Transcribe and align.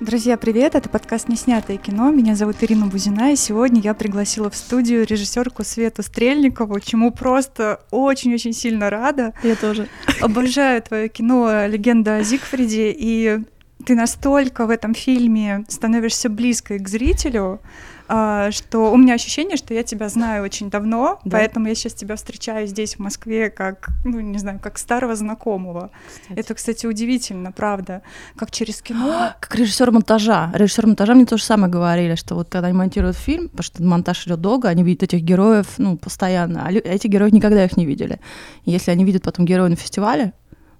Друзья, 0.00 0.36
привет! 0.36 0.76
Это 0.76 0.88
подкаст 0.88 1.28
«Неснятое 1.28 1.76
кино». 1.76 2.12
Меня 2.12 2.36
зовут 2.36 2.58
Ирина 2.60 2.86
Бузина, 2.86 3.32
и 3.32 3.36
сегодня 3.36 3.80
я 3.80 3.94
пригласила 3.94 4.48
в 4.48 4.54
студию 4.54 5.04
режиссерку 5.04 5.64
Свету 5.64 6.04
Стрельникову, 6.04 6.78
чему 6.78 7.10
просто 7.10 7.80
очень-очень 7.90 8.52
сильно 8.52 8.90
рада. 8.90 9.34
Я 9.42 9.56
тоже. 9.56 9.88
Обожаю 10.20 10.80
твое 10.82 11.08
кино 11.08 11.66
«Легенда 11.66 12.18
о 12.18 12.22
Зигфриде», 12.22 12.94
и 12.96 13.40
ты 13.84 13.96
настолько 13.96 14.66
в 14.66 14.70
этом 14.70 14.94
фильме 14.94 15.64
становишься 15.66 16.28
близкой 16.28 16.78
к 16.78 16.88
зрителю, 16.88 17.60
что 18.08 18.90
у 18.90 18.96
меня 18.96 19.14
ощущение, 19.14 19.56
что 19.56 19.74
я 19.74 19.82
тебя 19.82 20.08
знаю 20.08 20.42
очень 20.42 20.70
давно, 20.70 21.20
да. 21.24 21.38
поэтому 21.38 21.68
я 21.68 21.74
сейчас 21.74 21.92
тебя 21.92 22.16
встречаю 22.16 22.66
здесь, 22.66 22.96
в 22.96 23.00
Москве, 23.00 23.50
как, 23.50 23.90
ну, 24.04 24.20
не 24.20 24.38
знаю, 24.38 24.60
как 24.62 24.78
старого 24.78 25.14
знакомого. 25.14 25.90
Кстати. 26.06 26.40
Это, 26.40 26.54
кстати, 26.54 26.86
удивительно, 26.86 27.52
правда. 27.52 28.02
Как 28.36 28.50
через 28.50 28.80
кино. 28.80 29.32
Как 29.40 29.54
режиссер 29.54 29.90
монтажа. 29.90 30.50
Режиссер 30.54 30.86
монтажа 30.86 31.14
мне 31.14 31.26
то 31.26 31.36
же 31.36 31.44
самое 31.44 31.70
говорили, 31.70 32.14
что 32.14 32.34
вот 32.34 32.48
когда 32.48 32.68
они 32.68 32.78
монтируют 32.78 33.16
фильм, 33.16 33.48
потому 33.48 33.62
что 33.62 33.82
монтаж 33.82 34.26
идет 34.26 34.40
долго, 34.40 34.68
они 34.68 34.82
видят 34.82 35.02
этих 35.02 35.20
героев, 35.20 35.66
ну, 35.78 35.96
постоянно, 35.96 36.66
а 36.66 36.72
эти 36.72 37.06
герои 37.06 37.30
никогда 37.30 37.64
их 37.64 37.76
не 37.76 37.84
видели. 37.84 38.20
И 38.64 38.70
если 38.70 38.90
они 38.90 39.04
видят 39.04 39.22
потом 39.22 39.44
героя 39.44 39.68
на 39.68 39.76
фестивале, 39.76 40.32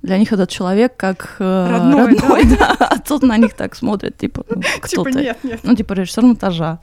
для 0.03 0.19
них 0.19 0.33
этот 0.33 0.49
человек 0.49 0.97
как 0.97 1.37
э, 1.41 1.69
родной, 1.71 2.15
родной 2.15 2.45
да. 2.45 2.77
да. 2.79 2.87
А 2.87 2.99
тут 2.99 3.23
на 3.23 3.37
них 3.37 3.55
так 3.55 3.75
смотрят, 3.75 4.17
типа, 4.17 4.45
ну, 4.49 4.63
кто 4.81 4.89
типа, 4.89 5.05
ты? 5.11 5.21
Нет, 5.21 5.39
нет. 5.43 5.61
Ну, 5.63 5.75
типа, 5.75 5.95
режиссер 5.95 6.23
монтажа. 6.23 6.79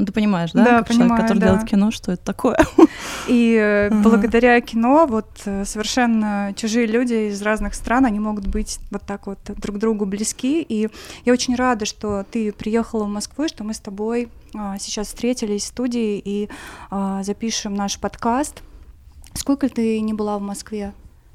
Ну, 0.00 0.06
ты 0.06 0.12
понимаешь, 0.12 0.52
да? 0.52 0.64
Да, 0.64 0.78
как 0.78 0.88
понимаю, 0.88 1.08
человек, 1.08 1.26
который 1.26 1.38
да. 1.38 1.46
делает 1.46 1.68
кино, 1.68 1.90
что 1.90 2.12
это 2.12 2.24
такое. 2.24 2.58
И 3.28 3.54
uh-huh. 3.54 4.02
благодаря 4.02 4.58
кино 4.62 5.06
вот 5.06 5.28
э, 5.44 5.64
совершенно 5.66 6.54
чужие 6.56 6.86
люди 6.86 7.28
из 7.28 7.42
разных 7.42 7.74
стран, 7.74 8.06
они 8.06 8.18
могут 8.18 8.46
быть 8.46 8.78
вот 8.90 9.02
так 9.02 9.26
вот 9.26 9.38
друг 9.58 9.78
другу 9.78 10.06
близки. 10.06 10.62
И 10.62 10.88
я 11.26 11.32
очень 11.32 11.54
рада, 11.54 11.84
что 11.84 12.24
ты 12.30 12.50
приехала 12.52 13.04
в 13.04 13.08
Москву, 13.08 13.46
что 13.46 13.62
мы 13.62 13.74
с 13.74 13.78
тобой 13.78 14.30
а, 14.54 14.78
сейчас 14.78 15.08
встретились 15.08 15.64
в 15.64 15.66
студии 15.66 16.20
и 16.24 16.48
а, 16.90 17.22
запишем 17.22 17.74
наш 17.74 17.98
подкаст. 17.98 18.62
Сколько 19.34 19.68
ты 19.68 20.00
не 20.00 20.14
была 20.14 20.38
в 20.38 20.42
Москве? 20.42 20.94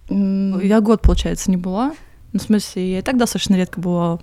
Я 0.10 0.82
год, 0.82 1.04
получается, 1.04 1.52
не 1.52 1.58
была. 1.58 1.94
Ну, 2.34 2.40
в 2.40 2.44
смысле, 2.44 2.94
я 2.94 3.00
и 3.00 3.02
так 3.04 3.18
достаточно 3.18 3.56
редко 3.56 3.80
бывала. 3.80 4.22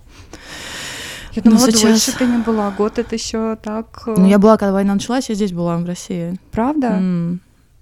Я 1.35 1.43
думала, 1.43 1.71
сейчас... 1.71 1.83
дольше 1.83 2.19
ты 2.19 2.27
не 2.27 2.39
была. 2.39 2.71
Год 2.71 2.99
это 2.99 3.15
еще 3.15 3.57
так... 3.57 4.03
Ну, 4.07 4.27
я 4.27 4.39
была, 4.39 4.57
когда 4.57 4.73
война 4.73 4.95
началась, 4.95 5.29
я 5.29 5.35
здесь 5.35 5.53
была, 5.53 5.77
в 5.79 5.85
России. 5.87 6.39
Правда? 6.51 7.01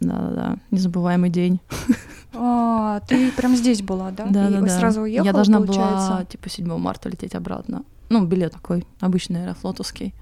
Да-да-да. 0.01 0.57
Незабываемый 0.71 1.31
день. 1.31 1.61
А, 2.33 3.01
ты 3.09 3.33
прям 3.33 3.57
здесь 3.57 3.83
была, 3.83 4.13
да? 4.13 4.27
Да, 4.31 4.49
да, 4.49 4.61
да. 4.61 4.69
сразу 4.69 5.03
уехала, 5.03 5.27
Я 5.27 5.33
должна 5.33 5.59
получается? 5.59 6.11
была, 6.11 6.25
типа, 6.25 6.49
7 6.49 6.79
марта 6.79 7.09
лететь 7.09 7.35
обратно. 7.35 7.83
Ну, 8.09 8.25
билет 8.25 8.53
такой, 8.53 8.87
обычный 9.01 9.43
аэрофлотовский. 9.43 10.15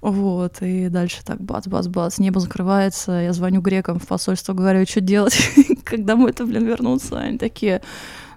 Вот, 0.00 0.62
и 0.62 0.88
дальше 0.88 1.24
так 1.24 1.40
бац-бац-бац, 1.40 2.18
небо 2.18 2.38
закрывается, 2.38 3.12
я 3.12 3.32
звоню 3.32 3.60
грекам 3.60 3.98
в 3.98 4.06
посольство, 4.06 4.52
говорю, 4.52 4.86
что 4.86 5.00
делать, 5.00 5.36
когда 5.84 6.14
мы 6.14 6.30
это, 6.30 6.46
блин, 6.46 6.64
вернутся? 6.66 7.18
Они 7.18 7.36
такие, 7.36 7.82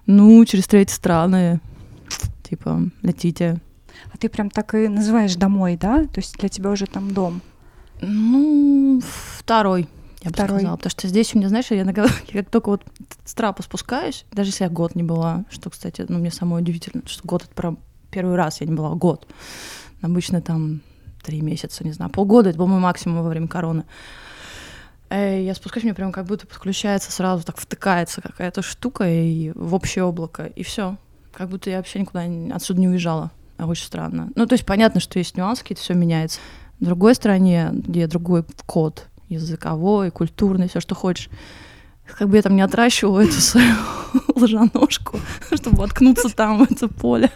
ну, 0.06 0.44
через 0.44 0.66
третьи 0.66 0.92
страны, 0.92 1.60
типа, 2.42 2.80
летите. 3.02 3.60
Ты 4.22 4.28
прям 4.28 4.50
так 4.50 4.76
и 4.76 4.86
называешь 4.86 5.34
домой, 5.34 5.76
да? 5.76 6.04
То 6.04 6.20
есть 6.20 6.38
для 6.38 6.48
тебя 6.48 6.70
уже 6.70 6.86
там 6.86 7.12
дом? 7.12 7.40
Ну, 8.00 9.02
второй, 9.38 9.88
я 10.20 10.30
Второй. 10.30 10.52
бы 10.52 10.58
сказала. 10.60 10.76
Потому 10.76 10.90
что 10.90 11.08
здесь 11.08 11.34
у 11.34 11.38
меня, 11.38 11.48
знаешь, 11.48 11.66
я, 11.70 11.78
я 11.78 11.92
как 11.92 12.50
только 12.50 12.68
вот 12.68 12.84
с 13.24 13.34
трапа 13.34 13.64
спускаюсь, 13.64 14.24
даже 14.30 14.50
если 14.50 14.62
я 14.62 14.70
год 14.70 14.94
не 14.94 15.02
была, 15.02 15.44
что, 15.50 15.70
кстати, 15.70 16.06
ну, 16.08 16.20
мне 16.20 16.30
самое 16.30 16.62
удивительно, 16.62 17.02
что 17.06 17.26
год— 17.26 17.42
это 17.46 17.52
прям 17.52 17.80
первый 18.12 18.36
раз 18.36 18.60
я 18.60 18.68
не 18.68 18.74
была, 18.74 18.94
год. 18.94 19.26
Обычно 20.02 20.40
там 20.40 20.82
три 21.24 21.40
месяца, 21.40 21.82
не 21.82 21.90
знаю, 21.90 22.12
полгода, 22.12 22.50
это 22.50 22.58
был 22.60 22.68
мой 22.68 22.78
максимум 22.78 23.24
во 23.24 23.28
время 23.28 23.48
короны. 23.48 23.82
Я 25.10 25.52
спускаюсь, 25.56 25.82
мне 25.82 25.94
прям 25.94 26.12
как 26.12 26.26
будто 26.26 26.46
подключается 26.46 27.10
сразу, 27.10 27.42
так 27.42 27.56
втыкается 27.56 28.20
какая-то 28.20 28.62
штука 28.62 29.02
и 29.02 29.50
в 29.56 29.74
общее 29.74 30.04
облако, 30.04 30.44
и 30.46 30.62
все. 30.62 30.96
Как 31.32 31.48
будто 31.48 31.70
я 31.70 31.78
вообще 31.78 31.98
никуда 31.98 32.24
отсюда 32.54 32.80
не 32.80 32.88
уезжала. 32.88 33.32
Очень 33.66 33.86
странно. 33.86 34.30
Ну, 34.34 34.46
то 34.46 34.54
есть 34.54 34.66
понятно, 34.66 35.00
что 35.00 35.18
есть 35.18 35.36
нюансы, 35.36 35.62
какие-то 35.62 35.82
все 35.82 35.94
меняется. 35.94 36.40
В 36.80 36.84
другой 36.84 37.14
стране, 37.14 37.70
где 37.72 38.06
другой 38.06 38.44
код 38.66 39.06
языковой, 39.28 40.10
культурный, 40.10 40.68
все, 40.68 40.80
что 40.80 40.94
хочешь, 40.94 41.30
как 42.18 42.28
бы 42.28 42.36
я 42.36 42.42
там 42.42 42.56
не 42.56 42.62
отращивала 42.62 43.20
эту 43.20 43.40
свою 43.40 43.74
лжаножку, 44.34 45.18
чтобы 45.54 45.76
воткнуться 45.76 46.34
там, 46.34 46.58
в 46.58 46.70
это 46.70 46.88
поле. 46.88 47.30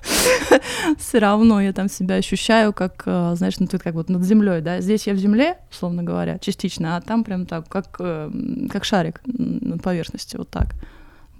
Все 0.98 1.18
равно 1.18 1.60
я 1.60 1.72
там 1.72 1.88
себя 1.88 2.16
ощущаю, 2.16 2.72
как, 2.72 3.02
э, 3.06 3.34
знаешь, 3.36 3.58
ну, 3.58 3.66
тут 3.66 3.82
как 3.82 3.94
вот 3.94 4.08
над 4.08 4.22
землей, 4.22 4.60
да. 4.60 4.80
Здесь 4.80 5.06
я 5.06 5.14
в 5.14 5.18
земле, 5.18 5.58
условно 5.70 6.02
говоря, 6.02 6.38
частично, 6.38 6.96
а 6.96 7.00
там 7.00 7.24
прям 7.24 7.46
так, 7.46 7.68
как, 7.68 7.96
э, 7.98 8.30
как 8.70 8.84
шарик 8.84 9.20
над 9.24 9.82
поверхностью, 9.82 10.40
вот 10.40 10.50
так. 10.50 10.74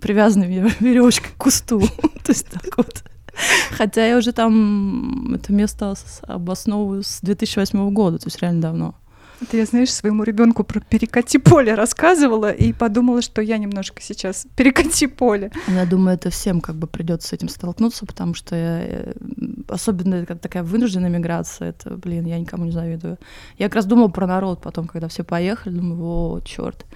Привязанный 0.00 0.48
веревочкой 0.80 1.30
к 1.32 1.36
кусту. 1.36 1.80
То 1.80 2.32
есть 2.32 2.48
так 2.48 2.76
вот. 2.76 3.02
Хотя 3.70 4.06
я 4.06 4.16
уже 4.16 4.32
там 4.32 5.34
это 5.34 5.52
место 5.52 5.94
обосновываю 6.22 7.02
с 7.02 7.20
2008 7.20 7.90
года, 7.90 8.18
то 8.18 8.26
есть 8.26 8.40
реально 8.40 8.62
давно. 8.62 8.94
Это 9.40 9.58
я, 9.58 9.66
знаешь, 9.66 9.92
своему 9.92 10.22
ребенку 10.22 10.64
про 10.64 10.80
перекати 10.80 11.38
поле 11.38 11.74
рассказывала 11.74 12.50
и 12.50 12.72
подумала, 12.72 13.20
что 13.20 13.42
я 13.42 13.58
немножко 13.58 14.00
сейчас 14.00 14.46
перекати 14.56 15.06
поле. 15.06 15.52
Я 15.68 15.84
думаю, 15.84 16.14
это 16.14 16.30
всем 16.30 16.60
как 16.60 16.76
бы 16.76 16.86
придется 16.86 17.28
с 17.28 17.32
этим 17.34 17.48
столкнуться, 17.48 18.06
потому 18.06 18.34
что 18.34 18.56
я, 18.56 18.80
э, 18.80 19.12
особенно 19.68 20.24
как 20.24 20.40
такая 20.40 20.62
вынужденная 20.62 21.10
миграция, 21.10 21.68
это, 21.68 21.96
блин, 21.96 22.24
я 22.24 22.38
никому 22.38 22.64
не 22.64 22.72
завидую. 22.72 23.18
Я 23.58 23.66
как 23.66 23.76
раз 23.76 23.84
думала 23.84 24.08
про 24.08 24.26
народ 24.26 24.62
потом, 24.62 24.86
когда 24.86 25.08
все 25.08 25.22
поехали, 25.22 25.74
думаю, 25.74 26.02
о, 26.02 26.40
черт. 26.40 26.86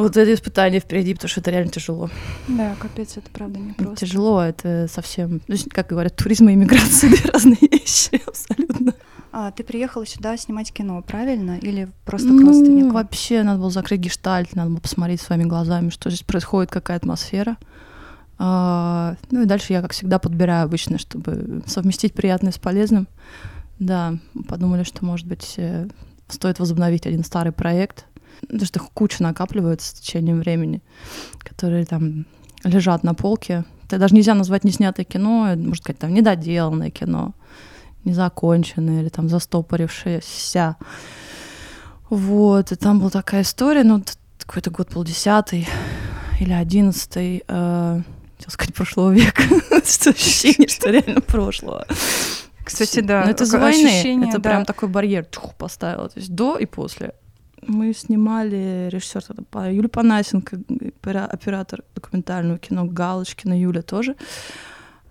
Вот 0.00 0.16
это 0.16 0.32
испытание 0.32 0.80
впереди, 0.80 1.14
потому 1.14 1.28
что 1.28 1.40
это 1.40 1.50
реально 1.50 1.70
тяжело. 1.70 2.10
Да, 2.48 2.74
капец, 2.78 3.16
это 3.16 3.28
правда 3.30 3.58
не 3.58 3.72
просто. 3.72 4.06
Тяжело, 4.06 4.42
это 4.42 4.86
совсем, 4.90 5.42
ну, 5.46 5.56
как 5.70 5.88
говорят, 5.88 6.16
туризм 6.16 6.48
и 6.48 6.54
иммиграция— 6.54 7.10
две 7.10 7.30
разные 7.30 7.58
вещи 7.60 8.20
абсолютно. 8.26 8.94
А, 9.32 9.50
ты 9.50 9.62
приехала 9.62 10.06
сюда 10.06 10.36
снимать 10.36 10.72
кино, 10.72 11.02
правильно? 11.02 11.58
Или 11.58 11.88
просто 12.04 12.28
ну, 12.28 12.42
к 12.42 12.46
родственникам? 12.46 12.92
вообще 12.92 13.42
надо 13.42 13.60
было 13.60 13.70
закрыть 13.70 14.00
гештальт, 14.00 14.56
надо 14.56 14.70
было 14.70 14.80
посмотреть 14.80 15.20
своими 15.20 15.44
глазами, 15.44 15.90
что 15.90 16.10
здесь 16.10 16.22
происходит, 16.22 16.70
какая 16.70 16.96
атмосфера. 16.96 17.56
А, 18.38 19.16
ну 19.30 19.42
и 19.42 19.44
дальше 19.44 19.74
я, 19.74 19.82
как 19.82 19.92
всегда, 19.92 20.18
подбираю 20.18 20.64
обычно, 20.64 20.98
чтобы 20.98 21.62
совместить 21.66 22.14
приятное 22.14 22.52
с 22.52 22.58
полезным. 22.58 23.06
Да, 23.78 24.14
подумали, 24.48 24.82
что, 24.82 25.04
может 25.04 25.26
быть, 25.26 25.54
э, 25.58 25.88
стоит 26.28 26.58
возобновить 26.58 27.06
один 27.06 27.22
старый 27.22 27.52
проект, 27.52 28.06
потому 28.40 28.64
что 28.64 28.80
куча 28.80 29.22
накапливается 29.22 29.88
с 29.88 29.92
течением 29.92 30.40
времени, 30.40 30.82
которые 31.38 31.84
там 31.86 32.26
лежат 32.64 33.04
на 33.04 33.14
полке. 33.14 33.64
Это 33.86 33.98
даже 33.98 34.14
нельзя 34.14 34.34
назвать 34.34 34.64
неснятое 34.64 35.04
кино, 35.04 35.54
можно 35.56 35.74
сказать, 35.74 35.98
там 35.98 36.14
недоделанное 36.14 36.90
кино 36.90 37.34
незаконченные 38.04 39.02
или 39.02 39.08
там 39.08 39.28
застопорившиеся. 39.28 40.76
Вот, 42.08 42.72
и 42.72 42.76
там 42.76 42.98
была 42.98 43.10
такая 43.10 43.42
история, 43.42 43.84
ну, 43.84 44.02
какой-то 44.38 44.70
год 44.70 44.92
был 44.92 45.04
десятый 45.04 45.68
или 46.40 46.52
одиннадцатый, 46.52 47.44
э, 47.46 48.02
хотел 48.36 48.50
сказать, 48.50 48.74
прошлого 48.74 49.12
века. 49.12 49.42
Ощущение, 49.70 50.68
что 50.68 50.90
реально 50.90 51.20
прошлого. 51.20 51.86
Кстати, 52.64 53.00
да. 53.00 53.24
Но 53.24 53.30
это 53.30 53.44
за 53.44 53.58
войны. 53.58 54.24
Это 54.28 54.40
прям 54.40 54.64
такой 54.64 54.88
барьер 54.88 55.26
поставила. 55.58 56.08
То 56.08 56.18
есть 56.18 56.34
до 56.34 56.56
и 56.56 56.66
после. 56.66 57.14
Мы 57.66 57.92
снимали 57.92 58.88
режиссер 58.90 59.22
тогда 59.22 59.68
Юлия 59.68 59.88
Панасенко, 59.88 60.60
оператор 61.02 61.82
документального 61.94 62.58
кино 62.58 62.86
Галочкина 62.86 63.60
Юля 63.60 63.82
тоже. 63.82 64.16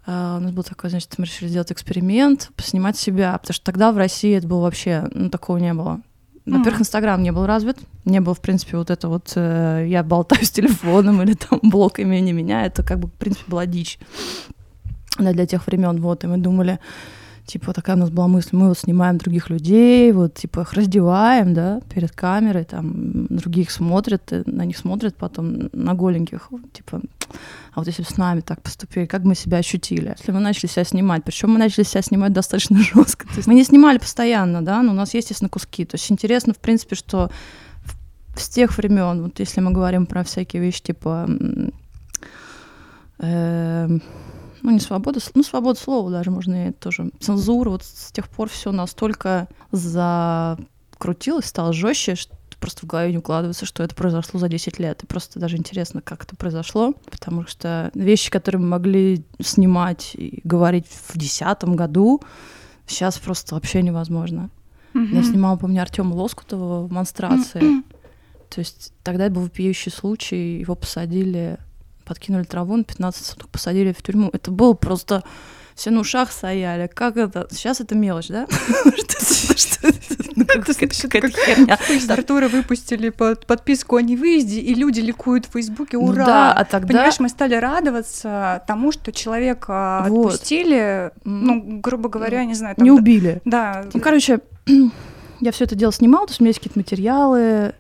Uh, 0.08 0.38
у 0.38 0.40
нас 0.40 0.52
был 0.52 0.64
такой, 0.64 0.90
значит, 0.90 1.14
мы 1.20 1.26
решили 1.26 1.50
сделать 1.50 1.72
эксперимент, 1.72 2.50
поснимать 2.56 2.98
себя, 2.98 3.38
потому 3.38 3.54
что 3.54 3.64
тогда 3.64 3.92
в 3.92 3.98
России 3.98 4.36
это 4.36 4.48
было 4.48 4.62
вообще, 4.62 5.08
ну, 5.14 5.30
такого 5.30 5.58
не 5.58 5.72
было. 5.72 6.02
Во-первых, 6.48 6.82
Инстаграм 6.82 7.22
не 7.22 7.32
был 7.32 7.46
развит, 7.46 7.78
не 8.06 8.20
было, 8.20 8.34
в 8.34 8.40
принципе, 8.40 8.78
вот 8.78 8.90
это 8.90 9.08
вот 9.08 9.34
э, 9.36 9.86
я 9.88 10.02
болтаю 10.02 10.44
с 10.44 10.50
телефоном 10.50 11.22
или 11.22 11.34
там 11.34 11.60
блок 11.62 12.00
имени 12.00 12.32
меня, 12.32 12.66
это 12.66 12.84
как 12.84 12.98
бы, 12.98 13.08
в 13.08 13.12
принципе, 13.12 13.52
была 13.52 13.68
дичь 13.68 14.00
да, 15.20 15.32
для 15.32 15.46
тех 15.46 15.68
времен, 15.68 16.02
вот, 16.02 16.24
и 16.24 16.28
мы 16.28 16.38
думали, 16.38 16.80
типа, 17.50 17.74
такая 17.74 17.96
у 17.96 18.00
нас 18.00 18.10
была 18.10 18.28
мысль, 18.28 18.50
мы 18.52 18.68
вот 18.68 18.78
снимаем 18.78 19.18
других 19.18 19.50
людей, 19.50 20.12
вот, 20.12 20.36
типа, 20.36 20.62
их 20.62 20.74
раздеваем, 20.74 21.54
да, 21.54 21.82
перед 21.94 22.12
камерой, 22.12 22.64
там, 22.64 23.26
других 23.30 23.72
смотрят, 23.72 24.32
на 24.46 24.66
них 24.66 24.78
смотрят 24.78 25.16
потом, 25.16 25.70
на 25.74 25.96
голеньких, 25.96 26.50
типа, 26.72 27.02
а 27.74 27.80
вот 27.80 27.88
если 27.88 28.04
бы 28.04 28.10
с 28.10 28.18
нами 28.18 28.42
так 28.42 28.62
поступили, 28.62 29.06
как 29.06 29.24
мы 29.24 29.36
себя 29.36 29.58
ощутили? 29.58 30.16
Если 30.18 30.32
мы 30.32 30.40
начали 30.40 30.68
себя 30.68 30.84
снимать, 30.84 31.24
причем 31.24 31.52
мы 31.52 31.60
начали 31.60 31.84
себя 31.84 32.02
снимать 32.02 32.34
достаточно 32.34 32.78
жестко. 32.94 33.28
То 33.28 33.36
есть 33.38 33.48
мы 33.48 33.56
не 33.56 33.64
снимали 33.64 33.98
постоянно, 33.98 34.62
да, 34.62 34.84
но 34.84 34.92
у 34.92 34.96
нас 34.96 35.14
есть, 35.14 35.30
естественно, 35.30 35.50
куски. 35.50 35.86
То 35.86 35.96
есть 35.96 36.12
интересно, 36.12 36.54
в 36.54 36.60
принципе, 36.60 36.96
что 36.96 37.32
с 38.36 38.48
тех 38.50 38.78
времен, 38.78 39.24
вот 39.24 39.40
если 39.40 39.62
мы 39.62 39.72
говорим 39.72 40.06
про 40.06 40.24
всякие 40.24 40.62
вещи 40.62 40.82
типа 40.82 41.28
э, 43.20 44.00
ну 44.62 44.72
не 44.72 44.80
свобода, 44.80 45.20
ну 45.34 45.44
свобода 45.44 45.80
слова 45.80 46.12
даже 46.12 46.32
можно 46.32 46.70
и 46.70 46.72
тоже 46.72 47.12
цензура. 47.20 47.70
Вот 47.70 47.84
с 47.84 48.12
тех 48.12 48.28
пор 48.30 48.50
все 48.50 48.72
настолько 48.72 49.48
закрутилось, 49.72 51.46
стало 51.46 51.74
жестче, 51.74 52.16
что 52.16 52.36
просто 52.60 52.86
в 52.86 52.90
голове 52.90 53.12
не 53.12 53.18
укладывается, 53.18 53.66
что 53.66 53.84
это 53.84 53.96
произошло 53.96 54.40
за 54.40 54.50
10 54.50 54.80
лет. 54.80 55.04
И 55.04 55.08
просто 55.08 55.40
даже 55.40 55.58
интересно, 55.58 56.02
как 56.02 56.24
это 56.24 56.36
произошло, 56.36 56.94
потому 57.10 57.48
что 57.48 57.90
вещи, 57.94 58.30
которые 58.30 58.62
мы 58.62 58.68
могли 58.68 59.26
снимать 59.42 60.14
и 60.16 60.42
говорить 60.44 60.86
в 60.88 61.14
2010 61.14 61.64
году, 61.76 62.22
сейчас 62.86 63.18
просто 63.18 63.56
вообще 63.56 63.82
невозможно. 63.82 64.50
Mm-hmm. 64.94 65.16
Я 65.16 65.24
снимала, 65.24 65.58
помню, 65.58 65.82
Артема 65.82 66.14
Лоскутова 66.16 66.88
в 66.88 66.92
«Монстрации». 66.92 67.62
Mm-hmm. 67.62 67.84
То 68.50 68.60
есть 68.60 68.94
тогда 69.04 69.30
был 69.30 69.44
вопиющий 69.44 69.92
случай, 69.92 70.60
его 70.60 70.76
посадили, 70.76 71.60
подкинули 72.10 72.44
траву 72.44 72.76
на 72.76 72.84
15 72.84 73.24
суток, 73.24 73.50
посадили 73.50 73.94
в 73.94 74.02
тюрьму. 74.02 74.32
Это 74.34 74.50
было 74.50 74.74
просто 74.74 75.24
все 75.76 75.92
на 75.92 76.00
ушах 76.00 76.32
стояли. 76.32 76.90
Как 76.94 77.18
это? 77.18 77.48
Сейчас 77.52 77.80
это 77.82 77.96
мелочь, 77.96 78.28
да? 78.30 78.48
Какая-то 81.04 81.30
херня. 81.30 81.78
Артура 82.10 82.48
выпустили 82.50 83.10
подписку 83.10 83.96
о 83.96 84.02
невыезде, 84.02 84.60
и 84.60 84.74
люди 84.74 85.02
ликуют 85.02 85.46
в 85.46 85.52
Фейсбуке. 85.52 85.98
Ну 85.98 86.06
Ура! 86.06 86.26
Да, 86.26 86.54
а 86.54 86.66
тогда... 86.66 86.88
Понимаешь, 86.88 87.20
мы 87.20 87.30
стали 87.30 87.54
радоваться 87.54 88.64
тому, 88.68 88.92
что 88.92 89.12
человека 89.12 90.00
отпустили, 90.00 91.12
ну, 91.24 91.80
грубо 91.80 92.10
говоря, 92.10 92.44
не 92.44 92.56
знаю. 92.56 92.76
Не 92.80 92.92
убили. 92.92 93.40
Да. 93.46 93.86
Ну, 93.94 94.02
короче, 94.02 94.40
я 95.40 95.52
все 95.52 95.66
это 95.66 95.76
дело 95.76 95.94
снимала, 95.94 96.26
то 96.26 96.32
есть 96.32 96.42
у 96.42 96.44
меня 96.44 96.50
есть 96.50 96.60
какие-то 96.60 96.80
материалы, 96.80 97.76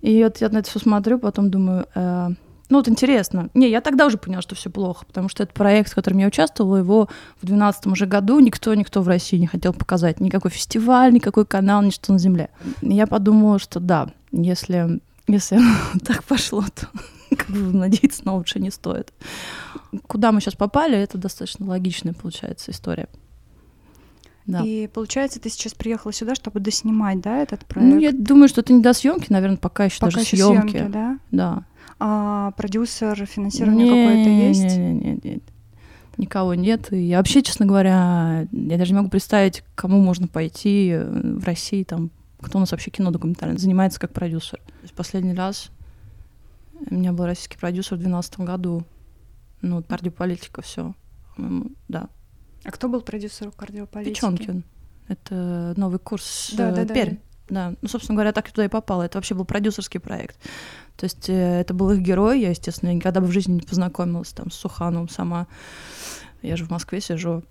и 0.00 0.22
вот 0.22 0.38
я 0.38 0.48
на 0.50 0.58
это 0.58 0.70
все 0.70 0.78
смотрю, 0.78 1.18
потом 1.18 1.50
думаю, 1.50 1.86
э, 1.94 2.30
ну 2.72 2.78
вот 2.78 2.88
интересно. 2.88 3.50
Не, 3.52 3.68
я 3.68 3.82
тогда 3.82 4.06
уже 4.06 4.16
поняла, 4.16 4.40
что 4.40 4.54
все 4.54 4.70
плохо, 4.70 5.04
потому 5.04 5.28
что 5.28 5.42
этот 5.42 5.54
проект, 5.54 5.92
в 5.92 5.94
котором 5.94 6.16
я 6.16 6.26
участвовала, 6.26 6.78
его 6.78 7.02
в 7.36 7.44
2012 7.44 7.86
уже 7.88 8.06
году 8.06 8.38
никто, 8.40 8.72
никто 8.72 9.02
в 9.02 9.08
России 9.08 9.36
не 9.36 9.46
хотел 9.46 9.74
показать. 9.74 10.20
Никакой 10.20 10.50
фестиваль, 10.50 11.12
никакой 11.12 11.44
канал, 11.44 11.82
ничто 11.82 12.14
на 12.14 12.18
земле. 12.18 12.48
Я 12.80 13.06
подумала, 13.06 13.58
что 13.58 13.78
да, 13.78 14.08
если, 14.30 15.02
если 15.28 15.58
так 16.06 16.24
пошло, 16.24 16.64
то 16.74 16.88
как 17.36 17.50
бы 17.50 17.58
надеяться 17.58 18.24
на 18.24 18.36
лучше 18.36 18.58
не 18.58 18.70
стоит. 18.70 19.12
Куда 20.06 20.32
мы 20.32 20.40
сейчас 20.40 20.54
попали, 20.54 20.96
это 20.96 21.18
достаточно 21.18 21.66
логичная 21.66 22.14
получается 22.14 22.70
история. 22.70 23.06
Да. 24.46 24.62
И 24.64 24.86
получается, 24.86 25.40
ты 25.40 25.50
сейчас 25.50 25.74
приехала 25.74 26.10
сюда, 26.10 26.34
чтобы 26.34 26.58
доснимать, 26.58 27.20
да, 27.20 27.36
этот 27.42 27.66
проект? 27.66 27.92
Ну, 27.94 28.00
я 28.00 28.12
думаю, 28.12 28.48
что 28.48 28.62
это 28.62 28.72
не 28.72 28.80
до 28.80 28.94
съемки, 28.94 29.30
наверное, 29.30 29.58
пока 29.58 29.84
еще 29.84 30.00
пока 30.00 30.12
даже 30.12 30.24
еще 30.24 30.36
съемки. 30.38 30.70
съемки, 30.70 30.90
да? 30.90 31.18
Да. 31.30 31.64
А 32.04 32.50
продюсер, 32.56 33.26
финансирование 33.26 33.86
какое-то 33.86 34.28
есть? 34.28 34.76
Нет, 34.76 34.76
нет, 34.76 35.04
нет, 35.04 35.24
нет. 35.24 35.42
Никого 36.16 36.54
нет. 36.54 36.92
И 36.92 37.14
вообще, 37.14 37.42
честно 37.42 37.64
говоря, 37.64 38.48
я 38.50 38.76
даже 38.76 38.90
не 38.90 38.96
могу 38.96 39.08
представить, 39.08 39.62
кому 39.76 40.00
можно 40.00 40.26
пойти 40.26 40.90
э, 40.94 41.04
в 41.04 41.44
России, 41.44 41.84
там, 41.84 42.10
кто 42.40 42.58
у 42.58 42.60
нас 42.60 42.72
вообще 42.72 42.90
кино 42.90 43.12
документально 43.12 43.56
занимается 43.56 44.00
как 44.00 44.12
продюсер. 44.12 44.58
То 44.58 44.82
есть 44.82 44.94
последний 44.94 45.32
раз 45.32 45.70
у 46.90 46.92
меня 46.92 47.12
был 47.12 47.24
российский 47.24 47.56
продюсер 47.56 47.94
в 47.94 48.00
2012 48.00 48.40
году. 48.40 48.82
Ну, 49.60 49.80
кардиополитика, 49.84 50.60
все. 50.60 50.94
Да. 51.86 52.08
А 52.64 52.72
кто 52.72 52.88
был 52.88 53.02
продюсером 53.02 53.52
кардиополитики? 53.52 54.14
Печенкин. 54.16 54.64
Это 55.06 55.74
новый 55.76 56.00
курс 56.00 56.52
да, 56.56 56.70
э, 56.70 56.74
да, 56.74 56.84
да. 56.84 56.94
Пермь 56.94 57.14
да. 57.14 57.31
Ну, 57.48 57.76
собственно 57.86 58.16
говоря, 58.16 58.32
так 58.32 58.46
я 58.46 58.52
туда 58.52 58.64
и 58.64 58.68
попала. 58.68 59.02
Это 59.02 59.18
вообще 59.18 59.34
был 59.34 59.44
продюсерский 59.44 60.00
проект. 60.00 60.36
То 60.96 61.04
есть 61.04 61.28
э, 61.28 61.60
это 61.60 61.74
был 61.74 61.90
их 61.90 62.00
герой. 62.00 62.40
Я, 62.40 62.50
естественно, 62.50 62.92
никогда 62.94 63.20
бы 63.20 63.26
в 63.26 63.32
жизни 63.32 63.54
не 63.54 63.60
познакомилась 63.60 64.30
там 64.30 64.50
с 64.50 64.54
Сухановым 64.54 65.08
сама. 65.08 65.46
Я 66.40 66.56
же 66.56 66.64
в 66.64 66.70
Москве 66.70 67.00
сижу. 67.00 67.42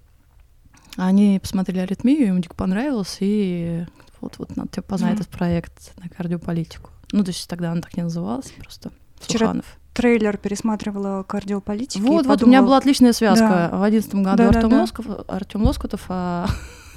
Они 0.98 1.40
посмотрели 1.40 1.80
аритмию, 1.80 2.28
им 2.28 2.42
дико 2.42 2.56
понравилось, 2.56 3.18
и 3.22 3.86
вот, 4.20 4.38
вот 4.38 4.56
надо 4.58 4.70
тебе 4.70 4.82
познать 4.82 5.14
mm. 5.14 5.22
этот 5.22 5.28
проект 5.30 5.94
на 5.98 6.10
кардиополитику. 6.10 6.90
Ну, 7.12 7.24
то 7.24 7.30
есть 7.30 7.50
тогда 7.50 7.72
он 7.72 7.82
так 7.82 7.96
не 7.96 8.04
назывался, 8.04 8.52
просто 8.60 8.92
Вчера 9.20 9.48
Суханов. 9.48 9.66
трейлер 9.94 10.38
пересматривала 10.38 11.24
кардиополитику. 11.24 12.06
Вот, 12.06 12.26
вот, 12.26 12.28
подумала... 12.28 12.46
у 12.46 12.50
меня 12.50 12.62
была 12.62 12.78
отличная 12.78 13.14
связка. 13.14 13.70
Да. 13.72 13.78
В 13.78 13.84
одиннадцатом 13.84 14.24
году 14.24 14.38
да, 14.38 14.48
Артем, 14.50 14.62
да, 14.62 14.70
да. 14.70 14.82
Лосков, 14.82 15.06
Артем 15.28 15.64
Лоскутов, 15.64 16.06
а 16.10 16.48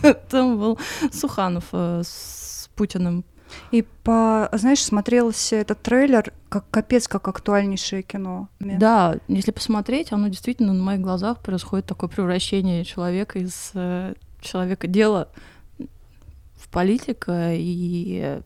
там 0.29 0.59
был 0.59 0.79
Суханов 1.13 1.65
э, 1.73 2.03
с 2.05 2.44
Путиным. 2.75 3.25
И 3.71 3.83
по, 3.83 4.49
знаешь, 4.53 4.83
смотрелся 4.83 5.57
этот 5.57 5.83
трейлер 5.83 6.33
как 6.49 6.69
капец, 6.71 7.07
как 7.09 7.29
актуальнейшее 7.29 8.03
кино. 8.03 8.49
Да, 8.59 9.19
если 9.29 9.51
посмотреть, 9.51 10.13
оно 10.13 10.29
действительно 10.29 10.73
на 10.73 10.83
моих 10.83 11.01
глазах 11.01 11.41
происходит 11.41 11.87
такое 11.87 12.09
превращение 12.09 12.85
человека 12.85 13.39
из 13.39 13.71
э, 13.75 14.15
человека 14.41 14.87
дела 14.87 15.29
в 16.57 16.69
политика, 16.71 17.53
и 17.55 18.41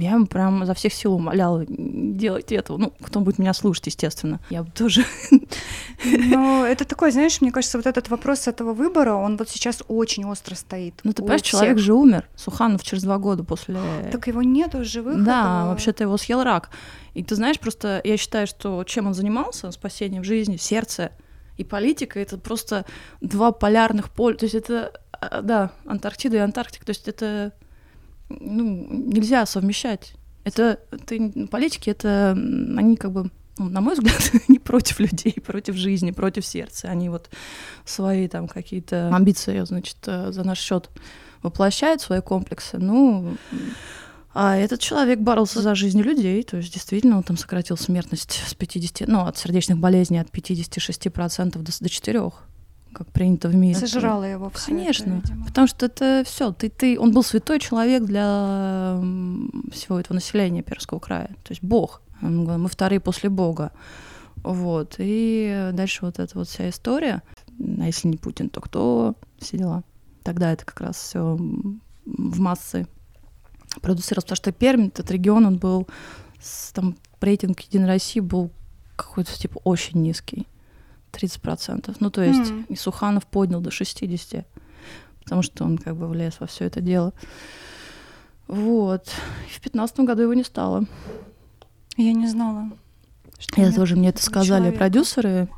я 0.00 0.12
ему 0.12 0.26
прям 0.26 0.64
за 0.64 0.74
всех 0.74 0.92
сил 0.92 1.14
умоляла 1.14 1.64
делать 1.68 2.52
этого. 2.52 2.78
Ну, 2.78 2.92
кто 3.00 3.20
будет 3.20 3.38
меня 3.38 3.54
слушать, 3.54 3.86
естественно. 3.86 4.40
Я 4.50 4.62
бы 4.62 4.70
тоже. 4.70 5.04
Но 6.04 6.64
это 6.66 6.84
такой, 6.84 7.12
знаешь, 7.12 7.40
мне 7.40 7.52
кажется, 7.52 7.78
вот 7.78 7.86
этот 7.86 8.08
вопрос 8.08 8.48
этого 8.48 8.72
выбора, 8.72 9.14
он 9.14 9.36
вот 9.36 9.48
сейчас 9.48 9.82
очень 9.88 10.24
остро 10.24 10.54
стоит. 10.54 10.94
Ну, 11.04 11.12
ты 11.12 11.22
понимаешь, 11.22 11.42
человек 11.42 11.78
же 11.78 11.94
умер. 11.94 12.28
Суханов 12.36 12.82
через 12.82 13.02
два 13.02 13.18
года 13.18 13.44
после... 13.44 13.78
Так 14.10 14.26
его 14.26 14.42
нету 14.42 14.84
живых. 14.84 15.22
Да, 15.22 15.66
вообще-то 15.66 16.04
его 16.04 16.16
съел 16.16 16.42
рак. 16.42 16.70
И 17.14 17.22
ты 17.22 17.34
знаешь, 17.34 17.58
просто 17.58 18.00
я 18.04 18.16
считаю, 18.16 18.46
что 18.46 18.82
чем 18.84 19.06
он 19.06 19.14
занимался, 19.14 19.70
спасением 19.72 20.24
жизни, 20.24 20.56
сердце 20.56 21.12
и 21.56 21.64
политика, 21.64 22.18
это 22.18 22.38
просто 22.38 22.86
два 23.20 23.52
полярных 23.52 24.10
поля. 24.10 24.36
То 24.36 24.46
есть 24.46 24.54
это, 24.54 24.92
а, 25.12 25.42
да, 25.42 25.70
Антарктида 25.84 26.36
и 26.36 26.40
Антарктика. 26.40 26.86
То 26.86 26.90
есть 26.90 27.08
это 27.08 27.52
ну, 28.38 28.86
нельзя 28.90 29.44
совмещать. 29.46 30.14
Это, 30.44 30.80
это 30.90 31.46
политики, 31.50 31.90
это 31.90 32.32
они 32.32 32.96
как 32.96 33.12
бы, 33.12 33.30
ну, 33.58 33.68
на 33.68 33.80
мой 33.80 33.94
взгляд, 33.94 34.32
не 34.48 34.58
против 34.58 35.00
людей, 35.00 35.34
против 35.44 35.74
жизни, 35.76 36.12
против 36.12 36.46
сердца. 36.46 36.88
Они 36.88 37.08
вот 37.08 37.28
свои 37.84 38.28
там 38.28 38.48
какие-то 38.48 39.14
амбиции, 39.14 39.62
значит, 39.64 39.98
э, 40.06 40.32
за 40.32 40.44
наш 40.44 40.58
счет 40.58 40.90
воплощают 41.42 42.00
свои 42.00 42.20
комплексы. 42.20 42.78
Ну, 42.78 43.36
а 44.32 44.56
этот 44.56 44.80
человек 44.80 45.18
боролся 45.18 45.60
за 45.60 45.74
жизнь 45.74 46.00
людей, 46.00 46.42
то 46.44 46.56
есть 46.56 46.72
действительно 46.72 47.16
он 47.16 47.24
там 47.24 47.36
сократил 47.36 47.76
смертность 47.76 48.40
с 48.46 48.54
50, 48.54 49.08
ну, 49.08 49.26
от 49.26 49.36
сердечных 49.36 49.78
болезней 49.78 50.18
от 50.18 50.28
56% 50.28 51.50
до, 51.50 51.58
до 51.58 51.70
4% 51.70 52.32
как 52.92 53.08
принято 53.08 53.48
в 53.48 53.54
мире. 53.54 53.78
Сожрала 53.78 54.26
его 54.26 54.50
все 54.50 54.72
Конечно, 54.72 55.22
это, 55.24 55.32
потому 55.46 55.66
что 55.66 55.86
это 55.86 56.22
все. 56.26 56.52
Ты, 56.52 56.68
ты, 56.68 56.98
он 56.98 57.12
был 57.12 57.22
святой 57.22 57.60
человек 57.60 58.04
для 58.04 59.00
всего 59.72 59.98
этого 60.00 60.14
населения 60.14 60.62
Перского 60.62 60.98
края, 60.98 61.28
то 61.28 61.50
есть 61.50 61.62
Бог. 61.62 62.02
Мы 62.20 62.68
вторые 62.68 63.00
после 63.00 63.30
Бога. 63.30 63.72
Вот. 64.42 64.96
И 64.98 65.70
дальше 65.72 66.00
вот 66.02 66.18
эта 66.18 66.36
вот 66.36 66.48
вся 66.48 66.68
история. 66.68 67.22
А 67.58 67.86
если 67.86 68.08
не 68.08 68.16
Путин, 68.16 68.50
то 68.50 68.60
кто? 68.60 69.14
Все 69.38 69.58
дела. 69.58 69.84
Тогда 70.22 70.52
это 70.52 70.64
как 70.64 70.80
раз 70.80 70.96
все 70.96 71.36
в 72.04 72.40
массы 72.40 72.86
продуцировалось, 73.80 74.24
потому 74.24 74.36
что 74.36 74.52
Пермь, 74.52 74.86
этот 74.88 75.10
регион, 75.10 75.46
он 75.46 75.58
был, 75.58 75.86
там 76.74 76.96
рейтинг 77.20 77.60
Единой 77.60 77.86
России 77.86 78.20
был 78.20 78.50
какой-то 78.96 79.32
типа 79.38 79.60
очень 79.64 80.02
низкий. 80.02 80.46
30%. 81.12 81.96
Ну, 82.00 82.10
то 82.10 82.22
есть 82.22 82.50
mm. 82.50 82.66
и 82.68 82.76
Суханов 82.76 83.26
поднял 83.26 83.60
до 83.60 83.70
60%, 83.70 84.44
потому 85.24 85.42
что 85.42 85.64
он 85.64 85.78
как 85.78 85.96
бы 85.96 86.08
влез 86.08 86.36
во 86.40 86.46
все 86.46 86.64
это 86.64 86.80
дело. 86.80 87.12
Вот. 88.46 89.08
И 89.48 89.56
в 89.56 89.60
пятнадцатом 89.60 90.06
году 90.06 90.22
его 90.22 90.34
не 90.34 90.42
стало. 90.42 90.84
Я 91.96 92.12
не 92.12 92.26
знала. 92.26 92.70
Что 93.38 93.60
Я 93.60 93.72
тоже, 93.72 93.96
мне 93.96 94.08
это 94.08 94.22
сказали 94.22 94.62
человека. 94.62 94.78
продюсеры. 94.78 95.48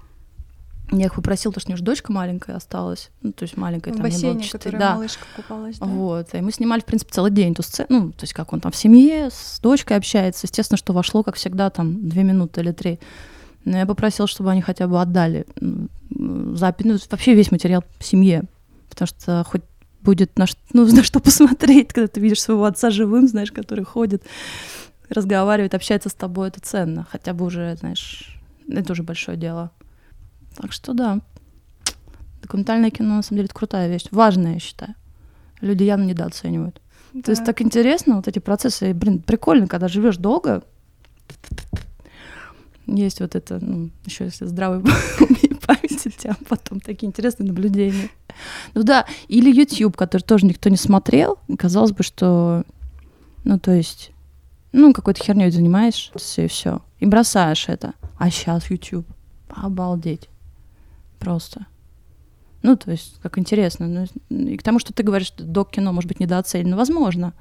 Я 0.90 1.06
их 1.06 1.14
попросила, 1.14 1.52
потому 1.52 1.62
что 1.62 1.70
у 1.70 1.72
них 1.72 1.78
же 1.78 1.84
дочка 1.84 2.12
маленькая 2.12 2.56
осталась. 2.56 3.10
Ну, 3.22 3.32
то 3.32 3.44
есть 3.44 3.56
маленькая, 3.56 3.92
в 3.92 3.96
там 3.96 4.02
бассейне, 4.02 4.34
было 4.34 4.42
4. 4.42 4.78
Да. 4.78 4.94
малышка 4.94 5.24
купалась, 5.34 5.78
да? 5.78 5.86
Вот. 5.86 6.34
И 6.34 6.40
мы 6.42 6.52
снимали, 6.52 6.80
в 6.80 6.84
принципе, 6.84 7.12
целый 7.12 7.30
день 7.30 7.54
ту 7.54 7.62
сцену. 7.62 7.88
Ну, 7.88 8.12
то 8.12 8.24
есть 8.24 8.34
как 8.34 8.52
он 8.52 8.60
там 8.60 8.72
в 8.72 8.76
семье, 8.76 9.30
с 9.30 9.58
дочкой 9.60 9.96
общается. 9.96 10.46
Естественно, 10.46 10.76
что 10.76 10.92
вошло, 10.92 11.22
как 11.22 11.36
всегда, 11.36 11.70
там, 11.70 12.08
две 12.08 12.24
минуты 12.24 12.60
или 12.60 12.72
три. 12.72 13.00
Но 13.64 13.78
я 13.78 13.86
попросила, 13.86 14.26
чтобы 14.26 14.50
они 14.50 14.60
хотя 14.60 14.88
бы 14.88 15.00
отдали 15.00 15.46
запись, 16.56 16.86
ну, 16.86 16.98
вообще 17.10 17.34
весь 17.34 17.50
материал 17.50 17.84
семье, 18.00 18.44
потому 18.90 19.06
что 19.06 19.44
хоть 19.48 19.62
будет 20.02 20.36
на, 20.36 20.46
ну, 20.72 20.86
на 20.92 21.02
что 21.02 21.20
посмотреть, 21.20 21.92
когда 21.92 22.08
ты 22.08 22.20
видишь 22.20 22.42
своего 22.42 22.64
отца 22.64 22.90
живым, 22.90 23.28
знаешь, 23.28 23.52
который 23.52 23.84
ходит, 23.84 24.24
разговаривает, 25.08 25.74
общается 25.74 26.08
с 26.08 26.14
тобой, 26.14 26.48
это 26.48 26.60
ценно. 26.60 27.06
Хотя 27.10 27.32
бы 27.34 27.44
уже, 27.44 27.76
знаешь, 27.78 28.38
это 28.68 28.92
уже 28.92 29.02
большое 29.02 29.36
дело. 29.36 29.70
Так 30.56 30.72
что 30.72 30.92
да, 30.92 31.20
документальное 32.42 32.90
кино, 32.90 33.16
на 33.16 33.22
самом 33.22 33.38
деле, 33.38 33.46
это 33.46 33.54
крутая 33.54 33.88
вещь, 33.88 34.06
важная, 34.10 34.54
я 34.54 34.60
считаю. 34.60 34.94
Люди 35.60 35.84
явно 35.84 36.04
недооценивают. 36.04 36.80
Да. 37.14 37.22
То 37.22 37.30
есть 37.30 37.44
так 37.44 37.62
интересно, 37.62 38.16
вот 38.16 38.26
эти 38.26 38.38
процессы, 38.38 38.92
блин, 38.94 39.20
прикольно, 39.20 39.66
когда 39.66 39.88
живешь 39.88 40.16
долго, 40.16 40.64
есть 42.86 43.20
вот 43.20 43.34
это, 43.34 43.58
ну, 43.60 43.90
еще 44.04 44.24
если 44.24 44.46
здравый 44.46 44.82
память 45.66 46.06
у 46.06 46.10
тебя, 46.10 46.36
потом 46.48 46.80
такие 46.80 47.08
интересные 47.08 47.46
наблюдения. 47.46 48.10
Ну 48.74 48.82
да, 48.82 49.06
или 49.28 49.52
YouTube, 49.52 49.96
который 49.96 50.22
тоже 50.22 50.46
никто 50.46 50.68
не 50.68 50.76
смотрел. 50.76 51.38
Казалось 51.58 51.92
бы, 51.92 52.02
что, 52.02 52.64
ну, 53.44 53.58
то 53.58 53.72
есть, 53.72 54.12
ну, 54.72 54.92
какой-то 54.92 55.22
херней 55.22 55.50
занимаешься 55.50 56.42
и 56.42 56.48
все. 56.48 56.82
И 56.98 57.06
бросаешь 57.06 57.68
это. 57.68 57.94
А 58.18 58.30
сейчас 58.30 58.70
YouTube. 58.70 59.06
Обалдеть. 59.48 60.28
Просто. 61.18 61.66
Ну, 62.62 62.76
то 62.76 62.90
есть, 62.90 63.18
как 63.22 63.38
интересно. 63.38 64.08
Ну, 64.30 64.38
и 64.38 64.56
к 64.56 64.62
тому, 64.62 64.78
что 64.78 64.92
ты 64.92 65.02
говоришь, 65.02 65.32
док-кино 65.36 65.92
может 65.92 66.08
быть 66.08 66.20
недооценено. 66.20 66.76
Возможно. 66.76 67.34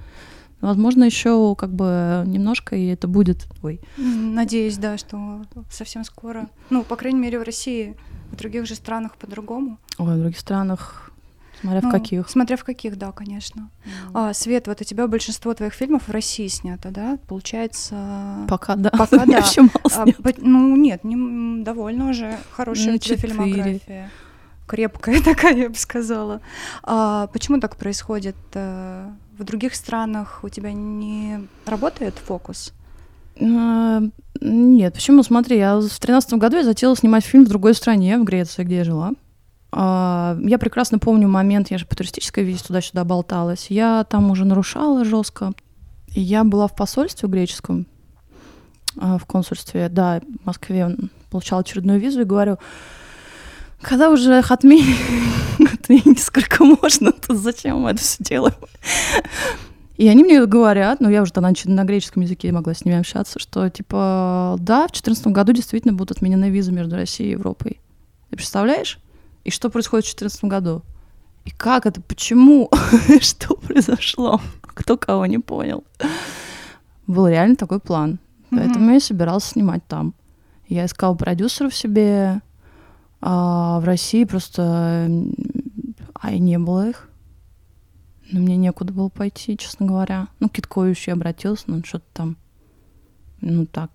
Возможно, 0.62 1.03
еще 1.03 1.56
как 1.58 1.74
бы 1.74 2.24
немножко, 2.27 2.75
и 2.75 2.88
это 2.88 3.08
будет. 3.08 3.48
Ой. 3.63 3.82
Надеюсь, 3.98 4.77
да, 4.77 4.98
что 4.98 5.41
совсем 5.70 6.03
скоро. 6.03 6.50
Ну, 6.70 6.84
по 6.84 6.96
крайней 6.96 7.20
мере, 7.20 7.39
в 7.39 7.44
России, 7.44 7.96
в 8.32 8.36
других 8.36 8.65
же 8.65 8.75
странах 8.75 9.18
по-другому. 9.18 9.77
Ой, 9.98 10.15
в 10.15 10.20
других 10.20 10.39
странах. 10.39 11.12
Смотря 11.60 11.82
ну, 11.82 11.89
в 11.89 11.91
каких. 11.91 12.30
Смотря 12.30 12.58
в 12.58 12.63
каких, 12.63 12.98
да, 12.98 13.12
конечно. 13.12 13.70
Mm. 13.86 13.89
А, 14.15 14.34
Свет, 14.34 14.65
вот 14.68 14.82
у 14.82 14.84
тебя 14.84 15.08
большинство 15.08 15.53
твоих 15.53 15.74
фильмов 15.74 16.08
в 16.08 16.12
России 16.12 16.48
снято, 16.48 16.89
да? 16.89 17.20
Получается... 17.27 18.46
Пока, 18.48 18.75
да. 18.75 18.89
Пока, 18.89 19.25
да. 19.25 19.38
Еще 19.38 19.62
мало 19.62 19.72
а, 19.94 20.06
ну, 20.38 20.75
нет, 20.75 21.03
не, 21.03 21.63
довольно 21.63 22.10
уже 22.10 22.39
хорошая 22.51 22.89
ну, 22.89 22.96
у 22.96 22.98
тебя 22.98 23.18
фильмография 23.18 24.10
крепкая 24.72 25.22
такая, 25.25 25.56
я 25.56 25.70
бы 25.70 25.75
сказала. 25.75 26.41
А 26.84 27.27
почему 27.27 27.60
так 27.60 27.75
происходит? 27.75 28.38
Э, 29.41 29.43
в 29.43 29.45
других 29.45 29.75
странах 29.75 30.39
у 30.43 30.50
тебя 30.50 30.71
не 30.71 31.48
работает 31.65 32.15
фокус? 32.15 32.74
А, 33.39 34.01
нет, 34.39 34.93
почему? 34.93 35.24
Смотри, 35.24 35.57
я 35.57 35.79
в 35.79 36.00
тринадцатом 36.00 36.39
году 36.39 36.57
я 36.57 36.63
затеяла 36.63 36.95
снимать 36.95 37.25
фильм 37.25 37.45
в 37.45 37.50
другой 37.50 37.74
стране, 37.74 38.17
в 38.17 38.24
Греции, 38.24 38.63
где 38.63 38.77
я 38.77 38.83
жила. 38.83 39.13
А, 39.71 40.38
я 40.41 40.57
прекрасно 40.57 41.00
помню 41.00 41.27
момент, 41.27 41.71
я 41.71 41.77
же 41.77 41.86
по 41.86 41.95
туристической 41.95 42.43
визе 42.43 42.63
туда-сюда 42.63 43.03
болталась. 43.03 43.67
Я 43.69 44.05
там 44.10 44.31
уже 44.31 44.45
нарушала 44.45 45.05
жестко. 45.05 45.53
Я 46.07 46.43
была 46.43 46.67
в 46.67 46.75
посольстве 46.75 47.29
греческом, 47.29 47.88
а, 49.00 49.17
в 49.17 49.25
консульстве, 49.25 49.89
да, 49.89 50.21
в 50.43 50.45
Москве, 50.45 50.95
получала 51.29 51.62
очередную 51.62 52.00
визу 52.00 52.21
и 52.21 52.25
говорю, 52.25 52.57
когда 53.81 54.09
уже 54.09 54.39
их 54.39 54.51
отменить, 54.51 54.97
сколько 56.19 56.63
можно, 56.63 57.11
то 57.11 57.35
зачем 57.35 57.81
мы 57.81 57.91
это 57.91 58.00
все 58.00 58.23
делаем? 58.23 58.55
И 59.97 60.07
они 60.07 60.23
мне 60.23 60.45
говорят, 60.45 61.00
ну 61.00 61.09
я 61.09 61.21
уже 61.21 61.31
тогда 61.31 61.51
на 61.65 61.83
греческом 61.83 62.23
языке 62.23 62.51
могла 62.51 62.73
с 62.73 62.85
ними 62.85 62.97
общаться, 62.97 63.39
что 63.39 63.69
типа, 63.69 64.55
да, 64.59 64.88
в 64.88 64.91
2014 64.91 65.27
году 65.27 65.53
действительно 65.53 65.93
будут 65.93 66.17
отменены 66.17 66.50
визы 66.50 66.71
между 66.71 66.95
Россией 66.95 67.29
и 67.29 67.33
Европой. 67.33 67.79
Ты 68.29 68.38
представляешь? 68.38 69.00
И 69.43 69.51
что 69.51 69.69
происходит 69.69 70.05
в 70.05 70.17
2014 70.17 70.43
году? 70.45 70.81
И 71.45 71.51
как 71.51 71.85
это? 71.85 72.01
Почему? 72.01 72.69
что 73.21 73.55
произошло? 73.55 74.41
Кто 74.61 74.97
кого 74.97 75.25
не 75.25 75.39
понял? 75.39 75.83
Был 77.07 77.27
реально 77.27 77.55
такой 77.55 77.79
план. 77.79 78.19
Поэтому 78.50 78.91
я 78.91 79.00
собиралась 79.00 79.45
снимать 79.45 79.85
там. 79.88 80.13
Я 80.67 80.85
искала 80.85 81.15
продюсеров 81.15 81.75
себе, 81.75 82.41
а 83.22 83.80
в 83.80 83.86
России 83.86 84.24
просто... 84.24 85.10
А 86.13 86.32
и 86.32 86.40
не 86.40 86.58
было 86.58 86.90
их. 86.90 87.10
Но 88.32 88.40
мне 88.40 88.58
некуда 88.58 88.94
было 88.94 89.10
пойти, 89.10 89.58
честно 89.58 89.86
говоря. 89.86 90.28
Ну, 90.40 90.50
к 90.50 90.54
я 91.08 91.13
обратилась, 91.13 91.66
но 91.68 91.84
что-то 91.84 92.06
там... 92.13 92.38
Ну, 93.42 93.66
так. 93.66 93.92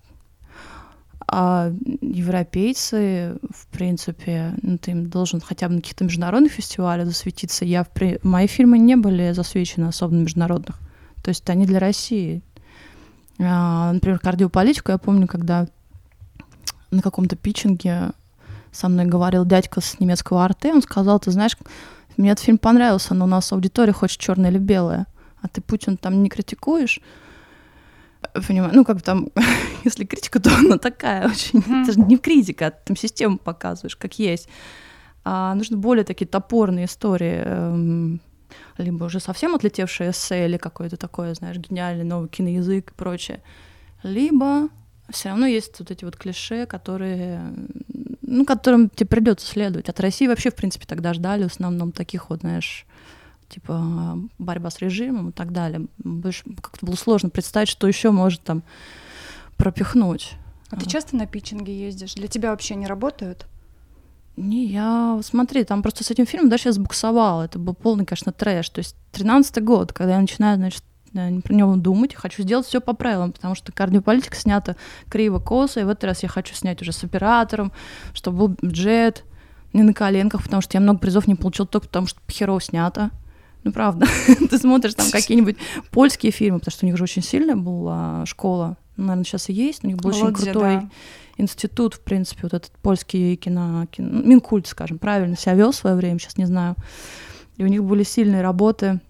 А 1.29 1.73
европейцы, 2.01 3.37
в 3.49 3.67
принципе, 3.67 4.53
ну, 4.61 4.77
ты 4.77 4.91
им 4.91 5.09
должен 5.09 5.41
хотя 5.41 5.67
бы 5.67 5.75
на 5.75 5.81
каких-то 5.81 6.05
международных 6.05 6.53
фестивалях 6.53 7.05
засветиться. 7.05 7.65
Я 7.65 7.83
в 7.83 7.89
при... 7.89 8.19
Мои 8.23 8.47
фильмы 8.47 8.77
не 8.77 8.95
были 8.95 9.33
засвечены 9.33 9.85
особо 9.85 10.13
на 10.13 10.21
международных. 10.21 10.79
То 11.23 11.29
есть 11.29 11.49
они 11.49 11.65
для 11.65 11.79
России. 11.79 12.41
А, 13.39 13.91
например, 13.91 14.19
кардиополитику 14.19 14.91
я 14.91 14.97
помню, 14.97 15.27
когда 15.27 15.67
на 16.91 17.01
каком-то 17.01 17.35
питчинге 17.35 18.11
со 18.71 18.89
мной 18.89 19.05
говорил 19.05 19.45
дядька 19.45 19.81
с 19.81 19.99
немецкого 19.99 20.43
арты, 20.43 20.73
он 20.73 20.81
сказал, 20.81 21.19
ты 21.19 21.31
знаешь, 21.31 21.57
мне 22.17 22.31
этот 22.31 22.43
фильм 22.43 22.57
понравился, 22.57 23.13
но 23.13 23.25
у 23.25 23.27
нас 23.27 23.51
аудитория 23.51 23.93
хочет 23.93 24.19
черное 24.19 24.49
или 24.49 24.57
белое, 24.57 25.07
а 25.41 25.47
ты 25.47 25.61
Путин 25.61 25.97
там 25.97 26.23
не 26.23 26.29
критикуешь, 26.29 26.99
понимаю, 28.47 28.71
ну 28.73 28.85
как 28.85 28.97
бы 28.97 29.01
там, 29.01 29.29
если 29.83 30.05
критика, 30.05 30.39
то 30.39 30.55
она 30.55 30.77
такая 30.77 31.27
очень, 31.27 31.59
mm-hmm. 31.59 31.83
это 31.83 31.91
же 31.93 31.99
не 31.99 32.17
критика, 32.17 32.71
ты 32.71 32.77
там 32.85 32.97
систему 32.97 33.37
показываешь, 33.37 33.95
как 33.95 34.19
есть. 34.19 34.47
А 35.23 35.53
нужны 35.55 35.77
более 35.77 36.05
такие 36.05 36.25
топорные 36.25 36.85
истории, 36.85 37.41
эм, 37.43 38.21
либо 38.77 39.03
уже 39.03 39.19
совсем 39.19 39.55
отлетевшее 39.55 40.11
эссе, 40.11 40.45
или 40.45 40.57
какое-то 40.57 40.95
такое, 40.95 41.33
знаешь, 41.33 41.57
гениальный 41.57 42.05
новый 42.05 42.29
киноязык 42.29 42.91
и 42.91 42.93
прочее, 42.93 43.41
либо 44.03 44.69
все 45.09 45.29
равно 45.29 45.45
есть 45.45 45.79
вот 45.79 45.91
эти 45.91 46.05
вот 46.05 46.15
клише, 46.15 46.65
которые 46.65 47.41
ну, 48.27 48.45
которым 48.45 48.89
тебе 48.89 49.07
придется 49.07 49.47
следовать. 49.47 49.89
От 49.89 49.99
России 50.01 50.27
вообще, 50.27 50.51
в 50.51 50.55
принципе, 50.55 50.85
тогда 50.85 51.13
ждали 51.13 51.43
в 51.43 51.51
основном 51.51 51.93
таких 51.93 52.29
вот, 52.29 52.41
знаешь, 52.41 52.85
типа 53.47 54.19
борьба 54.37 54.69
с 54.69 54.79
режимом 54.79 55.29
и 55.29 55.31
так 55.31 55.53
далее. 55.53 55.87
Больше 55.97 56.43
как-то 56.61 56.85
было 56.85 56.95
сложно 56.95 57.29
представить, 57.29 57.69
что 57.69 57.87
еще 57.87 58.11
может 58.11 58.41
там 58.43 58.63
пропихнуть. 59.55 60.33
А 60.69 60.75
ты 60.75 60.87
часто 60.87 61.15
на 61.15 61.25
питчинге 61.25 61.73
ездишь? 61.73 62.15
Для 62.15 62.27
тебя 62.27 62.51
вообще 62.51 62.75
не 62.75 62.85
работают? 62.85 63.47
Не, 64.35 64.65
я, 64.65 65.19
смотри, 65.23 65.63
там 65.63 65.81
просто 65.81 66.03
с 66.03 66.11
этим 66.11 66.25
фильмом 66.25 66.49
дальше 66.49 66.67
я 66.67 66.73
сбуксовала. 66.73 67.43
Это 67.43 67.57
был 67.57 67.73
полный, 67.73 68.05
конечно, 68.05 68.33
трэш. 68.33 68.69
То 68.69 68.79
есть 68.79 68.95
тринадцатый 69.13 69.63
год, 69.63 69.93
когда 69.93 70.15
я 70.15 70.21
начинаю, 70.21 70.57
значит, 70.57 70.83
про 71.43 71.53
него 71.53 71.75
думать, 71.75 72.15
хочу 72.15 72.43
сделать 72.43 72.65
все 72.65 72.81
по 72.81 72.93
правилам, 72.93 73.31
потому 73.31 73.55
что 73.55 73.71
кардиополитика 73.71 74.35
снята 74.35 74.75
криво 75.09 75.39
косо, 75.39 75.81
и 75.81 75.83
в 75.83 75.89
этот 75.89 76.05
раз 76.05 76.23
я 76.23 76.29
хочу 76.29 76.55
снять 76.55 76.81
уже 76.81 76.91
с 76.91 77.03
оператором, 77.03 77.71
чтобы 78.13 78.37
был 78.37 78.57
бюджет, 78.61 79.23
не 79.73 79.83
на 79.83 79.93
коленках, 79.93 80.43
потому 80.43 80.61
что 80.61 80.77
я 80.77 80.81
много 80.81 80.99
призов 80.99 81.27
не 81.27 81.35
получил 81.35 81.65
только 81.65 81.87
потому, 81.87 82.07
что 82.07 82.19
херово 82.29 82.61
снято. 82.61 83.11
Ну, 83.63 83.71
правда. 83.71 84.07
Ты 84.49 84.57
смотришь 84.57 84.93
там 84.93 85.09
какие-нибудь 85.11 85.57
польские 85.91 86.31
фильмы, 86.31 86.59
потому 86.59 86.71
что 86.71 86.85
у 86.85 86.87
них 86.87 86.97
же 86.97 87.03
очень 87.03 87.21
сильная 87.21 87.55
была 87.55 88.25
школа. 88.25 88.77
Ну, 88.95 89.05
наверное, 89.05 89.25
сейчас 89.25 89.49
и 89.49 89.53
есть. 89.53 89.83
У 89.83 89.87
них 89.87 89.97
был 89.97 90.09
очень 90.09 90.33
крутой 90.33 90.75
да. 90.77 90.89
институт, 91.37 91.95
в 91.95 91.99
принципе, 91.99 92.41
вот 92.43 92.53
этот 92.53 92.71
польский 92.81 93.35
кино, 93.35 93.85
кино... 93.91 94.21
Минкульт, 94.21 94.67
скажем, 94.67 94.99
правильно 94.99 95.35
себя 95.35 95.53
вел 95.53 95.71
в 95.71 95.75
свое 95.75 95.95
время, 95.95 96.19
сейчас 96.19 96.37
не 96.37 96.45
знаю. 96.45 96.75
И 97.57 97.63
у 97.63 97.67
них 97.67 97.83
были 97.83 98.03
сильные 98.03 98.41
работы 98.41 99.01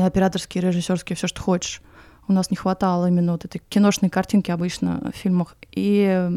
операторские, 0.00 0.62
режиссерские, 0.62 1.16
все, 1.16 1.26
что 1.26 1.40
хочешь. 1.40 1.82
У 2.28 2.32
нас 2.32 2.50
не 2.50 2.56
хватало 2.56 3.06
именно 3.06 3.32
вот 3.32 3.44
этой 3.44 3.60
киношной 3.68 4.10
картинки 4.10 4.50
обычно 4.50 5.10
в 5.12 5.16
фильмах. 5.16 5.56
И 5.72 6.28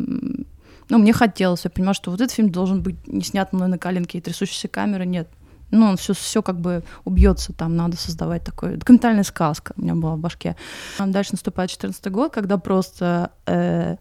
ну, 0.89 0.97
мне 0.97 1.13
хотелось, 1.13 1.63
я 1.63 1.69
понимала, 1.69 1.93
что 1.93 2.11
вот 2.11 2.21
этот 2.21 2.33
фильм 2.33 2.51
должен 2.51 2.81
быть 2.81 3.07
не 3.07 3.21
снят 3.21 3.51
мной 3.53 3.67
на 3.67 3.77
коленке 3.77 4.17
и 4.17 4.21
трясущейся 4.21 4.67
камеры, 4.67 5.05
нет. 5.05 5.27
Ну, 5.71 5.87
он 5.87 5.97
все, 5.97 6.13
все 6.13 6.41
как 6.41 6.59
бы 6.59 6.83
убьется, 7.05 7.51
там 7.51 7.75
надо 7.75 7.97
создавать 7.97 8.43
такой 8.43 8.77
документальная 8.77 9.23
сказка 9.23 9.73
у 9.75 9.81
меня 9.81 9.95
была 9.95 10.15
в 10.15 10.19
башке. 10.19 10.55
Дальше 10.99 11.31
наступает 11.33 11.71
14 11.71 12.11
год, 12.11 12.31
когда 12.31 12.57
просто 12.57 13.31
э, 13.47 13.97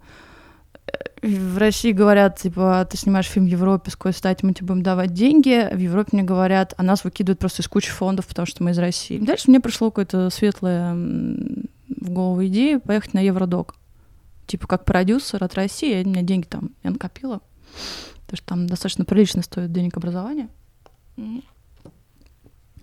в 1.22 1.58
России 1.58 1.92
говорят, 1.92 2.38
типа, 2.38 2.86
ты 2.90 2.96
снимаешь 2.96 3.26
фильм 3.26 3.46
в 3.46 3.48
Европе, 3.48 3.90
с 3.90 3.96
какой 3.96 4.12
стати 4.12 4.44
мы 4.44 4.52
тебе 4.52 4.68
будем 4.68 4.82
давать 4.82 5.12
деньги. 5.12 5.68
В 5.72 5.78
Европе 5.78 6.10
мне 6.12 6.22
говорят, 6.22 6.74
а 6.76 6.82
нас 6.82 7.04
выкидывают 7.04 7.38
просто 7.38 7.62
из 7.62 7.68
кучи 7.68 7.90
фондов, 7.90 8.26
потому 8.26 8.46
что 8.46 8.62
мы 8.62 8.72
из 8.72 8.78
России. 8.78 9.18
Дальше 9.18 9.50
мне 9.50 9.60
пришло 9.60 9.90
какое-то 9.90 10.30
светлое 10.30 10.94
в 10.94 12.10
голову 12.10 12.44
идея 12.46 12.78
поехать 12.78 13.14
на 13.14 13.20
Евродок. 13.20 13.76
Типа, 14.46 14.66
как 14.66 14.84
продюсер 14.84 15.42
от 15.42 15.54
России, 15.54 16.02
у 16.02 16.08
меня 16.08 16.22
деньги 16.22 16.46
там 16.46 16.70
я 16.82 16.90
накопила. 16.90 17.40
Потому 18.26 18.36
что 18.36 18.46
там 18.46 18.66
достаточно 18.66 19.04
прилично 19.04 19.42
стоит 19.42 19.72
денег 19.72 19.96
образования. 19.96 20.48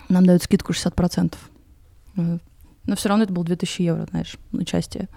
Нам 0.10 0.26
дают 0.26 0.44
скидку 0.44 0.74
60%. 0.74 1.36
Но 2.16 2.96
все 2.96 3.10
равно 3.10 3.24
это 3.24 3.34
было 3.34 3.46
2000 3.46 3.82
евро, 3.82 4.08
знаешь, 4.10 4.38
на 4.52 4.62
участие. 4.62 5.08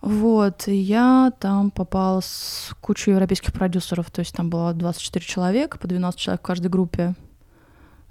Вот, 0.00 0.64
я 0.66 1.32
там 1.40 1.70
попала 1.70 2.20
с 2.20 2.70
кучей 2.80 3.10
европейских 3.10 3.52
продюсеров, 3.52 4.10
то 4.10 4.20
есть 4.20 4.34
там 4.34 4.50
было 4.50 4.72
24 4.72 5.24
человека, 5.24 5.78
по 5.78 5.88
12 5.88 6.20
человек 6.20 6.40
в 6.40 6.46
каждой 6.46 6.68
группе. 6.68 7.14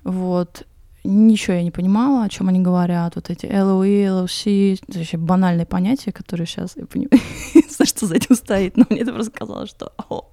Вот. 0.04 0.66
Ничего 1.04 1.54
я 1.54 1.64
не 1.64 1.72
понимала, 1.72 2.24
о 2.24 2.30
чем 2.30 2.50
они 2.50 2.60
говорят. 2.60 3.16
Вот 3.16 3.30
эти 3.30 3.46
LOE, 3.46 4.26
LOC, 4.26 4.80
это 4.88 4.98
вообще 4.98 5.18
банальные 5.18 5.68
понятия, 5.68 6.12
которые 6.12 6.48
сейчас 6.48 6.76
я 6.76 6.86
понимаю, 6.86 7.22
что 7.86 8.08
за 8.08 8.16
этим 8.16 8.36
стоит. 8.36 8.76
Но 8.76 8.86
мне 8.90 9.02
это 9.02 9.14
просто 9.14 9.32
казалось, 9.32 9.70
что, 9.70 9.94
о, 10.10 10.32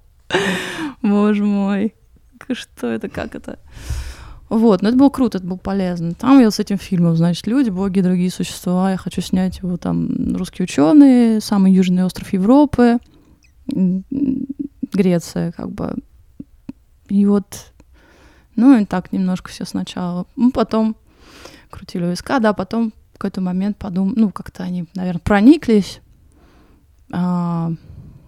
боже 1.03 1.45
мой, 1.45 1.95
что 2.53 2.87
это, 2.87 3.09
как 3.09 3.35
это? 3.35 3.59
Вот, 4.53 4.83
но 4.83 4.91
это 4.91 4.99
было 4.99 5.09
круто, 5.09 5.39
это 5.39 5.47
было 5.47 5.57
полезно. 5.57 6.13
Там 6.13 6.39
я 6.39 6.51
с 6.51 6.59
этим 6.59 6.77
фильмом, 6.77 7.17
значит, 7.17 7.47
люди, 7.47 7.71
боги, 7.71 8.03
другие 8.03 8.31
существа. 8.31 8.91
Я 8.91 8.99
хочу 8.99 9.23
снять 9.23 9.61
его 9.61 9.79
там 9.79 10.37
русские 10.37 10.65
ученые, 10.65 11.41
самый 11.41 11.73
южный 11.73 12.05
остров 12.05 12.31
Европы. 12.35 12.99
Греция, 13.67 15.53
как 15.53 15.73
бы. 15.73 15.95
И 17.09 17.25
вот, 17.25 17.73
ну, 18.55 18.79
и 18.79 18.85
так 18.85 19.11
немножко 19.11 19.49
все 19.49 19.65
сначала. 19.65 20.27
Ну, 20.37 20.51
потом 20.51 20.97
крутили 21.71 22.11
виска, 22.11 22.39
да, 22.39 22.53
потом 22.53 22.93
в 23.15 23.19
какой-то 23.19 23.41
момент 23.41 23.79
подумал, 23.79 24.13
ну, 24.15 24.31
как-то 24.31 24.65
они, 24.65 24.85
наверное, 24.95 25.21
прониклись 25.21 26.03
а, 27.11 27.73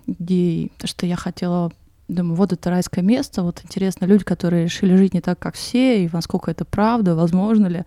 идеей, 0.07 0.73
то, 0.79 0.87
что 0.87 1.05
я 1.05 1.17
хотела 1.17 1.71
Думаю, 2.09 2.37
вот 2.37 2.53
это 2.53 2.71
райское 2.71 3.03
место, 3.03 3.43
вот 3.43 3.63
интересно, 3.65 4.05
люди, 4.05 4.25
которые 4.25 4.65
решили 4.65 4.95
жить 4.97 5.15
не 5.15 5.23
так, 5.23 5.39
как 5.39 5.55
все, 5.55 6.05
и 6.05 6.11
насколько 6.13 6.51
это 6.51 6.65
правда, 6.65 7.15
возможно 7.15 7.67
ли. 7.67 7.85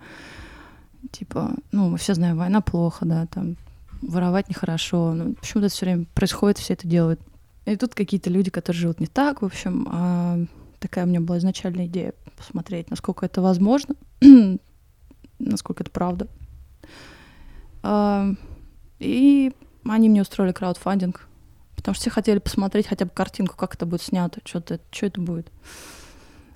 Типа, 1.11 1.51
ну, 1.71 1.89
мы 1.89 1.97
все 1.97 2.15
знаем, 2.15 2.37
война 2.37 2.61
плохо, 2.61 3.05
да, 3.05 3.27
там, 3.27 3.57
воровать 4.01 4.49
нехорошо. 4.49 5.13
Ну, 5.13 5.33
почему-то 5.35 5.69
все 5.69 5.85
время 5.85 6.05
происходит, 6.15 6.57
все 6.57 6.73
это 6.73 6.87
делают. 6.87 7.21
И 7.65 7.75
тут 7.75 7.93
какие-то 7.93 8.29
люди, 8.29 8.49
которые 8.49 8.79
живут 8.79 8.99
не 8.99 9.07
так, 9.07 9.41
в 9.41 9.45
общем, 9.45 9.87
а, 9.91 10.39
такая 10.79 11.05
у 11.05 11.07
меня 11.07 11.21
была 11.21 11.37
изначальная 11.37 11.85
идея 11.85 12.13
посмотреть, 12.35 12.89
насколько 12.89 13.25
это 13.25 13.41
возможно, 13.41 13.95
насколько 15.39 15.83
это 15.83 15.91
правда. 15.91 16.27
А, 17.83 18.31
и 18.99 19.53
они 19.85 20.09
мне 20.09 20.21
устроили 20.21 20.53
краудфандинг, 20.53 21.26
потому 21.87 21.95
что 21.95 22.01
все 22.01 22.09
хотели 22.09 22.39
посмотреть 22.39 22.85
хотя 22.85 23.05
бы 23.05 23.11
картинку, 23.11 23.55
как 23.55 23.75
это 23.75 23.85
будет 23.85 24.01
снято, 24.01 24.41
что-то, 24.43 24.81
что 24.91 25.05
это 25.05 25.21
будет. 25.21 25.47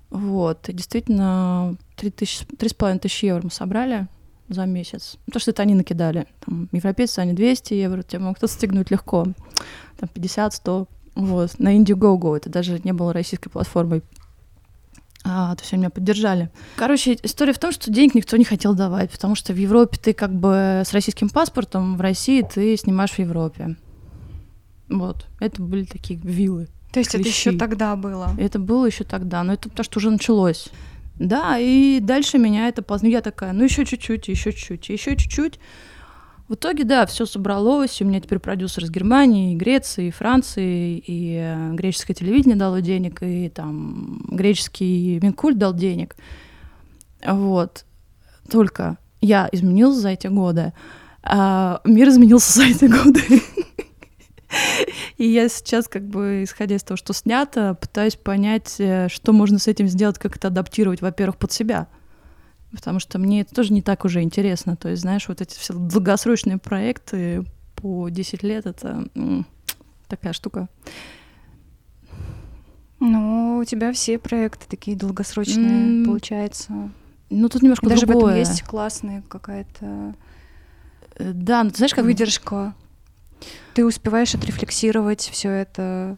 Вот, 0.10 0.68
и 0.68 0.74
действительно, 0.74 1.78
три 1.96 2.12
с 2.26 2.74
половиной 2.74 3.00
тысячи 3.00 3.28
евро 3.28 3.44
мы 3.46 3.50
собрали 3.50 4.08
за 4.50 4.66
месяц. 4.66 5.16
То, 5.32 5.40
что 5.40 5.52
это 5.52 5.62
они 5.62 5.74
накидали. 5.74 6.28
Там, 6.46 6.68
европейцы, 6.74 7.20
они 7.20 7.32
200 7.32 7.76
евро, 7.76 8.04
тебе 8.04 8.20
могут 8.20 8.44
отстегнуть 8.44 8.92
легко. 8.92 9.26
Там 9.98 10.10
50-100. 10.14 10.88
Вот. 11.16 11.60
На 11.60 11.78
Indiegogo 11.78 12.36
это 12.36 12.50
даже 12.50 12.82
не 12.84 12.92
было 12.92 13.14
российской 13.14 13.50
платформой. 13.50 14.04
А, 15.24 15.56
то 15.56 15.62
есть 15.62 15.72
они 15.72 15.84
меня 15.84 15.92
поддержали. 15.92 16.50
Короче, 16.76 17.18
история 17.24 17.54
в 17.54 17.60
том, 17.60 17.72
что 17.72 17.90
денег 17.90 18.16
никто 18.16 18.36
не 18.36 18.44
хотел 18.44 18.74
давать, 18.74 19.12
потому 19.12 19.36
что 19.36 19.54
в 19.54 19.58
Европе 19.58 19.98
ты 19.98 20.12
как 20.12 20.34
бы 20.34 20.82
с 20.86 20.92
российским 20.92 21.30
паспортом, 21.30 21.96
в 21.96 22.02
России 22.02 22.42
ты 22.42 22.76
снимаешь 22.76 23.12
в 23.12 23.20
Европе. 23.20 23.78
Вот. 24.92 25.28
Это 25.40 25.62
были 25.62 25.86
такие 25.86 26.20
виллы. 26.22 26.68
То 26.92 27.00
есть 27.00 27.12
клещи. 27.12 27.22
это 27.22 27.30
еще 27.30 27.52
тогда 27.58 27.96
было? 27.96 28.36
Это 28.38 28.60
было 28.60 28.86
еще 28.86 29.04
тогда, 29.06 29.44
но 29.44 29.54
это 29.54 29.70
потому 29.70 29.84
что 29.86 30.00
уже 30.00 30.12
началось. 30.12 30.68
Да, 31.18 31.58
и 31.58 32.00
дальше 32.02 32.38
меня 32.38 32.68
это 32.68 32.82
поздно. 32.82 33.08
Я 33.08 33.22
такая, 33.22 33.54
ну 33.54 33.64
еще 33.64 33.86
чуть-чуть, 33.86 34.28
еще 34.28 34.52
чуть-чуть, 34.52 34.90
еще 34.90 35.16
чуть-чуть. 35.16 35.60
В 36.48 36.56
итоге, 36.56 36.84
да, 36.84 37.06
все 37.06 37.26
собралось. 37.26 38.02
У 38.02 38.06
меня 38.06 38.20
теперь 38.20 38.40
продюсер 38.40 38.84
из 38.84 38.92
Германии, 38.92 39.54
и 39.54 39.56
Греции, 39.56 40.08
и 40.08 40.12
Франции, 40.12 40.98
и 40.98 41.38
э, 41.42 41.74
греческое 41.76 42.14
телевидение 42.14 42.58
дало 42.58 42.80
денег, 42.80 43.24
и 43.24 43.48
там 43.48 44.22
греческий 44.28 45.20
Минкульт 45.22 45.58
дал 45.58 45.74
денег. 45.74 46.18
Вот. 47.26 47.86
Только 48.50 48.98
я 49.22 49.48
изменилась 49.54 50.00
за 50.00 50.10
эти 50.10 50.28
годы, 50.28 50.74
а 51.24 51.80
мир 51.86 52.10
изменился 52.10 52.52
за 52.52 52.64
эти 52.66 52.86
годы. 52.86 53.22
И 55.18 55.26
я 55.26 55.50
сейчас, 55.50 55.88
как 55.88 56.04
бы, 56.04 56.44
исходя 56.44 56.76
из 56.76 56.84
того, 56.84 56.98
что 56.98 57.14
снято, 57.14 57.76
пытаюсь 57.76 58.16
понять, 58.16 58.76
э, 58.80 59.08
что 59.10 59.34
можно 59.34 59.60
с 59.60 59.68
этим 59.68 59.88
сделать, 59.88 60.18
как 60.18 60.36
это 60.36 60.50
адаптировать, 60.50 61.02
во-первых, 61.02 61.38
под 61.38 61.52
себя. 61.52 61.88
Потому 62.72 63.00
что 63.00 63.20
мне 63.20 63.42
это 63.42 63.54
тоже 63.54 63.74
не 63.74 63.82
так 63.82 64.06
уже 64.06 64.22
интересно. 64.22 64.76
То 64.76 64.90
есть, 64.90 65.02
знаешь, 65.02 65.28
вот 65.28 65.42
эти 65.42 65.58
все 65.58 65.74
долгосрочные 65.74 66.58
проекты 66.58 67.44
по 67.76 68.10
10 68.10 68.44
лет— 68.44 68.66
это 68.68 69.06
такая 70.08 70.34
штука. 70.34 70.70
Ну, 73.00 73.58
у 73.58 73.66
тебя 73.66 73.92
все 73.94 74.20
проекты 74.20 74.66
такие 74.70 74.96
долгосрочные, 74.96 76.04
mm. 76.04 76.06
получается. 76.06 76.92
Ну, 77.32 77.50
тут 77.50 77.64
немножко 77.64 77.88
Даже 77.90 78.06
другое. 78.06 78.24
в 78.24 78.28
этом 78.28 78.40
есть 78.40 78.64
классная 78.64 79.24
какая-то... 79.28 80.14
Э, 81.16 81.32
да, 81.34 81.64
ну, 81.64 81.72
ты 81.72 81.78
знаешь, 81.78 81.94
как... 81.94 82.06
Выдержка. 82.06 82.76
Ты 83.74 83.86
успеваешь 83.86 84.36
отрефлексировать 84.36 85.22
все 85.22 85.50
это. 85.50 86.18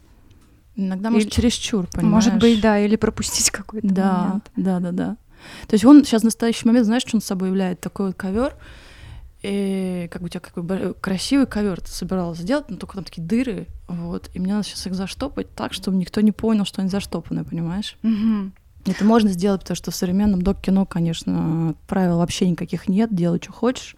Иногда, 0.75 1.11
может, 1.11 1.27
или, 1.27 1.33
чересчур, 1.35 1.87
понимаешь? 1.87 2.25
Может 2.25 2.39
быть, 2.39 2.59
да, 2.61 2.79
или 2.79 2.95
пропустить 2.95 3.51
какой-то 3.51 3.87
да, 3.87 4.13
момент. 4.13 4.51
Да, 4.55 4.79
да, 4.79 4.91
да. 4.91 5.17
То 5.67 5.73
есть 5.73 5.85
он 5.85 6.03
сейчас 6.03 6.21
в 6.21 6.25
настоящий 6.25 6.65
момент, 6.65 6.85
знаешь, 6.85 7.03
что 7.05 7.17
он 7.17 7.21
с 7.21 7.25
собой 7.25 7.49
являет? 7.49 7.79
Такой 7.79 8.07
вот 8.07 8.15
ковер, 8.15 8.55
и 9.43 10.07
как 10.11 10.21
бы 10.21 10.27
у 10.27 10.29
тебя 10.29 10.39
какой 10.39 10.93
красивый 10.95 11.45
ковер 11.45 11.81
ты 11.81 11.91
собиралась 11.91 12.39
сделать, 12.39 12.69
но 12.69 12.77
только 12.77 12.95
там 12.95 13.03
такие 13.03 13.21
дыры, 13.21 13.67
вот, 13.87 14.29
и 14.33 14.39
мне 14.39 14.53
надо 14.53 14.65
сейчас 14.65 14.87
их 14.87 14.95
заштопать 14.95 15.53
так, 15.53 15.73
чтобы 15.73 15.97
никто 15.97 16.21
не 16.21 16.31
понял, 16.31 16.65
что 16.65 16.81
они 16.81 16.89
заштопаны, 16.89 17.43
понимаешь? 17.43 17.97
Угу. 18.03 18.51
Это 18.85 19.05
можно 19.05 19.29
сделать, 19.29 19.61
потому 19.61 19.75
что 19.75 19.91
в 19.91 19.95
современном 19.95 20.41
док-кино, 20.41 20.85
конечно, 20.85 21.75
правил 21.87 22.17
вообще 22.17 22.49
никаких 22.49 22.87
нет, 22.87 23.13
делай, 23.13 23.39
что 23.41 23.51
хочешь. 23.51 23.95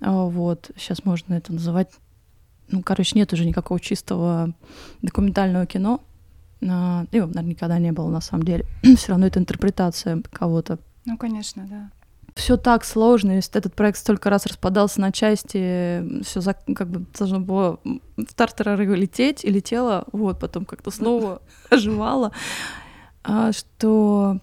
Вот, 0.00 0.70
сейчас 0.76 1.04
можно 1.04 1.34
это 1.34 1.52
называть 1.52 1.90
ну, 2.72 2.82
короче, 2.82 3.18
нет 3.18 3.32
уже 3.32 3.44
никакого 3.44 3.78
чистого 3.78 4.54
документального 5.02 5.66
кино. 5.66 6.02
А, 6.62 7.04
его, 7.12 7.26
наверное, 7.26 7.50
никогда 7.50 7.78
не 7.78 7.92
было 7.92 8.08
на 8.08 8.20
самом 8.20 8.44
деле. 8.44 8.64
Все 8.96 9.08
равно 9.08 9.26
это 9.26 9.38
интерпретация 9.38 10.22
кого-то. 10.32 10.78
Ну, 11.04 11.16
конечно, 11.16 11.66
да. 11.68 11.90
Все 12.34 12.56
так 12.56 12.84
сложно, 12.84 13.32
если 13.32 13.58
этот 13.58 13.74
проект 13.74 13.98
столько 13.98 14.30
раз 14.30 14.46
распадался 14.46 15.02
на 15.02 15.12
части, 15.12 16.22
все 16.22 16.40
как 16.74 16.88
бы 16.88 17.04
должно 17.16 17.40
было 17.40 17.78
в 18.16 18.34
тартарары 18.34 18.86
лететь 18.96 19.44
и 19.44 19.50
летело, 19.50 20.06
вот, 20.12 20.40
потом 20.40 20.64
как-то 20.64 20.90
снова 20.90 21.42
оживало, 21.70 22.32
а, 23.22 23.52
что 23.52 24.38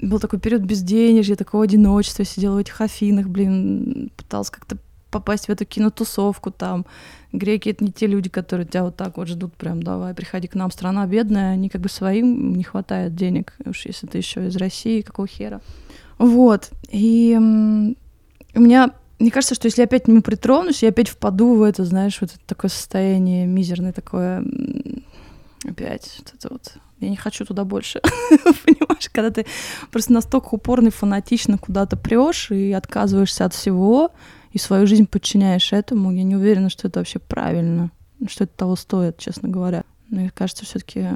был 0.00 0.18
такой 0.18 0.40
период 0.40 0.62
безденежья, 0.62 1.36
такого 1.36 1.62
одиночества, 1.62 2.24
сидела 2.24 2.56
в 2.56 2.58
этих 2.58 2.80
Афинах, 2.80 3.28
блин, 3.28 4.10
пыталась 4.16 4.50
как-то 4.50 4.76
попасть 5.10 5.46
в 5.46 5.50
эту 5.50 5.64
кинотусовку 5.64 6.50
там. 6.50 6.86
Греки— 7.32 7.68
это 7.70 7.84
не 7.84 7.92
те 7.92 8.06
люди, 8.06 8.28
которые 8.28 8.66
тебя 8.66 8.84
вот 8.84 8.96
так 8.96 9.16
вот 9.16 9.28
ждут, 9.28 9.54
прям, 9.54 9.82
давай, 9.82 10.14
приходи 10.14 10.48
к 10.48 10.54
нам, 10.54 10.70
страна 10.70 11.06
бедная, 11.06 11.52
они 11.52 11.68
как 11.68 11.80
бы 11.80 11.88
своим 11.88 12.54
не 12.54 12.64
хватает 12.64 13.14
денег, 13.14 13.54
уж 13.64 13.86
если 13.86 14.06
ты 14.06 14.18
еще 14.18 14.46
из 14.46 14.56
России, 14.56 15.02
какого 15.02 15.28
хера. 15.28 15.60
Вот, 16.18 16.70
и 16.90 17.36
у 17.38 18.60
меня 18.60 18.92
мне 19.18 19.32
кажется, 19.32 19.56
что 19.56 19.66
если 19.66 19.80
я 19.80 19.86
опять 19.86 20.06
нему 20.06 20.22
притронусь, 20.22 20.82
я 20.82 20.90
опять 20.90 21.08
впаду 21.08 21.54
в 21.54 21.62
это, 21.62 21.84
знаешь, 21.84 22.20
вот 22.20 22.30
это 22.30 22.40
такое 22.46 22.70
состояние 22.70 23.46
мизерное, 23.46 23.92
такое 23.92 24.44
опять 25.64 26.14
вот 26.18 26.34
это 26.36 26.48
вот. 26.52 26.74
Я 27.00 27.10
не 27.10 27.16
хочу 27.16 27.44
туда 27.44 27.64
больше. 27.64 28.00
Понимаешь, 28.64 29.08
когда 29.12 29.30
ты 29.30 29.46
просто 29.90 30.12
настолько 30.12 30.54
упорно 30.54 30.88
и 30.88 30.92
фанатично 30.92 31.56
куда-то 31.56 31.96
прешь 31.96 32.50
и 32.50 32.72
отказываешься 32.72 33.44
от 33.44 33.54
всего, 33.54 34.12
и 34.58 34.60
свою 34.60 34.88
жизнь 34.88 35.06
подчиняешь 35.06 35.72
этому, 35.72 36.10
я 36.10 36.24
не 36.24 36.34
уверена, 36.34 36.68
что 36.68 36.88
это 36.88 36.98
вообще 36.98 37.20
правильно, 37.20 37.92
что 38.26 38.42
это 38.42 38.52
того 38.56 38.74
стоит, 38.74 39.16
честно 39.16 39.48
говоря. 39.48 39.84
Мне 40.08 40.32
кажется, 40.34 40.64
все 40.64 40.80
таки 40.80 41.06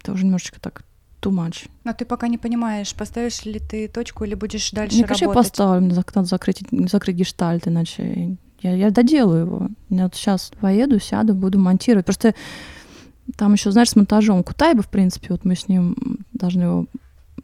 это 0.00 0.12
уже 0.12 0.24
немножечко 0.24 0.58
так 0.58 0.82
too 1.20 1.30
much. 1.30 1.68
Но 1.84 1.92
ты 1.92 2.06
пока 2.06 2.28
не 2.28 2.38
понимаешь, 2.38 2.94
поставишь 2.94 3.44
ли 3.44 3.60
ты 3.60 3.88
точку 3.88 4.24
или 4.24 4.34
будешь 4.34 4.70
дальше 4.70 4.96
Мне, 4.96 5.04
работать? 5.04 5.20
я 5.20 5.28
поставлю, 5.28 5.84
мне 5.84 5.94
надо 5.94 6.26
закрыть, 6.26 6.64
закрыть 6.70 7.16
гештальт, 7.16 7.68
иначе 7.68 8.38
я, 8.62 8.74
я 8.74 8.90
доделаю 8.90 9.44
его. 9.44 9.68
Я 9.90 10.04
вот 10.04 10.14
сейчас 10.14 10.50
поеду, 10.58 10.98
сяду, 10.98 11.34
буду 11.34 11.58
монтировать. 11.58 12.06
Просто 12.06 12.34
там 13.36 13.52
еще, 13.52 13.70
знаешь, 13.70 13.90
с 13.90 13.96
монтажом 13.96 14.42
Кутайба, 14.42 14.80
в 14.80 14.88
принципе, 14.88 15.28
вот 15.28 15.44
мы 15.44 15.56
с 15.56 15.68
ним 15.68 15.94
должны 16.32 16.62
его... 16.62 16.86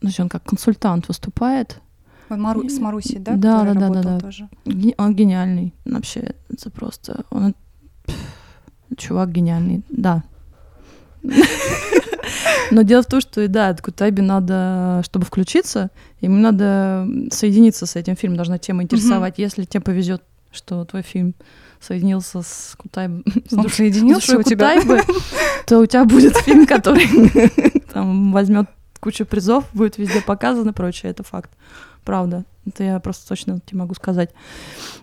Значит, 0.01 0.21
он 0.21 0.29
как 0.31 0.45
консультант 0.45 1.09
выступает, 1.09 1.83
Мару... 2.37 2.69
С 2.69 2.79
Марусей, 2.79 3.19
да? 3.19 3.35
Да, 3.35 3.65
да, 3.65 3.75
да, 3.75 3.89
да, 3.89 4.03
да. 4.03 4.21
Тоже. 4.21 4.49
Он 4.97 5.15
гениальный. 5.15 5.75
Вообще, 5.85 6.35
это 6.51 6.71
просто. 6.71 7.25
Он 7.31 7.55
чувак 8.97 9.33
гениальный, 9.33 9.83
да. 9.89 10.25
Но 12.71 12.83
дело 12.83 13.03
в 13.03 13.07
том, 13.07 13.21
что, 13.21 13.47
да, 13.49 13.75
Кутайбе 13.75 14.23
надо, 14.23 15.01
чтобы 15.05 15.25
включиться, 15.25 15.91
ему 16.21 16.37
надо 16.37 17.09
соединиться 17.31 17.87
с 17.87 17.97
этим 17.97 18.15
фильмом, 18.15 18.37
должна 18.37 18.59
тема 18.59 18.83
интересовать. 18.83 19.39
Mm-hmm. 19.39 19.43
Если 19.43 19.65
тебе 19.65 19.81
повезет, 19.81 20.23
что 20.53 20.85
твой 20.85 21.03
фильм 21.03 21.35
соединился 21.81 22.43
с 22.43 22.75
Кутайбе, 22.77 23.23
Он 23.53 23.69
соединился 23.71 24.39
у 24.39 24.43
тебя? 24.43 24.81
Кутайбы, 24.81 25.03
то 25.67 25.79
у 25.79 25.87
тебя 25.87 26.05
будет 26.05 26.37
фильм, 26.39 26.67
который 26.67 27.09
там 27.93 28.33
возьмет 28.33 28.67
кучу 29.01 29.25
призов, 29.25 29.65
будет 29.73 29.97
везде 29.97 30.21
показан 30.21 30.69
и 30.69 30.73
прочее, 30.73 31.11
это 31.11 31.23
факт 31.23 31.51
правда. 32.09 32.45
Это 32.67 32.85
я 32.85 33.01
просто 33.01 33.29
точно 33.29 33.61
тебе 33.67 33.81
могу 33.81 33.93
сказать. 33.93 34.31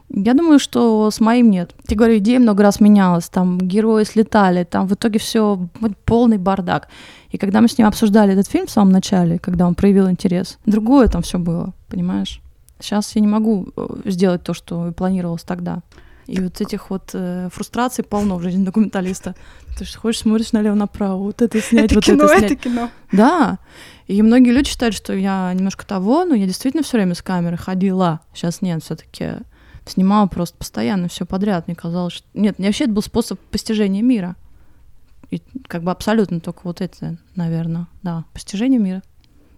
Я 0.10 0.34
думаю, 0.34 0.58
что 0.58 1.12
с 1.12 1.20
моим 1.20 1.52
нет. 1.52 1.76
Я 1.88 1.96
говорю, 1.96 2.18
идея 2.18 2.40
много 2.40 2.64
раз 2.64 2.80
менялась, 2.80 3.30
там 3.30 3.60
герои 3.60 4.06
слетали, 4.06 4.64
там 4.64 4.88
в 4.88 4.94
итоге 4.94 5.20
все 5.20 5.70
полный 6.06 6.40
бардак. 6.40 6.88
И 7.30 7.38
когда 7.38 7.62
мы 7.62 7.68
с 7.68 7.78
ним 7.78 7.88
обсуждали 7.88 8.34
этот 8.34 8.48
фильм 8.48 8.66
в 8.66 8.72
самом 8.72 8.92
начале, 8.92 9.38
когда 9.38 9.68
он 9.68 9.76
проявил 9.76 10.10
интерес, 10.10 10.58
другое 10.66 11.08
там 11.08 11.22
все 11.22 11.38
было, 11.38 11.74
понимаешь? 11.90 12.42
Сейчас 12.80 13.16
я 13.16 13.22
не 13.22 13.28
могу 13.28 13.68
э, 13.78 13.88
сделать 14.06 14.42
то, 14.42 14.56
что 14.56 14.92
планировалось 14.92 15.44
тогда. 15.44 15.82
И 16.28 16.40
вот 16.40 16.60
этих 16.60 16.90
вот 16.90 17.12
э, 17.14 17.50
фрустраций 17.52 18.04
полно 18.04 18.38
в 18.38 18.42
жизни 18.42 18.64
документалиста. 18.64 19.36
Ты 19.78 19.86
же 19.86 19.98
ходишь, 19.98 20.20
смотришь 20.20 20.54
налево-направо, 20.54 21.18
вот 21.18 21.42
это 21.42 21.62
снять, 21.62 21.86
это 21.86 21.96
вот 21.96 22.04
кино, 22.04 22.24
это 22.26 22.38
снять. 22.38 22.52
это 22.52 22.64
кино. 22.64 22.90
Да. 23.12 23.60
И 24.08 24.22
многие 24.22 24.52
люди 24.52 24.70
считают, 24.70 24.96
что 24.96 25.14
я 25.14 25.54
немножко 25.54 25.86
того, 25.86 26.26
но 26.26 26.36
я 26.36 26.46
действительно 26.46 26.84
все 26.84 26.98
время 26.98 27.14
с 27.16 27.22
камерой 27.22 27.58
ходила. 27.58 28.22
Сейчас 28.34 28.62
нет, 28.62 28.84
все-таки 28.84 29.34
снимала 29.86 30.28
просто 30.28 30.58
постоянно 30.58 31.08
все 31.08 31.26
подряд. 31.26 31.68
Мне 31.68 31.76
казалось, 31.76 32.14
что... 32.14 32.28
Нет, 32.34 32.56
вообще 32.58 32.86
это 32.86 32.94
был 32.94 33.02
способ 33.02 33.40
постижения 33.40 34.02
мира. 34.02 34.36
И 35.32 35.42
как 35.68 35.84
бы 35.84 35.92
абсолютно 35.92 36.40
только 36.40 36.62
вот 36.64 36.82
это, 36.82 37.18
наверное, 37.36 37.88
да, 38.04 38.26
постижение 38.34 38.80
мира 38.80 39.04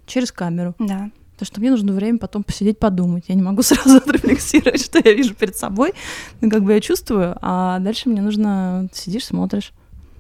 через 0.06 0.32
камеру. 0.32 0.76
Да. 0.80 1.12
Потому 1.38 1.54
что 1.54 1.60
мне 1.60 1.70
нужно 1.70 1.94
время 1.94 2.18
потом 2.18 2.44
посидеть, 2.44 2.80
подумать. 2.80 3.26
Я 3.28 3.36
не 3.36 3.44
могу 3.44 3.62
сразу 3.64 3.98
отрефлексировать, 3.98 4.84
что 4.84 4.98
я 4.98 5.14
вижу 5.14 5.36
перед 5.36 5.56
собой, 5.56 5.94
ну, 6.42 6.50
как 6.50 6.64
бы 6.64 6.74
я 6.74 6.82
чувствую, 6.82 7.38
а 7.42 7.78
дальше 7.78 8.10
мне 8.10 8.24
нужно 8.24 8.90
сидишь, 8.92 9.26
смотришь, 9.26 9.72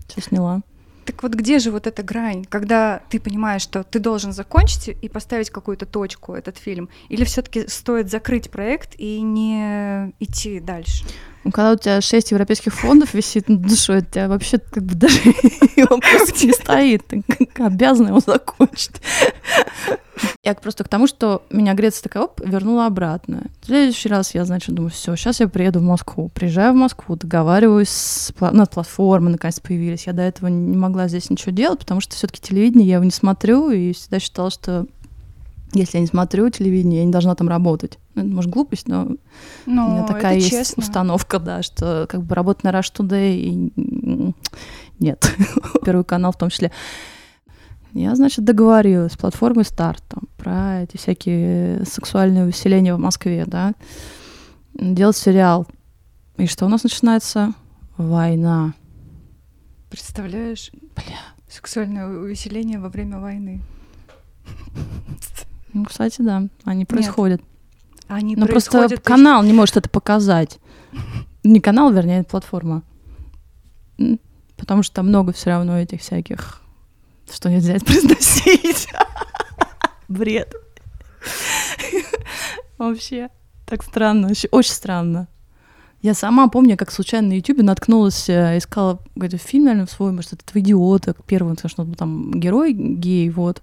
все 0.07 0.21
сняла. 0.21 0.61
Так 1.05 1.23
вот 1.23 1.33
где 1.33 1.57
же 1.57 1.71
вот 1.71 1.87
эта 1.87 2.03
грань, 2.03 2.45
когда 2.45 3.01
ты 3.09 3.19
понимаешь, 3.19 3.63
что 3.63 3.83
ты 3.83 3.97
должен 3.97 4.31
закончить 4.31 4.89
и 4.89 5.09
поставить 5.09 5.49
какую-то 5.49 5.85
точку 5.87 6.33
этот 6.33 6.57
фильм, 6.57 6.89
или 7.09 7.23
все-таки 7.23 7.67
стоит 7.67 8.11
закрыть 8.11 8.51
проект 8.51 8.93
и 8.99 9.21
не 9.21 10.13
идти 10.19 10.59
дальше? 10.59 11.05
Ну, 11.43 11.51
когда 11.51 11.71
у 11.73 11.75
тебя 11.77 12.01
шесть 12.01 12.31
европейских 12.31 12.73
фондов 12.73 13.13
висит 13.13 13.47
над 13.47 13.61
душой, 13.61 13.99
у 13.99 14.01
тебя 14.01 14.27
вообще 14.27 14.57
как 14.57 14.83
бы 14.83 14.95
даже 14.95 15.17
его 15.75 15.97
просто 15.97 16.45
не 16.45 16.51
стоит. 16.51 17.07
Ты 17.07 17.23
как 17.27 17.67
обязан 17.67 18.07
его 18.07 18.19
закончить. 18.19 19.01
Я 20.43 20.53
просто 20.55 20.83
к 20.83 20.87
тому, 20.87 21.07
что 21.07 21.43
меня 21.49 21.73
Греция 21.73 22.03
такая, 22.03 22.23
оп, 22.23 22.41
вернула 22.43 22.87
обратно. 22.87 23.47
В 23.61 23.67
следующий 23.67 24.09
раз 24.09 24.33
я, 24.33 24.45
значит, 24.45 24.73
думаю, 24.73 24.91
все, 24.91 25.15
сейчас 25.15 25.39
я 25.39 25.47
приеду 25.47 25.79
в 25.79 25.83
Москву. 25.83 26.29
Приезжаю 26.33 26.73
в 26.73 26.77
Москву, 26.77 27.15
договариваюсь, 27.15 27.89
с, 27.89 28.33
ну, 28.39 28.65
платформы 28.65 29.29
наконец 29.29 29.59
появились. 29.59 30.07
Я 30.07 30.13
до 30.13 30.23
этого 30.23 30.47
не 30.47 30.77
могла 30.77 31.07
здесь 31.07 31.29
ничего 31.29 31.51
делать, 31.51 31.79
потому 31.79 32.01
что 32.01 32.15
все 32.15 32.27
таки 32.27 32.41
телевидение 32.41 32.87
я 32.87 32.95
его 32.95 33.03
не 33.03 33.11
смотрю, 33.11 33.69
и 33.69 33.93
всегда 33.93 34.19
считала, 34.19 34.49
что 34.49 34.85
если 35.73 35.97
я 35.97 36.01
не 36.01 36.07
смотрю 36.07 36.49
телевидение, 36.49 36.99
я 36.99 37.05
не 37.05 37.11
должна 37.11 37.35
там 37.35 37.49
работать. 37.49 37.99
Ну, 38.15 38.23
это, 38.23 38.31
может, 38.31 38.49
глупость, 38.51 38.87
но 38.87 39.17
Ну, 39.65 39.87
у 39.87 39.91
меня 39.91 40.03
такая 40.07 40.35
есть 40.35 40.49
честно. 40.49 40.81
установка, 40.81 41.39
да, 41.39 41.61
что 41.61 42.07
как 42.09 42.23
бы 42.23 42.35
работать 42.35 42.63
на 42.63 42.69
Rush 42.69 42.93
Today 42.93 43.35
и 43.35 44.33
нет, 44.99 45.31
Первый 45.85 46.03
канал 46.05 46.31
в 46.31 46.37
том 46.37 46.49
числе. 46.49 46.71
Я, 47.93 48.15
значит, 48.15 48.45
договорилась 48.45 49.13
с 49.13 49.17
платформой 49.17 49.65
Старт 49.65 50.03
там, 50.07 50.23
про 50.37 50.81
эти 50.83 50.97
всякие 50.97 51.83
сексуальные 51.85 52.43
увеселения 52.43 52.93
в 52.95 52.99
Москве, 52.99 53.45
да, 53.45 53.73
делать 54.73 55.17
сериал. 55.17 55.67
И 56.37 56.45
что 56.47 56.65
у 56.65 56.69
нас 56.69 56.83
начинается? 56.83 57.53
Война. 57.97 58.73
Представляешь? 59.89 60.71
Бля. 60.95 61.17
Сексуальное 61.49 62.07
увеселение 62.07 62.79
во 62.79 62.89
время 62.89 63.19
войны. 63.19 63.61
Ну, 65.77 65.85
кстати, 65.85 66.23
да, 66.23 66.47
они 66.63 66.85
происходят. 66.85 67.39
Они 68.07 68.35
Но 68.35 68.47
просто 68.47 68.71
происходят 68.71 69.03
канал 69.05 69.43
не 69.43 69.53
может 69.53 69.77
это 69.77 69.89
показать. 69.89 70.57
Не 71.43 71.59
канал, 71.59 71.91
вернее, 71.93 72.23
платформа. 72.23 72.81
М, 73.99 74.19
Потому 74.55 74.81
что 74.81 74.95
там 74.95 75.07
много 75.09 75.33
все 75.33 75.51
равно 75.51 75.79
этих 75.79 76.01
всяких, 76.01 76.61
что 77.31 77.51
нельзя 77.51 77.75
произносить. 77.85 78.87
Бред. 80.07 80.51
Вообще. 82.79 83.29
Так 83.67 83.83
странно, 83.83 84.29
очень 84.51 84.73
странно. 84.73 85.27
Я 86.01 86.15
сама 86.15 86.47
помню, 86.47 86.75
как 86.75 86.91
случайно 86.91 87.27
на 87.29 87.33
Ютубе 87.33 87.61
наткнулась, 87.61 88.29
э, 88.29 88.57
искала 88.57 88.99
какой-то 89.13 89.37
фильм, 89.37 89.65
наверное, 89.65 89.87
свой, 89.87 90.11
может, 90.11 90.33
это 90.33 90.43
«Два 90.51 90.61
идиота», 90.61 91.15
первый, 91.25 91.55
потому 91.55 91.69
что 91.69 91.83
ну, 91.83 91.93
там 91.95 92.31
герой 92.31 92.71
гей, 92.73 93.29
вот. 93.29 93.61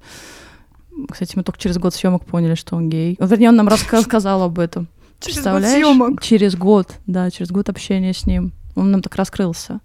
Кстати, 1.10 1.32
мы 1.36 1.42
только 1.42 1.58
через 1.58 1.78
год 1.78 1.94
съемок 1.94 2.24
поняли, 2.24 2.54
что 2.54 2.76
он 2.76 2.88
гей. 2.88 3.16
Ну, 3.18 3.26
Вернее, 3.26 3.48
он 3.48 3.56
нам 3.56 3.68
рассказал 3.90 4.42
об 4.42 4.58
этом. 4.58 4.88
Через 5.20 5.36
год 5.36 5.44
Представляешь? 5.44 5.74
съемок. 5.74 6.22
Через 6.22 6.56
год, 6.56 6.94
да, 7.06 7.30
через 7.30 7.50
год 7.50 7.68
общения 7.68 8.12
с 8.12 8.26
ним. 8.26 8.52
Он 8.76 8.90
нам 8.90 9.02
так 9.02 9.14
раскрылся. 9.14 9.80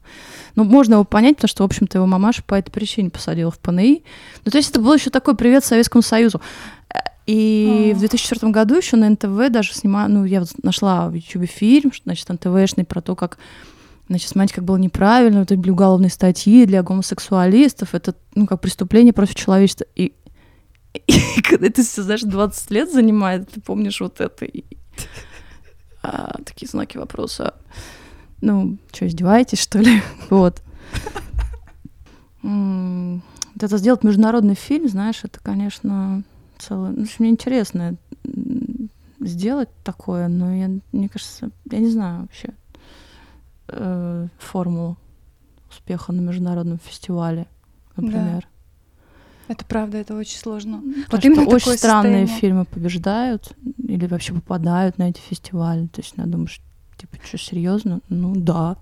Ну, 0.55 0.63
можно 0.63 0.95
его 0.95 1.03
понять, 1.03 1.35
потому 1.35 1.49
что, 1.49 1.63
в 1.63 1.65
общем-то, 1.67 1.99
его 1.99 2.07
мамаша 2.07 2.41
по 2.43 2.55
этой 2.55 2.71
причине 2.71 3.11
посадила 3.11 3.51
в 3.51 3.59
ПНИ. 3.59 4.03
Ну, 4.45 4.51
то 4.51 4.57
есть 4.57 4.71
это 4.71 4.81
был 4.81 4.93
еще 4.95 5.11
такой 5.11 5.35
привет 5.35 5.63
Советскому 5.63 6.01
Союзу. 6.01 6.41
И 7.27 7.91
А. 7.93 7.95
в 7.95 7.99
2004 7.99 8.51
году 8.51 8.75
еще 8.75 8.97
на 8.97 9.07
НТВ 9.09 9.51
даже 9.51 9.73
снимала, 9.75 10.07
ну, 10.07 10.25
я 10.25 10.39
вот 10.39 10.49
нашла 10.63 11.07
в 11.09 11.13
Ютубе 11.13 11.45
фильм, 11.45 11.91
что, 11.91 12.03
значит, 12.05 12.27
НТВшный 12.29 12.85
про 12.85 13.01
то, 13.01 13.15
как 13.15 13.37
Значит, 14.07 14.29
смотрите, 14.29 14.55
как 14.55 14.63
было 14.63 14.77
неправильно, 14.77 15.41
вот 15.41 15.51
эти 15.51 15.69
уголовные 15.69 16.09
статьи 16.09 16.65
для 16.65 16.81
гомосексуалистов, 16.81 17.93
это, 17.93 18.15
ну, 18.33 18.47
как 18.47 18.59
преступление 18.59 19.13
против 19.13 19.35
человечества. 19.35 19.85
И, 19.95 20.13
и 20.93 21.41
когда 21.43 21.67
это 21.67 21.83
все, 21.83 22.03
знаешь, 22.03 22.21
20 22.21 22.71
лет 22.71 22.91
занимает, 22.91 23.49
ты 23.49 23.61
помнишь 23.61 24.01
вот 24.01 24.21
это, 24.21 24.45
и, 24.45 24.63
а, 26.01 26.33
такие 26.43 26.67
знаки 26.67 26.97
вопроса. 26.97 27.55
Ну, 28.41 28.77
что, 28.93 29.07
издеваетесь, 29.07 29.61
что 29.61 29.79
ли? 29.79 30.01
Вот. 30.29 30.61
Это 32.41 33.77
сделать 33.77 34.03
международный 34.03 34.55
фильм, 34.55 34.87
знаешь, 34.87 35.21
это, 35.23 35.41
конечно, 35.41 36.23
целое... 36.57 36.91
Ну, 36.91 37.05
мне 37.19 37.29
интересно 37.29 37.97
сделать 39.19 39.67
такое, 39.83 40.29
но 40.29 40.53
я, 40.53 40.69
мне 40.93 41.09
кажется, 41.09 41.51
я 41.69 41.79
не 41.79 41.89
знаю 41.89 42.21
вообще 42.21 42.53
э, 43.67 44.27
формулу 44.37 44.97
успеха 45.69 46.13
на 46.13 46.21
международном 46.21 46.79
фестивале, 46.79 47.47
например. 47.97 48.47
Это 49.49 49.65
правда, 49.65 49.97
это 49.97 50.15
очень 50.15 50.37
сложно. 50.37 50.77
Потому 50.77 51.05
Вот 51.11 51.25
именно 51.25 51.41
очень 51.41 51.57
такое 51.57 51.77
странные 51.77 52.27
состояние. 52.27 52.39
фильмы 52.39 52.65
побеждают 52.65 53.51
или 53.79 54.05
вообще 54.05 54.33
попадают 54.33 54.99
на 54.99 55.09
эти 55.09 55.19
фестивали. 55.19 55.87
То 55.87 56.01
есть 56.01 56.17
надо 56.17 56.33
думаешь, 56.33 56.61
типа, 56.97 57.17
что, 57.25 57.39
серьезно? 57.39 58.01
Ну 58.09 58.35
да. 58.35 58.77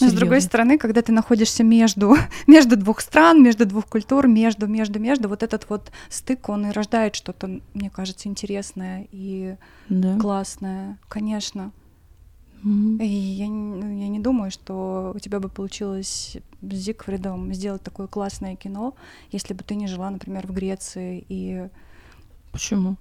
Но 0.00 0.08
с 0.08 0.12
другой 0.12 0.40
стороны, 0.40 0.78
когда 0.78 1.02
ты 1.02 1.12
находишься 1.12 1.64
между, 1.64 2.16
между 2.46 2.76
двух 2.76 3.00
стран, 3.00 3.42
между 3.42 3.66
двух 3.66 3.86
культур, 3.86 4.26
между, 4.26 4.66
между, 4.66 4.98
между, 4.98 5.28
вот 5.28 5.42
этот 5.42 5.68
вот 5.68 5.92
стык, 6.08 6.48
он 6.48 6.66
и 6.66 6.70
рождает 6.70 7.14
что-то, 7.14 7.60
мне 7.74 7.90
кажется, 7.90 8.28
интересное 8.28 9.06
и 9.12 9.56
Да. 9.90 10.18
классное, 10.18 10.98
конечно. 11.08 11.72
И 12.64 13.06
я, 13.06 13.46
не- 13.48 13.74
ну, 13.82 13.98
я 14.00 14.08
не 14.08 14.20
думаю, 14.20 14.50
что 14.50 15.12
у 15.14 15.18
тебя 15.18 15.38
бы 15.38 15.48
получилось 15.50 16.36
с 16.62 16.74
Зигфридом 16.74 17.52
сделать 17.52 17.82
такое 17.82 18.06
классное 18.06 18.56
кино, 18.56 18.94
если 19.32 19.52
бы 19.52 19.62
ты 19.62 19.74
не 19.74 19.86
жила, 19.86 20.08
например, 20.10 20.46
в 20.46 20.52
Греции 20.52 21.24
и 21.28 21.68
Почему? 22.52 22.96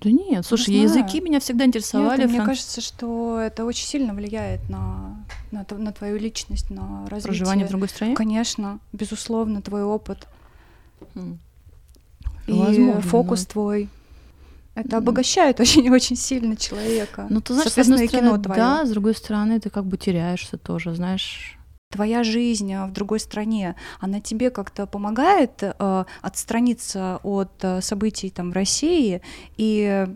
Да 0.00 0.10
нет, 0.10 0.46
слушай, 0.46 0.66
знаю. 0.74 0.82
языки 0.82 1.20
меня 1.20 1.40
всегда 1.40 1.64
интересовали. 1.66 2.20
Нет, 2.22 2.30
мне 2.30 2.40
кажется, 2.44 2.80
что 2.80 3.38
это 3.38 3.64
очень 3.66 3.86
сильно 3.86 4.14
влияет 4.14 4.66
на, 4.70 5.22
на, 5.50 5.66
на 5.76 5.92
твою 5.92 6.16
личность, 6.18 6.70
на 6.70 7.02
развитие. 7.08 7.22
Проживание 7.40 7.66
в 7.66 7.70
другой 7.70 7.88
стране? 7.88 8.14
Конечно, 8.14 8.78
безусловно, 8.92 9.60
твой 9.60 9.82
опыт 9.82 10.26
М. 11.14 11.38
и 12.46 12.52
Возможно, 12.52 13.00
фокус 13.02 13.44
да. 13.46 13.52
твой. 13.52 13.88
Это 14.74 14.98
обогащает 14.98 15.60
очень-очень 15.60 16.16
сильно 16.16 16.56
человека. 16.56 17.26
Ну, 17.30 17.40
ты 17.40 17.54
знаешь, 17.54 17.72
с 17.72 17.78
одной 17.78 18.06
стороны, 18.06 18.28
кино 18.28 18.42
твое. 18.42 18.60
да, 18.60 18.86
с 18.86 18.90
другой 18.90 19.14
стороны, 19.14 19.60
ты 19.60 19.70
как 19.70 19.84
бы 19.84 19.96
теряешься 19.96 20.56
тоже, 20.58 20.94
знаешь. 20.94 21.56
Твоя 21.90 22.22
жизнь 22.22 22.72
а, 22.72 22.86
в 22.86 22.92
другой 22.92 23.18
стране, 23.18 23.74
она 23.98 24.20
тебе 24.20 24.50
как-то 24.50 24.86
помогает 24.86 25.60
э, 25.60 26.04
отстраниться 26.22 27.18
от 27.24 27.52
э, 27.62 27.80
событий 27.80 28.30
там 28.30 28.52
в 28.52 28.54
России 28.54 29.22
и 29.56 30.06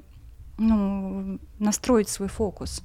ну, 0.57 1.41
настроить 1.59 2.09
свой 2.09 2.29
фокус. 2.29 2.83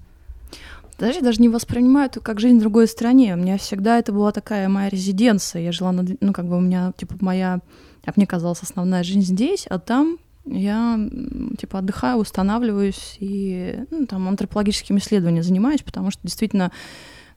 Знаешь, 0.97 1.15
я 1.15 1.21
даже 1.21 1.39
не 1.39 1.49
воспринимаю 1.49 2.08
это 2.08 2.19
как 2.19 2.39
жизнь 2.39 2.58
в 2.58 2.62
другой 2.62 2.88
стране. 2.88 3.36
У 3.36 3.38
меня 3.38 3.58
всегда 3.58 3.99
это 3.99 4.12
была 4.12 4.32
такая 4.32 4.67
моя 4.67 4.89
резиденция. 4.89 5.62
Я 5.62 5.71
жила, 5.71 5.91
на, 5.91 6.05
ну, 6.19 6.34
как 6.34 6.47
бы 6.47 6.58
у 6.58 6.60
меня, 6.60 6.91
типа, 6.97 7.15
моя, 7.21 7.60
как 8.03 8.17
мне 8.17 8.27
казалось, 8.27 8.63
основная 8.63 9.03
жизнь 9.03 9.21
здесь, 9.21 9.65
а 9.69 9.79
там 9.79 10.17
я, 10.45 10.99
типа, 11.58 11.80
отдыхаю, 11.80 12.17
устанавливаюсь 12.17 13.17
и, 13.19 13.84
ну, 13.91 14.06
там, 14.06 14.28
антропологическими 14.28 14.99
исследованиями 14.99 15.43
занимаюсь, 15.43 15.82
потому 15.82 16.12
что 16.12 16.21
действительно 16.23 16.71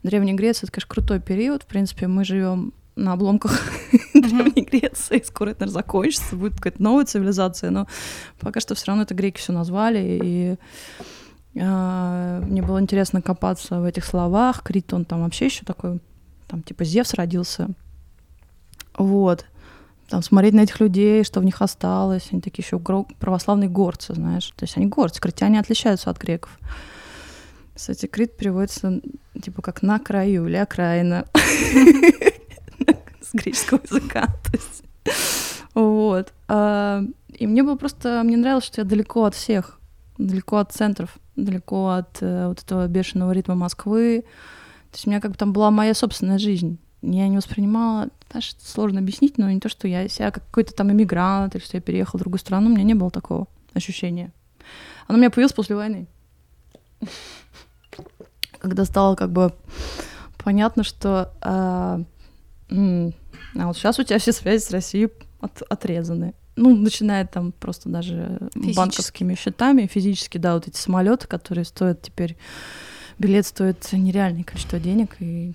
Древняя 0.03 0.35
Греция— 0.35 0.65
это, 0.67 0.73
конечно, 0.73 0.89
крутой 0.89 1.19
период. 1.19 1.63
В 1.63 1.67
принципе, 1.67 2.07
мы 2.07 2.25
живем 2.25 2.73
на 2.95 3.13
обломках 3.13 3.59
Древней 4.13 4.67
Греции. 4.69 5.23
Скоро 5.25 5.51
это, 5.51 5.61
наверное, 5.61 5.81
закончится, 5.81 6.35
будет 6.35 6.55
какая-то 6.55 6.81
новая 6.81 7.05
цивилизация, 7.05 7.71
но 7.71 7.87
пока 8.39 8.59
что 8.59 8.75
все 8.75 8.87
равно 8.87 9.03
это 9.03 9.13
греки 9.13 9.39
все 9.39 9.53
назвали, 9.53 10.19
и 10.23 10.57
а, 11.59 12.41
мне 12.41 12.61
было 12.61 12.81
интересно 12.81 13.21
копаться 13.21 13.79
в 13.79 13.85
этих 13.85 14.05
словах. 14.05 14.63
Крит, 14.63 14.93
он 14.93 15.05
там 15.05 15.23
вообще 15.23 15.45
еще 15.45 15.65
такой, 15.65 15.99
там 16.47 16.63
типа 16.63 16.83
Зевс 16.83 17.13
родился. 17.13 17.69
Вот. 18.97 19.45
Там 20.13 20.21
смотреть 20.21 20.53
на 20.53 20.59
этих 20.59 20.79
людей, 20.79 21.23
что 21.23 21.39
в 21.39 21.43
них 21.43 21.59
осталось. 21.63 22.27
Они 22.31 22.39
такие 22.39 22.63
еще 22.63 22.77
православные 22.77 23.67
горцы, 23.67 24.13
знаешь. 24.13 24.53
То 24.55 24.65
есть 24.65 24.77
они 24.77 24.85
горцы. 24.85 25.19
Критяне 25.19 25.59
отличаются 25.59 26.11
от 26.11 26.19
греков. 26.19 26.59
Кстати, 27.73 28.05
Крит 28.05 28.37
переводится 28.37 29.01
типа 29.41 29.63
как 29.63 29.81
на 29.81 29.97
краю 29.97 30.45
или 30.45 30.55
окраина 30.55 31.25
с 33.21 33.33
греческого 33.33 33.81
языка. 33.89 34.27
Вот. 35.73 36.31
А, 36.47 37.01
и 37.29 37.47
мне 37.47 37.63
было 37.63 37.75
просто, 37.75 38.21
мне 38.23 38.37
нравилось, 38.37 38.65
что 38.65 38.81
я 38.81 38.85
далеко 38.85 39.23
от 39.23 39.33
всех, 39.33 39.79
далеко 40.19 40.57
от 40.57 40.71
центров, 40.71 41.17
далеко 41.35 41.89
от 41.89 42.19
э, 42.21 42.49
вот 42.49 42.61
этого 42.61 42.85
бешеного 42.85 43.31
ритма 43.31 43.55
Москвы. 43.55 44.25
То 44.91 44.95
есть 44.95 45.07
у 45.07 45.09
меня 45.09 45.19
как 45.19 45.31
бы 45.31 45.37
там 45.37 45.53
была 45.53 45.71
моя 45.71 45.95
собственная 45.95 46.37
жизнь. 46.37 46.77
Я 47.03 47.27
не 47.27 47.35
воспринимала, 47.35 48.07
знаешь, 48.31 48.55
сложно 48.63 48.99
объяснить, 48.99 49.37
но 49.37 49.51
не 49.51 49.59
то, 49.59 49.67
что 49.67 49.89
я 49.89 50.07
себя 50.07 50.31
как 50.31 50.45
какой-то 50.45 50.73
там 50.73 50.91
иммигрант, 50.91 51.53
или 51.53 51.61
что 51.61 51.75
я 51.77 51.81
переехал 51.81 52.17
в 52.17 52.21
другую 52.21 52.39
страну, 52.39 52.69
у 52.69 52.73
меня 52.73 52.83
не 52.83 52.93
было 52.93 53.11
такого 53.11 53.47
ощущения. 53.73 54.31
Оно 55.07 55.17
у 55.17 55.19
меня 55.19 55.29
появилось 55.29 55.53
после 55.53 55.75
войны. 55.75 56.07
Когда 58.59 58.85
стало 58.85 59.15
как 59.15 59.31
бы 59.31 59.53
понятно, 60.41 60.83
что 60.83 61.33
а, 61.41 62.01
а 62.71 63.67
вот 63.67 63.77
сейчас 63.77 63.99
у 63.99 64.03
тебя 64.03 64.17
все 64.17 64.31
связи 64.31 64.63
с 64.63 64.71
Россией 64.71 65.09
от, 65.41 65.61
отрезаны. 65.63 66.33
Ну, 66.55 66.75
начиная 66.75 67.25
там 67.25 67.51
просто 67.51 67.89
даже 67.89 68.49
банковскими 68.53 69.35
счетами, 69.35 69.87
физически, 69.87 70.37
да, 70.37 70.53
вот 70.53 70.67
эти 70.67 70.77
самолеты, 70.77 71.27
которые 71.27 71.65
стоят 71.65 72.01
теперь, 72.01 72.37
билет 73.17 73.45
стоит 73.45 73.91
нереальное 73.91 74.43
количество 74.43 74.79
денег, 74.79 75.15
и 75.19 75.53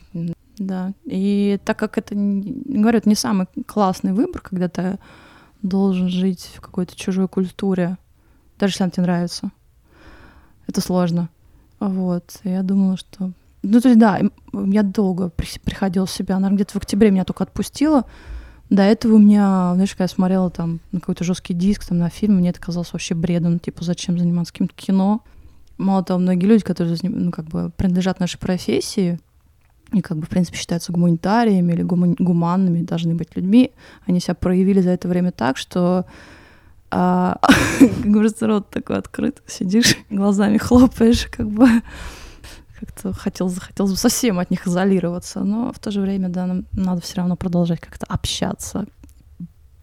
да. 0.59 0.93
И 1.05 1.59
так 1.65 1.79
как 1.79 1.99
это, 1.99 2.15
говорят, 2.15 3.07
не 3.07 3.15
самый 3.15 3.47
классный 3.67 4.13
выбор, 4.13 4.41
когда 4.41 4.69
ты 4.69 4.99
должен 5.63 6.09
жить 6.09 6.51
в 6.57 6.61
какой-то 6.61 6.97
чужой 6.97 7.29
культуре, 7.29 7.99
даже 8.59 8.73
если 8.73 8.85
она 8.85 8.91
тебе 8.91 9.03
нравится, 9.05 9.51
это 10.67 10.81
сложно. 10.81 11.29
Вот. 11.81 12.41
я 12.45 12.63
думала, 12.63 12.97
что... 12.97 13.33
Ну, 13.63 13.81
то 13.81 13.89
есть, 13.89 13.99
да, 13.99 14.21
я 14.53 14.83
долго 14.83 15.31
приходила 15.65 16.07
в 16.07 16.11
себя. 16.11 16.37
Наверное, 16.37 16.57
где-то 16.57 16.75
в 16.75 16.77
октябре 16.77 17.11
меня 17.11 17.25
только 17.25 17.45
отпустила. 17.45 18.05
До 18.71 18.83
этого 18.83 19.15
у 19.15 19.19
меня, 19.19 19.73
знаешь, 19.75 19.93
когда 19.93 20.05
я 20.05 20.09
смотрела 20.09 20.51
там 20.51 20.81
на 20.93 21.01
какой-то 21.01 21.25
жесткий 21.25 21.55
диск, 21.55 21.87
там 21.87 21.99
на 21.99 22.11
фильм, 22.11 22.37
мне 22.37 22.51
это 22.51 22.61
казалось 22.61 22.93
вообще 22.93 23.15
бредом. 23.15 23.59
Типа, 23.59 23.83
зачем 23.83 24.19
заниматься 24.19 24.53
каким-то 24.53 24.75
кино? 24.75 25.23
Мало 25.79 26.05
того, 26.05 26.21
многие 26.21 26.47
люди, 26.47 26.65
которые 26.65 26.97
ну, 27.03 27.31
как 27.31 27.47
бы 27.47 27.71
принадлежат 27.77 28.21
нашей 28.21 28.39
профессии, 28.39 29.19
и 29.93 30.01
как 30.03 30.19
бы, 30.19 30.27
в 30.27 30.29
принципе, 30.29 30.59
считаются 30.59 30.93
гуманитариями 30.93 31.73
или 31.73 31.83
гуманными, 31.83 32.83
должны 32.83 33.15
быть 33.15 33.35
людьми, 33.37 33.73
они 34.07 34.21
себя 34.21 34.35
проявили 34.35 34.81
за 34.81 34.91
это 34.91 35.09
время 35.09 35.33
так, 35.33 35.57
что 35.57 36.05
а, 36.91 37.39
рот 38.41 38.71
такой 38.71 38.99
открыт, 38.99 39.43
сидишь, 39.47 39.97
глазами 40.11 40.59
хлопаешь, 40.59 41.27
как 41.27 41.49
бы. 41.49 41.69
Как-то 42.79 43.13
хотел, 43.13 43.49
захотелось 43.49 43.91
бы 43.91 43.97
совсем 43.97 44.39
от 44.39 44.53
них 44.53 44.69
изолироваться, 44.69 45.41
но 45.41 45.73
в 45.73 45.81
то 45.81 45.91
же 45.91 46.01
время, 46.01 46.29
да, 46.29 46.47
нам 46.47 46.65
надо 46.73 47.01
все 47.01 47.17
равно 47.17 47.35
продолжать 47.35 47.81
как-то 47.81 48.07
общаться, 48.07 48.87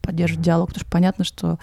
поддерживать 0.02 0.46
диалог, 0.46 0.70
потому 0.70 0.82
что 0.82 0.92
понятно, 0.92 1.26
что 1.26 1.60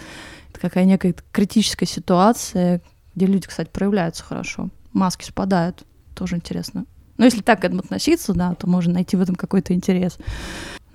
это 0.51 0.59
какая 0.59 0.85
некая 0.85 1.15
критическая 1.31 1.87
ситуация, 1.87 2.81
где 3.15 3.25
люди, 3.25 3.47
кстати, 3.47 3.69
проявляются 3.69 4.23
хорошо, 4.23 4.69
маски 4.91 5.25
спадают, 5.25 5.83
тоже 6.13 6.35
интересно. 6.35 6.85
Но 7.17 7.25
если 7.25 7.41
так 7.41 7.61
к 7.61 7.65
этому 7.65 7.81
относиться, 7.81 8.33
да, 8.33 8.55
то 8.55 8.67
можно 8.67 8.93
найти 8.93 9.15
в 9.15 9.21
этом 9.21 9.35
какой-то 9.35 9.73
интерес. 9.73 10.17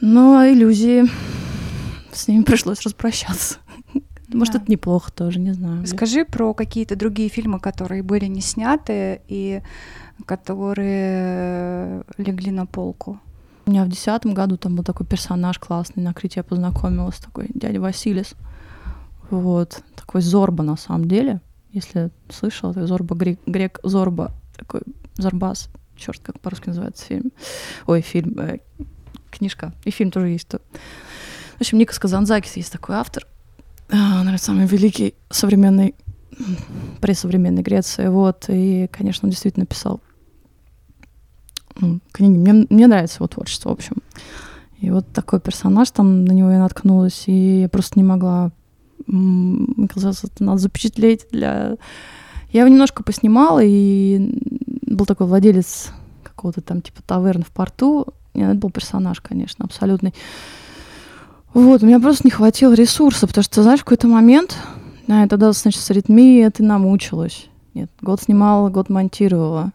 Но 0.01 0.33
ну, 0.33 0.37
а 0.39 0.49
иллюзии, 0.49 1.05
с 2.13 2.29
ними 2.29 2.43
пришлось 2.43 2.83
распрощаться. 2.83 3.59
Может, 4.29 4.55
да. 4.55 4.61
это 4.61 4.71
неплохо 4.71 5.11
тоже, 5.13 5.39
не 5.39 5.53
знаю. 5.53 5.87
Скажи 5.87 6.25
про 6.25 6.55
какие-то 6.55 6.97
другие 6.97 7.29
фильмы, 7.29 7.61
которые 7.61 8.03
были 8.03 8.27
не 8.27 8.41
сняты 8.41 9.23
и 9.29 9.63
которые 10.27 12.05
легли 12.17 12.51
на 12.51 12.67
полку. 12.67 13.21
У 13.67 13.71
меня 13.71 13.85
в 13.85 13.89
десятом 13.89 14.35
году 14.35 14.57
там 14.57 14.77
был 14.77 14.85
такой 14.85 15.07
персонаж 15.07 15.59
классный, 15.59 16.03
на 16.03 16.15
Крите 16.15 16.41
я 16.41 16.45
познакомилась, 16.45 17.19
такой 17.19 17.51
дядя 17.55 17.81
Василис. 17.81 18.35
Вот, 19.31 19.83
такой 19.95 20.23
Зорба 20.23 20.65
на 20.65 20.77
самом 20.77 21.07
деле, 21.07 21.41
если 21.73 22.11
слышал, 22.31 22.71
это 22.71 22.87
Зорба, 22.87 23.15
грек, 23.15 23.41
грек 23.47 23.79
Зорба, 23.83 24.33
такой 24.57 24.81
Зорбас, 25.17 25.69
черт, 25.99 26.21
как 26.23 26.41
по-русски 26.41 26.69
называется 26.69 27.05
фильм. 27.05 27.33
Ой, 27.87 28.01
фильм, 28.01 28.39
э, 28.39 28.59
книжка, 29.31 29.73
и 29.85 29.91
фильм 29.91 30.11
тоже 30.11 30.29
есть. 30.29 30.51
В 30.51 31.61
общем, 31.61 31.79
Никос 31.79 31.99
Казанзакис 31.99 32.57
есть 32.57 32.73
такой 32.73 32.97
автор, 32.97 33.27
а, 33.91 34.19
наверное, 34.19 34.39
самый 34.39 34.67
великий 34.67 35.15
современный 35.31 35.95
при 37.01 37.15
современной 37.15 37.63
Греции, 37.63 38.09
вот, 38.09 38.45
и, 38.49 38.89
конечно, 38.93 39.27
он 39.27 39.31
действительно 39.31 39.67
писал 39.67 40.01
книги. 42.13 42.37
Мне, 42.37 42.67
мне 42.69 42.87
нравится 42.87 43.19
его 43.19 43.29
творчество, 43.29 43.71
в 43.71 43.73
общем. 43.73 43.97
И 44.81 44.91
вот 44.91 45.07
такой 45.13 45.41
персонаж, 45.41 45.91
там 45.91 46.25
на 46.25 46.33
него 46.33 46.51
я 46.51 46.59
наткнулась, 46.59 47.25
и 47.27 47.63
я 47.63 47.69
просто 47.69 47.99
не 47.99 48.05
могла... 48.05 48.53
Мне 49.07 49.89
казалось, 49.89 50.25
это 50.25 50.45
надо 50.45 50.59
запечатлеть 50.59 51.27
для... 51.31 51.77
Я 52.51 52.61
его 52.61 52.69
немножко 52.71 53.03
поснимала, 53.03 53.61
и 53.63 54.33
был 54.87 55.07
такой 55.07 55.27
владелец 55.27 55.91
какого-то 56.23 56.61
там 56.61 56.83
типа 56.83 57.03
таверн 57.03 57.43
в 57.43 57.51
порту. 57.51 58.07
И 58.35 58.41
это 58.41 58.55
был 58.55 58.71
персонаж, 58.71 59.21
конечно, 59.21 59.65
абсолютный. 59.65 60.15
Вот, 61.55 61.83
у 61.83 61.87
меня 61.87 61.99
просто 61.99 62.23
не 62.25 62.31
хватило 62.31 62.73
ресурса, 62.73 63.27
потому 63.27 63.43
что, 63.43 63.63
знаешь, 63.63 63.81
в 63.81 63.85
какой-то 63.85 64.07
момент, 64.07 64.57
да, 65.07 65.23
я 65.23 65.29
тогда, 65.29 65.51
значит, 65.53 65.81
с 65.81 65.91
аритмией 65.91 66.51
ты 66.51 66.63
намучилась. 66.63 67.47
Нет, 67.75 67.91
год 68.01 68.21
снимала, 68.21 68.69
год 68.69 68.91
монтировала. 68.91 69.73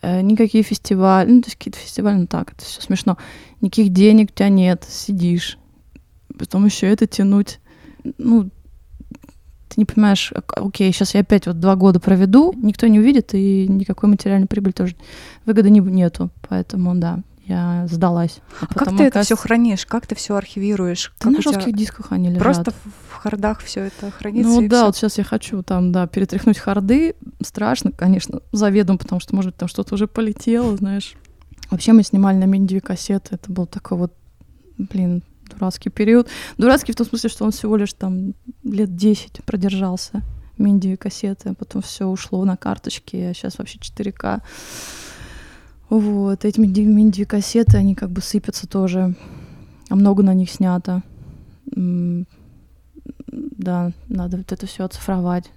Э, 0.00 0.20
никакие 0.20 0.62
фестивали, 0.62 1.30
ну, 1.30 1.42
то 1.42 1.48
есть 1.48 1.56
какие-то 1.56 1.78
фестивали, 1.78 2.16
ну 2.16 2.26
так, 2.26 2.52
это 2.52 2.64
все 2.64 2.80
смешно. 2.80 3.18
Никаких 3.60 3.92
денег 3.92 4.30
у 4.30 4.34
тебя 4.34 4.48
нет, 4.48 4.86
сидишь. 4.88 5.58
Потом 6.38 6.64
еще 6.66 6.86
это 6.86 7.06
тянуть. 7.06 7.58
Ну, 8.16 8.50
ты 9.68 9.74
не 9.76 9.84
понимаешь, 9.84 10.32
окей, 10.48 10.92
сейчас 10.92 11.14
я 11.14 11.20
опять 11.20 11.46
вот 11.46 11.60
два 11.60 11.76
года 11.76 12.00
проведу, 12.00 12.52
никто 12.56 12.86
не 12.86 12.98
увидит, 12.98 13.34
и 13.34 13.66
никакой 13.68 14.08
материальной 14.08 14.46
прибыли 14.46 14.72
тоже 14.72 14.96
выгоды 15.44 15.70
не, 15.70 15.80
нету. 15.80 16.30
Поэтому, 16.48 16.94
да, 16.94 17.20
я 17.48 17.86
сдалась. 17.88 18.40
А, 18.60 18.66
а 18.68 18.74
как 18.74 18.96
ты 18.96 19.04
это 19.04 19.22
все 19.22 19.36
хранишь? 19.36 19.86
Как 19.86 20.06
ты 20.06 20.14
все 20.14 20.36
архивируешь? 20.36 21.12
Да 21.20 21.30
на 21.30 21.40
жестких 21.40 21.74
дисках 21.74 22.12
они 22.12 22.28
лежат. 22.28 22.42
Просто 22.42 22.72
в 23.08 23.14
хардах 23.14 23.60
все 23.60 23.84
это 23.84 24.10
хранится. 24.10 24.50
Ну 24.50 24.68
да, 24.68 24.76
всё? 24.76 24.86
вот 24.86 24.96
сейчас 24.96 25.18
я 25.18 25.24
хочу 25.24 25.62
там, 25.62 25.90
да, 25.90 26.06
перетряхнуть 26.06 26.58
харды. 26.58 27.14
Страшно, 27.42 27.90
конечно, 27.90 28.40
заведомо, 28.52 28.98
потому 28.98 29.20
что, 29.20 29.34
может 29.34 29.52
быть, 29.52 29.58
там 29.58 29.68
что-то 29.68 29.94
уже 29.94 30.06
полетело, 30.06 30.76
знаешь. 30.76 31.14
Вообще 31.70 31.92
мы 31.92 32.02
снимали 32.02 32.36
на 32.36 32.44
мини 32.44 32.78
кассеты. 32.80 33.36
Это 33.36 33.50
был 33.50 33.66
такой 33.66 33.96
вот, 33.98 34.12
блин, 34.76 35.22
дурацкий 35.58 35.90
период. 35.90 36.28
Дурацкий 36.56 36.92
в 36.92 36.96
том 36.96 37.06
смысле, 37.06 37.30
что 37.30 37.44
он 37.44 37.50
всего 37.50 37.76
лишь 37.76 37.92
там 37.92 38.34
лет 38.64 38.96
10 38.96 39.44
продержался. 39.44 40.22
Мини 40.56 40.96
кассеты, 40.96 41.50
а 41.50 41.54
потом 41.54 41.82
все 41.82 42.06
ушло 42.06 42.44
на 42.44 42.56
карточки, 42.56 43.16
а 43.16 43.34
сейчас 43.34 43.58
вообще 43.58 43.78
4К. 43.78 44.42
Вот, 45.88 46.44
эти 46.44 46.60
мини-кассеты, 46.60 47.76
они 47.76 47.94
как 47.94 48.10
бы 48.10 48.20
сыпятся 48.20 48.66
тоже, 48.66 49.14
а 49.88 49.94
много 49.94 50.22
на 50.22 50.34
них 50.34 50.50
снято. 50.50 51.02
Да, 51.66 53.92
надо 54.08 54.38
вот 54.38 54.52
это 54.52 54.66
все 54.66 54.84
оцифровать. 54.84 55.50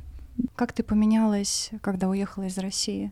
Как 0.56 0.72
ты 0.72 0.84
поменялась, 0.84 1.72
когда 1.82 2.08
уехала 2.08 2.46
из 2.46 2.58
России? 2.58 3.12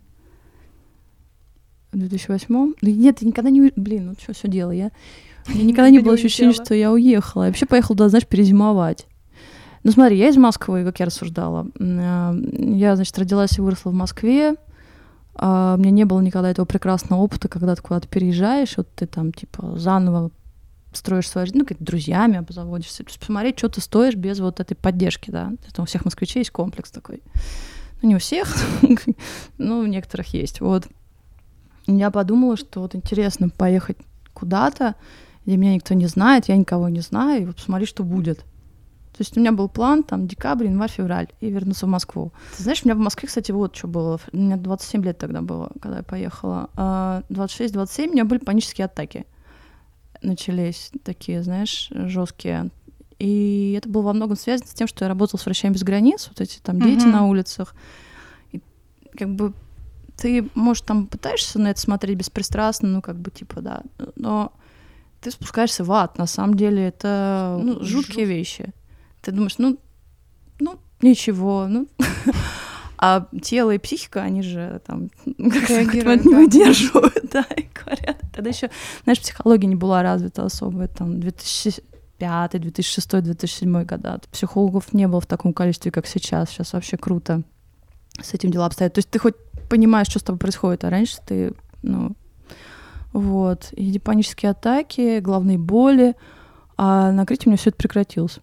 В 1.91 1.97
2008 1.97 2.73
Нет, 2.83 3.21
я 3.21 3.27
никогда 3.27 3.49
не... 3.49 3.73
Блин, 3.75 4.07
ну 4.07 4.13
что, 4.19 4.33
все 4.33 4.47
дело, 4.47 4.71
я... 4.71 4.91
У 5.53 5.57
меня 5.57 5.63
никогда 5.65 5.89
не 5.89 5.99
было 5.99 6.13
ощущения, 6.13 6.53
что 6.53 6.73
я 6.73 6.91
уехала. 6.91 7.43
Я 7.43 7.49
вообще 7.49 7.65
поехала 7.65 7.97
туда, 7.97 8.09
знаешь, 8.09 8.27
перезимовать. 8.27 9.07
Ну 9.83 9.91
смотри, 9.91 10.17
я 10.17 10.29
из 10.29 10.37
Москвы, 10.37 10.83
как 10.83 10.99
я 10.99 11.05
рассуждала. 11.05 11.67
А, 11.79 12.35
я, 12.53 12.95
значит, 12.95 13.17
родилась 13.17 13.57
и 13.57 13.61
выросла 13.61 13.91
в 13.91 13.93
Москве. 13.93 14.55
Uh, 15.35 15.75
у 15.75 15.77
меня 15.77 15.91
не 15.91 16.03
было 16.03 16.19
никогда 16.19 16.51
этого 16.51 16.65
прекрасного 16.65 17.21
опыта, 17.21 17.47
когда 17.47 17.73
ты 17.73 17.81
куда-то 17.81 18.09
переезжаешь, 18.09 18.75
вот 18.75 18.89
ты 18.93 19.07
там, 19.07 19.31
типа, 19.31 19.77
заново 19.77 20.31
строишь 20.91 21.29
свою 21.29 21.47
жизнь, 21.47 21.57
ну, 21.57 21.65
как 21.65 21.81
друзьями 21.81 22.37
обзаводишься, 22.37 23.05
посмотреть, 23.05 23.57
что 23.57 23.69
ты 23.69 23.79
стоишь 23.79 24.15
без 24.15 24.39
вот 24.39 24.59
этой 24.59 24.75
поддержки, 24.75 25.31
да. 25.31 25.53
Это 25.67 25.81
у 25.81 25.85
всех 25.85 26.03
москвичей 26.03 26.39
есть 26.39 26.51
комплекс 26.51 26.91
такой. 26.91 27.21
Ну, 28.01 28.09
не 28.09 28.15
у 28.15 28.19
всех, 28.19 28.53
но 29.57 29.79
у 29.79 29.85
некоторых 29.85 30.33
есть. 30.33 30.61
Вот. 30.61 30.87
Я 31.87 32.11
подумала, 32.11 32.57
что 32.57 32.81
вот 32.81 32.95
интересно 32.95 33.49
поехать 33.49 33.97
куда-то, 34.33 34.95
где 35.45 35.57
меня 35.57 35.73
никто 35.73 35.93
не 35.93 36.07
знает, 36.07 36.49
я 36.49 36.57
никого 36.57 36.89
не 36.89 37.01
знаю, 37.01 37.41
и 37.41 37.45
вот 37.45 37.57
посмотри, 37.57 37.85
что 37.85 38.03
будет. 38.03 38.39
То 39.19 39.23
есть 39.23 39.35
у 39.35 39.41
меня 39.41 39.51
был 39.51 39.67
план 39.67 40.03
там 40.03 40.27
декабрь, 40.27 40.67
январь, 40.67 40.89
февраль 40.89 41.27
и 41.41 41.49
вернуться 41.49 41.85
в 41.85 41.89
Москву. 41.89 42.31
Ты 42.55 42.63
знаешь, 42.63 42.83
у 42.83 42.87
меня 42.87 42.95
в 42.95 42.99
Москве, 42.99 43.27
кстати, 43.27 43.51
вот 43.51 43.75
что 43.75 43.87
было. 43.87 44.17
У 44.31 44.37
меня 44.37 44.55
27 44.55 45.03
лет 45.03 45.17
тогда 45.17 45.41
было, 45.41 45.71
когда 45.81 45.97
я 45.97 46.03
поехала. 46.03 46.69
26-27 47.29 48.07
у 48.07 48.11
меня 48.13 48.23
были 48.23 48.39
панические 48.39 48.85
атаки. 48.85 49.25
Начались 50.21 50.91
такие, 51.03 51.43
знаешь, 51.43 51.89
жесткие. 51.91 52.69
И 53.17 53.75
это 53.77 53.89
было 53.89 54.03
во 54.03 54.13
многом 54.13 54.37
связано 54.37 54.69
с 54.69 54.73
тем, 54.73 54.87
что 54.87 55.03
я 55.03 55.09
работала 55.09 55.37
с 55.37 55.45
врачами 55.45 55.73
без 55.73 55.83
границ, 55.83 56.29
вот 56.29 56.39
эти 56.39 56.59
там 56.59 56.79
дети 56.79 57.05
mm-hmm. 57.05 57.11
на 57.11 57.25
улицах. 57.27 57.75
И 58.53 58.61
как 59.17 59.35
бы 59.35 59.53
ты, 60.15 60.49
может, 60.55 60.85
там 60.85 61.07
пытаешься 61.07 61.59
на 61.59 61.71
это 61.71 61.81
смотреть 61.81 62.17
беспристрастно, 62.17 62.87
ну, 62.87 63.01
как 63.01 63.17
бы, 63.17 63.31
типа, 63.31 63.59
да, 63.59 63.83
но 64.15 64.53
ты 65.21 65.31
спускаешься 65.31 65.83
в 65.83 65.91
ад. 65.91 66.17
На 66.17 66.25
самом 66.25 66.55
деле 66.55 66.87
это 66.87 67.59
ну, 67.61 67.83
жуткие 67.83 68.25
Жут... 68.25 68.35
вещи. 68.35 68.73
Ты 69.21 69.31
думаешь, 69.31 69.57
ну, 69.57 69.77
ну, 70.59 70.79
ничего, 71.01 71.67
ну... 71.67 71.87
А 73.01 73.29
тело 73.41 73.71
и 73.71 73.77
психика, 73.77 74.23
они 74.23 74.41
же 74.41 74.81
там 74.85 75.09
как 75.25 75.93
не 75.93 76.35
выдерживают, 76.35 77.29
да, 77.31 77.45
и 77.55 77.65
говорят. 77.73 78.17
Тогда 78.33 78.49
еще, 78.49 78.69
знаешь, 79.05 79.21
психология 79.21 79.67
не 79.67 79.77
была 79.77 80.03
развита 80.03 80.43
особо, 80.43 80.89
там, 80.89 81.21
2005, 81.21 82.59
2006, 82.59 83.09
2007 83.21 83.83
года. 83.85 84.19
Психологов 84.33 84.91
не 84.91 85.07
было 85.07 85.21
в 85.21 85.27
таком 85.27 85.53
количестве, 85.53 85.91
как 85.91 86.07
сейчас. 86.07 86.49
Сейчас 86.49 86.73
вообще 86.73 86.97
круто 86.97 87.43
с 88.21 88.33
этим 88.33 88.51
дела 88.51 88.65
обстоят. 88.65 88.93
То 88.95 88.99
есть 88.99 89.09
ты 89.09 89.17
хоть 89.17 89.35
понимаешь, 89.69 90.07
что 90.07 90.19
с 90.19 90.23
тобой 90.23 90.39
происходит, 90.39 90.83
а 90.83 90.89
раньше 90.89 91.19
ты, 91.25 91.53
ну, 91.81 92.17
вот. 93.13 93.71
И 93.73 93.97
панические 93.99 94.51
атаки, 94.51 95.19
головные 95.19 95.57
боли. 95.57 96.15
А 96.77 97.11
на 97.11 97.25
Крите 97.25 97.43
у 97.45 97.49
меня 97.49 97.57
все 97.57 97.69
это 97.69 97.77
прекратилось. 97.77 98.39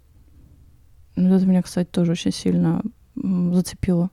Это 1.15 1.47
меня, 1.47 1.63
кстати, 1.63 1.89
тоже 1.89 2.13
очень 2.13 2.33
сильно 2.33 2.83
зацепило. 3.15 4.11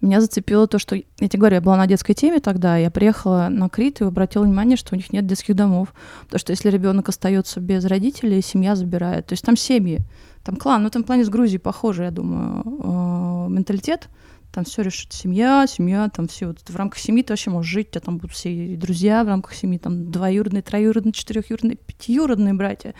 Меня 0.00 0.20
зацепило 0.20 0.68
то, 0.68 0.78
что, 0.78 0.94
я 0.94 1.28
тебе 1.28 1.40
говорю, 1.40 1.56
я 1.56 1.60
была 1.60 1.76
на 1.76 1.88
детской 1.88 2.14
теме 2.14 2.38
тогда, 2.38 2.76
я 2.76 2.88
приехала 2.88 3.48
на 3.50 3.68
Крит 3.68 4.00
и 4.00 4.04
обратила 4.04 4.44
внимание, 4.44 4.76
что 4.76 4.94
у 4.94 4.96
них 4.96 5.12
нет 5.12 5.26
детских 5.26 5.56
домов. 5.56 5.92
Потому 6.24 6.38
что 6.38 6.52
если 6.52 6.70
ребенок 6.70 7.08
остается 7.08 7.60
без 7.60 7.84
родителей, 7.84 8.40
семья 8.40 8.76
забирает. 8.76 9.26
То 9.26 9.32
есть 9.32 9.44
там 9.44 9.56
семьи, 9.56 10.00
там 10.44 10.56
клан, 10.56 10.84
ну 10.84 10.90
в 10.90 11.02
плане 11.04 11.24
с 11.24 11.28
Грузией 11.28 11.58
похоже, 11.58 12.04
я 12.04 12.10
думаю, 12.12 12.62
э, 12.64 13.48
менталитет 13.50 14.08
там 14.52 14.64
все 14.64 14.82
решит 14.82 15.12
семья, 15.12 15.66
семья, 15.66 16.08
там 16.08 16.28
все. 16.28 16.48
Вот 16.48 16.58
в 16.66 16.76
рамках 16.76 16.98
семьи 16.98 17.22
ты 17.22 17.32
вообще 17.32 17.50
можешь 17.50 17.70
жить, 17.70 17.88
у 17.88 17.90
тебя 17.92 18.00
там 18.00 18.18
будут 18.18 18.34
все 18.34 18.76
друзья 18.76 19.22
в 19.24 19.28
рамках 19.28 19.54
семьи, 19.54 19.78
там 19.78 20.10
двоюродные, 20.10 20.62
троюродные, 20.62 21.12
четырехюродные, 21.12 21.76
пятиюродные 21.76 22.54
братья. 22.54 22.94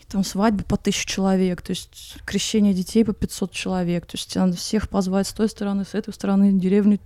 И 0.00 0.04
там 0.06 0.24
свадьбы 0.24 0.64
по 0.64 0.76
тысячу 0.76 1.06
человек, 1.06 1.62
то 1.62 1.70
есть 1.70 2.16
крещение 2.24 2.74
детей 2.74 3.04
по 3.04 3.12
500 3.12 3.52
человек, 3.52 4.06
то 4.06 4.16
есть 4.16 4.30
тебе 4.30 4.42
надо 4.42 4.56
всех 4.56 4.88
позвать 4.88 5.26
с 5.26 5.32
той 5.32 5.48
стороны, 5.48 5.84
с 5.84 5.94
этой 5.94 6.12
стороны, 6.12 6.52
деревню, 6.52 6.98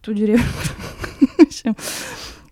ту 0.00 0.14
деревню. 0.14 0.44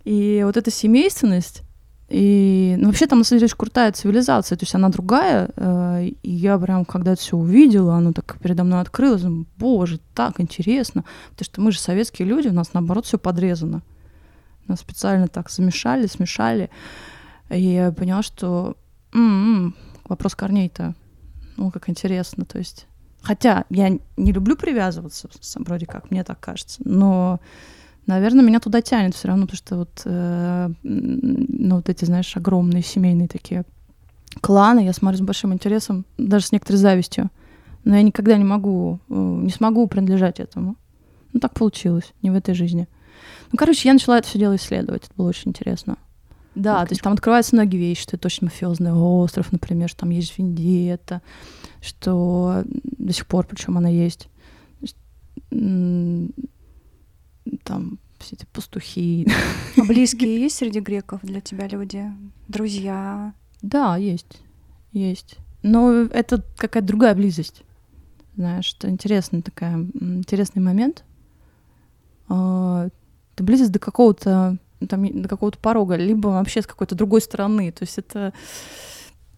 И 0.05 0.43
вот 0.45 0.57
эта 0.57 0.71
семейственность, 0.71 1.63
и 2.09 2.77
ну, 2.79 2.87
вообще 2.87 3.07
там, 3.07 3.19
на 3.19 3.25
самом 3.25 3.41
деле, 3.41 3.47
очень 3.47 3.57
крутая 3.57 3.91
цивилизация, 3.91 4.57
то 4.57 4.63
есть 4.63 4.75
она 4.75 4.89
другая. 4.91 5.51
Э, 5.57 6.05
и 6.07 6.31
я 6.31 6.57
прям, 6.59 6.85
когда 6.85 7.13
это 7.13 7.21
все 7.21 7.37
увидела, 7.37 7.97
оно 7.97 8.13
так 8.13 8.39
передо 8.41 8.63
мной 8.63 8.81
открылось, 8.81 9.23
думаю, 9.23 9.47
боже, 9.57 9.99
так 10.15 10.41
интересно. 10.41 11.05
Потому 11.31 11.45
что 11.45 11.61
мы 11.61 11.73
же 11.73 11.81
советские 11.81 12.29
люди, 12.29 12.49
у 12.49 12.53
нас, 12.53 12.73
наоборот, 12.75 13.07
все 13.07 13.19
подрезано. 13.19 13.83
Нас 14.69 14.81
специально 14.81 15.27
так 15.27 15.51
замешали, 15.51 16.07
смешали. 16.07 16.71
И 17.51 17.61
я 17.61 17.91
поняла, 17.91 18.23
что 18.23 18.77
м-м, 19.13 19.75
вопрос 20.05 20.37
корней-то, 20.37 20.95
ну, 21.57 21.71
как 21.71 21.89
интересно, 21.89 22.45
то 22.45 22.59
есть... 22.59 22.87
Хотя 23.23 23.65
я 23.71 23.89
не 24.17 24.31
люблю 24.31 24.57
привязываться, 24.57 25.29
вроде 25.57 25.87
как, 25.87 26.13
мне 26.13 26.23
так 26.23 26.39
кажется, 26.39 26.81
но 26.85 27.41
наверное, 28.07 28.45
меня 28.45 28.61
туда 28.61 28.81
тянет 28.81 29.15
все 29.15 29.29
равно, 29.29 29.47
потому 29.47 29.57
что 29.57 29.77
вот, 29.77 30.03
э, 30.05 30.71
ну, 30.83 31.77
вот 31.77 31.89
эти, 31.89 32.05
знаешь, 32.05 32.37
огромные 32.37 32.83
семейные 32.83 33.29
такие 33.29 33.65
кланы, 34.41 34.85
я 34.85 34.93
смотрю 34.93 35.19
с 35.19 35.27
большим 35.27 35.53
интересом, 35.53 36.05
даже 36.19 36.47
с 36.47 36.53
некоторой 36.53 36.79
завистью. 36.79 37.31
Но 37.85 37.97
я 37.97 38.03
никогда 38.03 38.37
не 38.37 38.45
могу, 38.45 38.99
э, 39.09 39.15
не 39.15 39.51
смогу 39.51 39.87
принадлежать 39.87 40.41
этому. 40.41 40.77
Ну, 41.33 41.41
так 41.41 41.55
получилось, 41.55 42.13
не 42.23 42.31
в 42.31 42.35
этой 42.35 42.55
жизни. 42.55 42.89
Ну, 43.53 43.59
короче, 43.59 43.89
я 43.89 43.93
начала 43.93 44.19
это 44.19 44.29
все 44.29 44.39
дело 44.39 44.57
исследовать, 44.57 45.05
это 45.05 45.13
было 45.17 45.29
очень 45.29 45.51
интересно. 45.51 45.97
Да, 46.55 46.81
вот, 46.81 46.89
то 46.89 46.93
есть 46.93 47.03
там 47.03 47.13
открываются 47.13 47.55
многие 47.55 47.77
вещи, 47.77 48.03
что 48.03 48.17
это 48.17 48.27
очень 48.27 48.47
мафиозный 48.47 48.93
остров, 48.93 49.53
например, 49.53 49.91
что 49.91 50.01
там 50.01 50.11
есть 50.11 50.37
вендетта, 50.39 51.21
что 51.83 52.65
до 52.67 53.13
сих 53.13 53.27
пор, 53.27 53.47
причем 53.47 53.77
она 53.77 53.91
есть 53.91 54.29
там 57.65 57.99
все 58.19 58.37
эти 58.37 58.47
пастухи. 58.47 59.27
А 59.77 59.85
близкие 59.85 60.41
есть 60.41 60.57
среди 60.57 60.81
греков 60.81 61.21
для 61.23 61.41
тебя 61.41 61.69
люди? 61.69 62.11
Друзья? 62.49 63.35
Да, 63.63 63.97
есть. 63.97 64.41
Есть. 64.93 65.37
Но 65.63 65.93
это 65.93 66.43
какая-то 66.57 66.87
другая 66.87 67.15
близость. 67.15 67.63
Знаешь, 68.37 68.75
это 68.79 68.89
интересный 68.89 69.43
такая, 69.43 69.77
интересный 69.77 70.63
момент. 70.63 71.05
А, 72.29 72.89
это 73.35 73.45
близость 73.45 73.73
до 73.73 73.79
какого-то 73.79 74.59
там, 74.89 75.23
до 75.23 75.29
какого-то 75.29 75.59
порога, 75.59 75.97
либо 75.97 76.29
вообще 76.29 76.63
с 76.63 76.67
какой-то 76.67 76.95
другой 76.95 77.21
стороны. 77.21 77.73
То 77.73 77.85
есть 77.85 77.99
это 77.99 78.33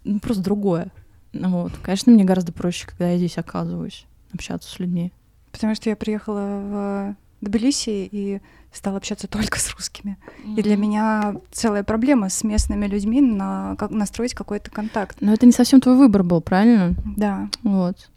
ну, 0.05 0.18
просто 0.21 0.42
другое. 0.42 0.92
Вот. 1.33 1.73
Конечно, 1.83 2.12
мне 2.12 2.25
гораздо 2.25 2.53
проще, 2.53 2.87
когда 2.87 3.11
я 3.11 3.18
здесь 3.18 3.38
оказываюсь, 3.38 4.07
общаться 4.33 4.71
с 4.71 4.79
людьми. 4.79 5.12
Потому 5.53 5.75
что 5.75 5.90
я 5.90 5.97
приехала 5.97 6.40
в 6.40 7.16
Тбилиси 7.40 8.09
и 8.11 8.40
стала 8.72 8.98
общаться 8.98 9.27
только 9.29 9.59
с 9.59 9.72
русскими. 9.74 10.16
Mm-hmm. 10.44 10.55
И 10.57 10.62
для 10.62 10.77
меня 10.77 11.37
целая 11.51 11.83
проблема 11.83 12.29
с 12.29 12.44
местными 12.44 12.87
людьми 12.87 13.20
на 13.20 13.77
как 13.77 13.90
настроить 13.90 14.35
какой-то 14.35 14.70
контакт. 14.70 15.18
Но 15.20 15.33
это 15.33 15.46
не 15.46 15.53
совсем 15.53 15.81
твой 15.81 15.96
выбор 15.96 16.22
был, 16.22 16.40
правильно? 16.40 16.94
Да. 17.16 17.48
Вот. 17.62 18.11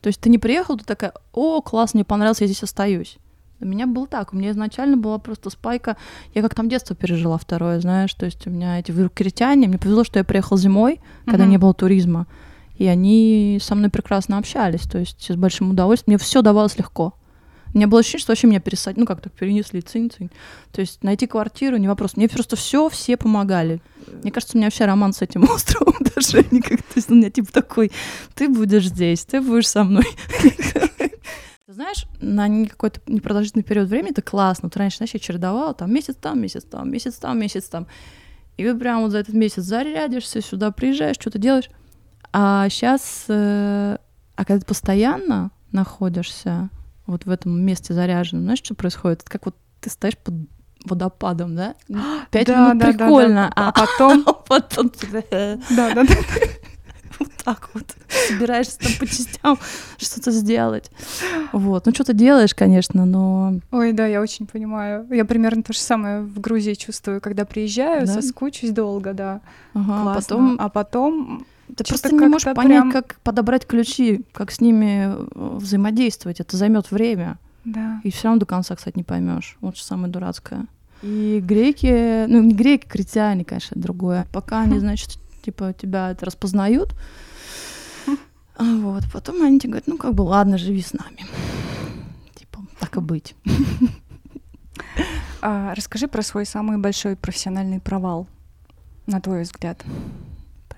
То 0.00 0.08
есть 0.08 0.20
ты 0.20 0.30
не 0.30 0.38
приехал, 0.38 0.76
ты 0.76 0.84
такая, 0.84 1.12
о, 1.32 1.60
класс, 1.60 1.94
мне 1.94 2.04
понравилось, 2.04 2.40
я 2.40 2.46
здесь 2.46 2.62
остаюсь. 2.62 3.18
У 3.60 3.66
меня 3.66 3.88
был 3.88 4.06
так, 4.06 4.32
у 4.32 4.36
меня 4.36 4.52
изначально 4.52 4.96
была 4.96 5.18
просто 5.18 5.50
спайка, 5.50 5.96
я 6.32 6.42
как 6.42 6.54
там 6.54 6.68
детство 6.68 6.94
пережила 6.94 7.36
второе, 7.38 7.80
знаешь, 7.80 8.14
то 8.14 8.24
есть 8.24 8.46
у 8.46 8.50
меня 8.50 8.78
эти 8.78 8.92
критяне, 9.08 9.66
мне 9.66 9.78
повезло, 9.78 10.04
что 10.04 10.20
я 10.20 10.24
приехала 10.24 10.56
зимой, 10.58 11.00
когда 11.26 11.44
mm-hmm. 11.44 11.48
не 11.48 11.58
было 11.58 11.74
туризма, 11.74 12.28
и 12.76 12.86
они 12.86 13.58
со 13.60 13.74
мной 13.74 13.90
прекрасно 13.90 14.38
общались, 14.38 14.82
то 14.82 14.98
есть 14.98 15.28
с 15.28 15.34
большим 15.34 15.70
удовольствием, 15.70 16.12
мне 16.14 16.18
все 16.18 16.40
давалось 16.40 16.78
легко. 16.78 17.14
У 17.74 17.76
меня 17.76 17.86
было 17.86 18.00
ощущение, 18.00 18.22
что 18.22 18.32
вообще 18.32 18.46
меня 18.46 18.60
пересадили, 18.60 19.00
ну 19.00 19.06
как 19.06 19.20
так 19.20 19.32
перенесли, 19.32 19.80
цинь-цинь. 19.80 20.30
То 20.72 20.80
есть 20.80 21.02
найти 21.02 21.26
квартиру 21.26 21.76
не 21.76 21.88
вопрос. 21.88 22.16
Мне 22.16 22.28
просто 22.28 22.56
все, 22.56 22.88
все 22.88 23.16
помогали. 23.16 23.80
Мне 24.22 24.32
кажется, 24.32 24.56
у 24.56 24.58
меня 24.58 24.66
вообще 24.66 24.86
роман 24.86 25.12
с 25.12 25.22
этим 25.22 25.44
островом 25.50 25.94
даже 26.14 26.44
никак. 26.50 26.82
То 26.82 26.94
есть 26.96 27.10
у 27.10 27.14
меня 27.14 27.30
типа 27.30 27.52
такой, 27.52 27.92
ты 28.34 28.48
будешь 28.48 28.86
здесь, 28.86 29.24
ты 29.24 29.40
будешь 29.40 29.68
со 29.68 29.84
мной. 29.84 30.06
Знаешь, 31.66 32.06
на 32.20 32.66
какой-то 32.66 33.00
непродолжительный 33.06 33.62
период 33.62 33.88
времени 33.88 34.12
это 34.12 34.22
классно. 34.22 34.70
Ты 34.70 34.78
раньше, 34.78 34.96
знаешь, 34.96 35.14
я 35.14 35.20
чередовала, 35.20 35.74
там 35.74 35.92
месяц 35.92 36.16
там, 36.20 36.40
месяц 36.40 36.64
там, 36.64 36.90
месяц 36.90 37.16
там, 37.16 37.38
месяц 37.38 37.64
там. 37.64 37.86
И 38.56 38.66
вы 38.66 38.76
прям 38.76 39.02
вот 39.02 39.12
за 39.12 39.18
этот 39.18 39.34
месяц 39.34 39.62
зарядишься, 39.62 40.40
сюда 40.40 40.72
приезжаешь, 40.72 41.16
что-то 41.16 41.38
делаешь. 41.38 41.70
А 42.32 42.68
сейчас, 42.68 43.26
э, 43.28 43.98
а 44.34 44.44
когда 44.44 44.60
ты 44.60 44.66
постоянно 44.66 45.50
находишься 45.70 46.70
вот 47.08 47.24
в 47.24 47.30
этом 47.30 47.60
месте 47.60 47.94
заряженном. 47.94 48.44
Знаешь, 48.44 48.60
что 48.62 48.74
происходит? 48.74 49.22
Это 49.22 49.30
как 49.30 49.46
вот 49.46 49.56
ты 49.80 49.90
стоишь 49.90 50.18
под 50.18 50.34
водопадом, 50.84 51.56
да? 51.56 51.74
Пять 52.30 52.46
да, 52.46 52.68
минут 52.68 52.78
да, 52.78 52.86
прикольно, 52.86 53.52
да, 53.56 53.62
да. 53.62 53.68
А, 53.68 53.68
а 53.68 53.72
потом... 53.72 54.24
А 54.26 54.32
потом 54.32 54.92
Да, 55.10 55.94
да, 55.94 55.94
да. 56.04 56.06
Вот 57.18 57.30
так 57.44 57.70
вот. 57.74 57.84
Собираешься 58.28 58.78
там 58.78 58.92
по 59.00 59.06
частям 59.06 59.58
что-то 59.98 60.30
сделать. 60.30 60.90
Вот. 61.52 61.86
Ну, 61.86 61.92
что-то 61.92 62.12
делаешь, 62.12 62.54
конечно, 62.54 63.04
но... 63.04 63.54
Ой, 63.72 63.92
да, 63.92 64.06
я 64.06 64.20
очень 64.20 64.46
понимаю. 64.46 65.06
Я 65.10 65.24
примерно 65.24 65.62
то 65.62 65.72
же 65.72 65.80
самое 65.80 66.20
в 66.20 66.40
Грузии 66.40 66.74
чувствую, 66.74 67.20
когда 67.20 67.44
приезжаю, 67.44 68.06
да? 68.06 68.12
соскучусь 68.12 68.70
долго, 68.70 69.14
да. 69.14 69.40
Ага, 69.74 70.02
Классно. 70.02 70.14
потом... 70.14 70.56
А 70.60 70.68
потом 70.68 71.46
ты 71.76 71.84
просто 71.84 72.14
не 72.14 72.28
можешь 72.28 72.54
понять, 72.54 72.82
прям... 72.82 72.92
как 72.92 73.20
подобрать 73.20 73.66
ключи, 73.66 74.24
как 74.32 74.50
с 74.50 74.60
ними 74.60 75.06
э, 75.06 75.56
взаимодействовать. 75.56 76.40
Это 76.40 76.56
займет 76.56 76.90
время. 76.90 77.38
Да. 77.64 78.00
И 78.04 78.10
все 78.10 78.24
равно 78.24 78.40
до 78.40 78.46
конца, 78.46 78.74
кстати, 78.76 78.96
не 78.96 79.04
поймешь. 79.04 79.56
Вот 79.60 79.76
что 79.76 79.86
самое 79.86 80.12
дурацкое. 80.12 80.66
И 81.02 81.40
греки, 81.44 82.26
ну 82.26 82.42
не 82.42 82.54
греки, 82.54 82.86
критяне, 82.86 83.44
конечно, 83.44 83.80
другое. 83.80 84.26
Пока 84.32 84.62
они, 84.62 84.78
значит, 84.80 85.18
типа 85.42 85.72
тебя 85.72 86.10
это 86.10 86.26
распознают, 86.26 86.94
вот, 88.58 89.04
потом 89.12 89.42
они 89.42 89.58
тебе 89.58 89.70
говорят, 89.70 89.86
ну 89.86 89.96
как 89.96 90.14
бы 90.14 90.22
ладно, 90.22 90.58
живи 90.58 90.82
с 90.82 90.92
нами. 90.92 91.24
Типа, 92.34 92.60
так 92.80 92.96
и 92.96 93.00
быть. 93.00 93.34
А, 95.40 95.74
расскажи 95.74 96.08
про 96.08 96.22
свой 96.22 96.44
самый 96.46 96.78
большой 96.78 97.14
профессиональный 97.14 97.80
провал, 97.80 98.26
на 99.06 99.20
твой 99.20 99.42
взгляд. 99.42 99.84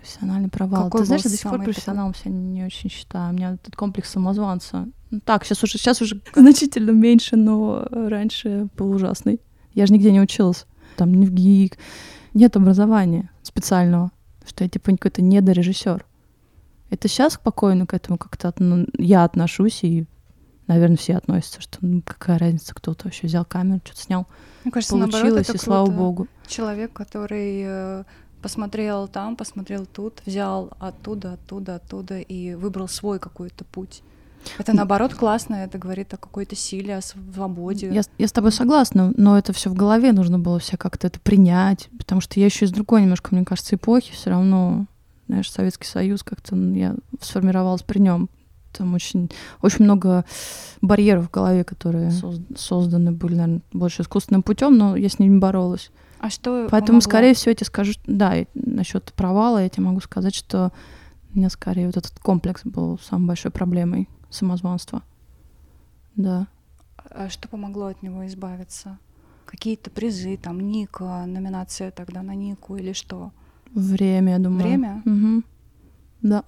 Профессиональный 0.00 0.48
провал. 0.48 0.84
Какой 0.84 1.00
Ты 1.00 1.06
знаешь, 1.06 1.22
я 1.24 1.30
до 1.30 1.36
сих 1.36 1.50
пор 1.50 1.62
профессионалом 1.62 2.14
себя 2.14 2.30
не 2.30 2.64
очень 2.64 2.88
считаю. 2.88 3.30
У 3.30 3.36
меня 3.36 3.54
этот 3.54 3.76
комплекс 3.76 4.10
самозванца. 4.10 4.88
Ну, 5.10 5.20
так, 5.20 5.44
сейчас 5.44 5.62
уже, 5.62 5.78
сейчас 5.78 6.00
уже 6.00 6.20
значительно 6.34 6.92
меньше, 6.92 7.36
но 7.36 7.86
раньше 7.90 8.68
был 8.76 8.92
ужасный. 8.92 9.40
Я 9.74 9.86
же 9.86 9.92
нигде 9.92 10.10
не 10.10 10.20
училась. 10.20 10.66
Там 10.96 11.12
ни 11.12 11.26
в 11.26 11.32
ГИК. 11.32 11.76
Нет 12.32 12.56
образования 12.56 13.30
специального, 13.42 14.10
что 14.46 14.64
я 14.64 14.70
типа 14.70 14.92
какой-то 14.92 15.22
недорежиссер. 15.22 16.04
Это 16.90 17.08
сейчас 17.08 17.34
спокойно 17.34 17.86
к 17.86 17.94
этому 17.94 18.18
как-то 18.18 18.52
ну, 18.58 18.86
я 18.98 19.24
отношусь 19.24 19.84
и 19.84 20.06
наверное, 20.66 20.96
все 20.96 21.16
относятся, 21.16 21.60
что 21.60 21.78
ну, 21.80 22.00
какая 22.02 22.38
разница, 22.38 22.74
кто-то 22.74 23.06
вообще 23.06 23.26
взял 23.26 23.44
камеру, 23.44 23.80
что-то 23.84 24.00
снял. 24.00 24.26
Мне 24.62 24.72
кажется, 24.72 24.94
Получилось, 24.94 25.22
наоборот, 25.22 25.48
это 25.48 25.52
и 25.52 25.58
слава 25.58 25.90
богу. 25.90 26.28
Человек, 26.46 26.92
который 26.92 27.62
э, 27.64 28.04
посмотрел 28.42 29.08
там, 29.08 29.36
посмотрел 29.36 29.86
тут, 29.86 30.22
взял 30.26 30.70
оттуда, 30.78 31.34
оттуда, 31.34 31.76
оттуда 31.76 32.18
и 32.20 32.54
выбрал 32.54 32.88
свой 32.88 33.18
какой-то 33.18 33.64
путь. 33.64 34.02
Это 34.58 34.72
наоборот 34.72 35.14
классно, 35.14 35.56
это 35.56 35.76
говорит 35.76 36.14
о 36.14 36.16
какой-то 36.16 36.56
силе, 36.56 36.96
о 36.96 37.02
свободе. 37.02 37.90
Я, 37.92 38.02
с- 38.02 38.10
я 38.16 38.26
с 38.26 38.32
тобой 38.32 38.52
согласна, 38.52 39.12
но 39.18 39.36
это 39.36 39.52
все 39.52 39.68
в 39.68 39.74
голове 39.74 40.12
нужно 40.12 40.38
было 40.38 40.58
все 40.58 40.78
как-то 40.78 41.08
это 41.08 41.20
принять, 41.20 41.90
потому 41.98 42.22
что 42.22 42.40
я 42.40 42.46
еще 42.46 42.64
из 42.64 42.70
другой 42.72 43.02
немножко, 43.02 43.34
мне 43.34 43.44
кажется, 43.44 43.76
эпохи 43.76 44.12
все 44.12 44.30
равно, 44.30 44.86
знаешь, 45.28 45.50
Советский 45.52 45.86
Союз 45.86 46.22
как-то 46.22 46.56
я 46.56 46.94
сформировалась 47.20 47.82
при 47.82 47.98
нем. 47.98 48.30
Там 48.72 48.94
очень, 48.94 49.30
очень 49.62 49.84
много 49.84 50.24
барьеров 50.80 51.26
в 51.26 51.30
голове, 51.30 51.64
которые 51.64 52.10
соз- 52.10 52.40
созданы 52.56 53.12
были, 53.12 53.34
наверное, 53.34 53.60
больше 53.72 54.02
искусственным 54.02 54.42
путем, 54.42 54.78
но 54.78 54.96
я 54.96 55.08
с 55.10 55.18
ними 55.18 55.38
боролась. 55.38 55.90
А 56.20 56.28
что 56.28 56.68
Поэтому, 56.70 57.00
помогло? 57.00 57.00
скорее 57.00 57.34
всего, 57.34 57.50
я 57.50 57.54
тебе 57.54 57.66
скажу, 57.66 57.92
да, 58.06 58.34
насчет 58.52 59.10
провала 59.14 59.62
я 59.62 59.70
тебе 59.70 59.84
могу 59.84 60.00
сказать, 60.00 60.34
что 60.34 60.70
у 61.32 61.38
меня 61.38 61.48
скорее 61.48 61.86
вот 61.86 61.96
этот 61.96 62.18
комплекс 62.18 62.60
был 62.64 62.98
самой 62.98 63.28
большой 63.28 63.50
проблемой 63.50 64.06
самозванства. 64.28 65.02
Да. 66.16 66.46
А 66.98 67.30
что 67.30 67.48
помогло 67.48 67.86
от 67.86 68.02
него 68.02 68.26
избавиться? 68.26 68.98
Какие-то 69.46 69.90
призы, 69.90 70.36
там, 70.36 70.60
Ника, 70.60 71.24
номинация 71.26 71.90
тогда 71.90 72.22
на 72.22 72.34
Нику 72.34 72.76
или 72.76 72.92
что? 72.92 73.32
Время, 73.72 74.34
я 74.34 74.38
думаю. 74.38 74.62
Время? 74.62 75.02
Мгм. 75.06 75.44
Да. 76.20 76.44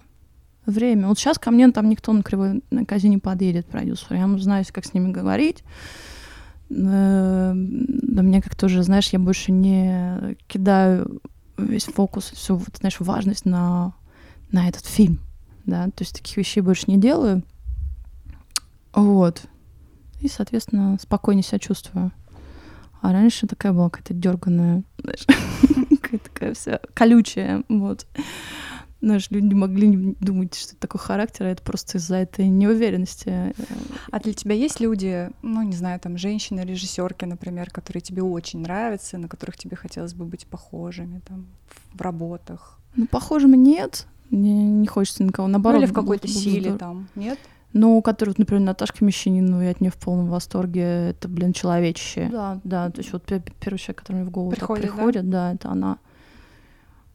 Время. 0.67 1.09
Вот 1.09 1.19
сейчас 1.19 1.39
ко 1.39 1.51
мне 1.51 1.71
там 1.71 1.89
никто 1.89 2.13
на 2.13 2.23
кривой 2.23 2.63
на 2.71 2.85
козе 2.85 3.09
не 3.09 3.19
подъедет, 3.19 3.67
продюсер. 3.67 4.17
Я 4.17 4.29
знаю, 4.39 4.67
как 4.71 4.85
с 4.85 4.93
ними 4.93 5.11
говорить. 5.11 5.65
Э, 6.75 7.53
Да 7.55 8.23
мне 8.23 8.41
как-то 8.41 8.67
уже, 8.67 8.83
знаешь, 8.83 9.11
я 9.11 9.19
больше 9.19 9.53
не 9.53 10.37
кидаю 10.47 11.21
весь 11.59 11.85
фокус, 11.85 12.31
всю, 12.31 12.57
вот, 12.57 12.77
знаешь, 12.79 12.97
важность 13.01 13.45
на, 13.45 13.93
на 14.51 14.69
этот 14.69 14.87
фильм. 14.87 15.21
Да, 15.65 15.87
то 15.87 16.01
есть 16.03 16.15
таких 16.15 16.37
вещей 16.37 16.61
больше 16.61 16.85
не 16.89 16.99
делаю. 16.99 17.43
Вот. 18.93 19.43
И, 20.21 20.29
соответственно, 20.29 20.99
спокойнее 21.01 21.45
себя 21.45 21.59
чувствую. 21.59 22.13
А 23.01 23.13
раньше 23.13 23.47
такая 23.47 23.73
была 23.73 23.91
какая-то 23.91 24.15
дерганая, 24.15 24.85
знаешь, 24.99 25.27
такая 26.25 26.55
вся 26.55 26.81
колючая, 26.95 27.65
вот. 27.69 28.07
Знаешь, 29.03 29.27
люди 29.31 29.53
могли 29.53 29.89
не 29.89 30.15
думать, 30.21 30.55
что 30.55 30.71
это 30.73 30.81
такой 30.81 31.01
характер, 31.01 31.47
а 31.47 31.49
это 31.51 31.63
просто 31.63 31.99
из-за 31.99 32.17
этой 32.17 32.47
неуверенности. 32.47 33.53
А 34.13 34.21
для 34.21 34.33
тебя 34.33 34.55
есть 34.55 34.79
люди, 34.81 35.29
ну, 35.43 35.63
не 35.63 35.75
знаю, 35.75 35.99
там, 36.01 36.17
женщины, 36.17 36.61
режиссерки, 36.61 37.25
например, 37.25 37.71
которые 37.71 38.01
тебе 38.01 38.23
очень 38.23 38.61
нравятся, 38.61 39.19
на 39.19 39.29
которых 39.29 39.57
тебе 39.57 39.77
хотелось 39.77 40.15
бы 40.15 40.25
быть 40.25 40.47
похожими, 40.47 41.21
там, 41.27 41.47
в 41.93 42.01
работах? 42.01 42.79
Ну, 42.95 43.07
похожим 43.07 43.55
нет, 43.55 44.07
не, 44.31 44.53
не 44.65 44.87
хочется 44.87 45.25
никого, 45.25 45.49
Ну, 45.49 45.53
наоборот. 45.53 45.83
или 45.83 45.91
в 45.91 45.93
какой-то 45.93 46.29
силе 46.29 46.61
здорово. 46.61 46.79
там, 46.79 47.09
нет? 47.17 47.39
Ну, 47.73 47.97
у 47.97 48.03
которых, 48.03 48.39
например, 48.39 48.63
Наташка 48.63 49.03
Мещанинова, 49.05 49.63
я 49.63 49.71
от 49.71 49.81
нее 49.81 49.91
в 49.91 49.97
полном 49.97 50.29
восторге. 50.29 51.09
Это, 51.11 51.27
блин, 51.27 51.55
человечище. 51.55 52.29
Да, 52.31 52.61
да. 52.65 52.91
То 52.91 53.01
есть 53.01 53.13
вот 53.15 53.25
пе- 53.25 53.43
первый 53.61 53.79
человек, 53.79 53.99
который 54.01 54.17
мне 54.17 54.25
в 54.27 54.31
голову 54.31 54.51
так 54.51 54.59
Приходит, 54.61 54.85
да? 54.85 54.93
приходит, 54.97 55.31
да? 55.31 55.53
это 55.55 55.71
она. 55.71 55.99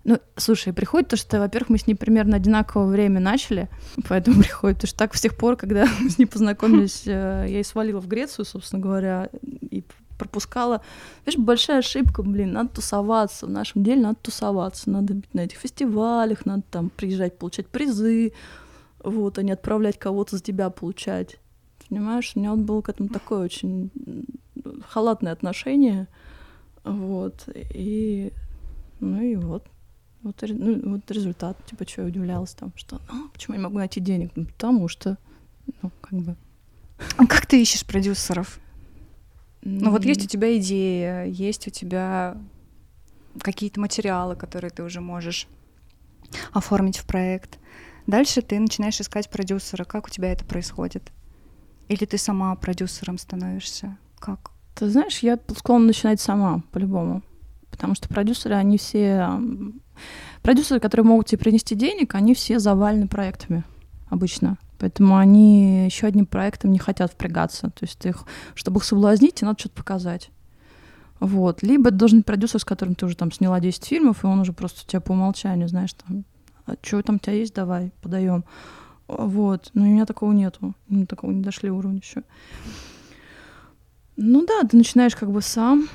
Ну, 0.07 0.21
слушай, 0.37 0.71
приходит 0.71 1.09
то, 1.09 1.17
что, 1.17 1.37
во-первых, 1.37 1.69
мы 1.69 1.77
с 1.77 1.85
ней 1.85 1.93
примерно 1.93 2.37
одинаковое 2.37 2.87
время 2.87 3.19
начали, 3.19 3.67
поэтому 4.07 4.37
приходит, 4.41 4.77
потому 4.77 4.87
что 4.87 4.97
так 4.97 5.13
с 5.13 5.21
тех 5.21 5.35
пор, 5.35 5.57
когда 5.57 5.85
мы 5.99 6.09
с 6.09 6.17
ней 6.17 6.25
познакомились, 6.25 7.03
э, 7.05 7.45
я 7.49 7.59
и 7.59 7.63
свалила 7.63 7.99
в 7.99 8.07
Грецию, 8.07 8.45
собственно 8.45 8.81
говоря, 8.81 9.29
и 9.43 9.83
пропускала. 10.17 10.81
Видишь, 11.25 11.37
большая 11.37 11.79
ошибка, 11.79 12.23
блин, 12.23 12.53
надо 12.53 12.69
тусоваться. 12.69 13.47
В 13.47 13.49
нашем 13.49 13.83
деле 13.83 14.01
надо 14.01 14.15
тусоваться. 14.21 14.89
Надо 14.89 15.13
быть 15.13 15.33
на 15.33 15.41
этих 15.41 15.57
фестивалях, 15.57 16.45
надо 16.45 16.63
там 16.71 16.89
приезжать, 16.89 17.37
получать 17.37 17.67
призы, 17.67 18.31
вот, 19.03 19.37
а 19.37 19.43
не 19.43 19.51
отправлять 19.51 19.99
кого-то 19.99 20.37
за 20.37 20.41
тебя 20.41 20.69
получать. 20.69 21.35
Понимаешь, 21.89 22.31
у 22.33 22.39
меня 22.39 22.51
вот 22.51 22.61
было 22.61 22.81
к 22.81 22.87
этому 22.87 23.09
такое 23.09 23.43
очень 23.43 23.91
халатное 24.87 25.33
отношение. 25.33 26.07
Вот. 26.85 27.43
И 27.73 28.31
ну 29.01 29.21
и 29.21 29.35
вот. 29.35 29.65
Вот, 30.27 30.43
ну, 30.49 30.91
вот 30.91 31.09
результат, 31.09 31.57
типа, 31.67 31.87
что 31.87 32.01
я 32.01 32.07
удивлялась 32.09 32.53
там, 32.53 32.73
что 32.75 32.99
«А, 33.07 33.29
почему 33.31 33.53
я 33.53 33.59
не 33.59 33.63
могу 33.63 33.77
найти 33.77 34.01
денег? 34.01 34.31
Ну, 34.35 34.43
потому 34.43 34.89
что, 34.89 35.17
ну, 35.81 35.89
как 36.01 36.19
бы... 36.19 36.35
А 37.15 37.25
как 37.25 37.45
ты 37.45 37.61
ищешь 37.61 37.85
продюсеров? 37.85 38.59
Ну, 39.61 39.89
вот 39.89 40.03
есть 40.03 40.25
у 40.25 40.27
тебя 40.27 40.57
идея, 40.57 41.23
есть 41.23 41.65
у 41.67 41.71
тебя 41.71 42.35
какие-то 43.39 43.79
материалы, 43.79 44.35
которые 44.35 44.69
ты 44.69 44.83
уже 44.83 44.99
можешь 44.99 45.47
оформить 46.51 46.97
в 46.97 47.05
проект. 47.05 47.57
Дальше 48.05 48.41
ты 48.41 48.59
начинаешь 48.59 48.99
искать 48.99 49.29
продюсера. 49.29 49.85
Как 49.85 50.07
у 50.07 50.09
тебя 50.09 50.33
это 50.33 50.43
происходит? 50.43 51.03
Или 51.87 52.03
ты 52.03 52.17
сама 52.17 52.53
продюсером 52.55 53.17
становишься? 53.17 53.97
Как? 54.19 54.51
Ты 54.75 54.89
знаешь, 54.89 55.19
я 55.19 55.39
склонна 55.55 55.87
начинать 55.87 56.19
сама, 56.19 56.63
по-любому. 56.73 57.23
Потому 57.77 57.95
что 57.95 58.09
продюсеры, 58.09 58.55
они 58.55 58.77
все... 58.77 59.29
Продюсеры, 60.41 60.79
которые 60.79 61.05
могут 61.05 61.27
тебе 61.27 61.37
принести 61.37 61.75
денег, 61.75 62.15
они 62.15 62.33
все 62.33 62.59
завалены 62.59 63.07
проектами 63.07 63.63
обычно. 64.09 64.57
Поэтому 64.79 65.17
они 65.17 65.85
еще 65.85 66.07
одним 66.07 66.25
проектом 66.25 66.71
не 66.71 66.79
хотят 66.79 67.11
впрягаться. 67.11 67.69
То 67.69 67.85
есть 67.85 68.03
их, 68.05 68.25
чтобы 68.55 68.79
их 68.79 68.83
соблазнить, 68.83 69.35
тебе 69.35 69.47
надо 69.47 69.59
что-то 69.59 69.75
показать. 69.75 70.31
Вот. 71.19 71.63
Либо 71.63 71.91
должен 71.91 72.19
быть 72.19 72.25
продюсер, 72.25 72.59
с 72.59 72.65
которым 72.65 72.95
ты 72.95 73.05
уже 73.05 73.15
там 73.15 73.31
сняла 73.31 73.59
10 73.59 73.85
фильмов, 73.85 74.23
и 74.23 74.27
он 74.27 74.39
уже 74.39 74.53
просто 74.53 74.81
у 74.83 74.89
тебя 74.89 75.01
по 75.01 75.11
умолчанию, 75.11 75.67
знаешь, 75.67 75.93
там, 75.93 76.25
а 76.65 76.73
что 76.81 77.01
там 77.01 77.15
у 77.15 77.19
тебя 77.19 77.33
есть, 77.33 77.53
давай, 77.53 77.91
подаем. 78.01 78.43
Вот. 79.07 79.69
Но 79.73 79.83
у 79.83 79.85
меня 79.85 80.05
такого 80.05 80.31
нету. 80.31 80.73
Мы 80.87 81.05
такого 81.05 81.31
не 81.31 81.41
дошли 81.41 81.69
уровня 81.69 81.99
еще. 81.99 82.23
Ну 84.15 84.45
да, 84.45 84.67
ты 84.67 84.77
начинаешь 84.77 85.15
как 85.15 85.31
бы 85.31 85.41
сам, 85.41 85.87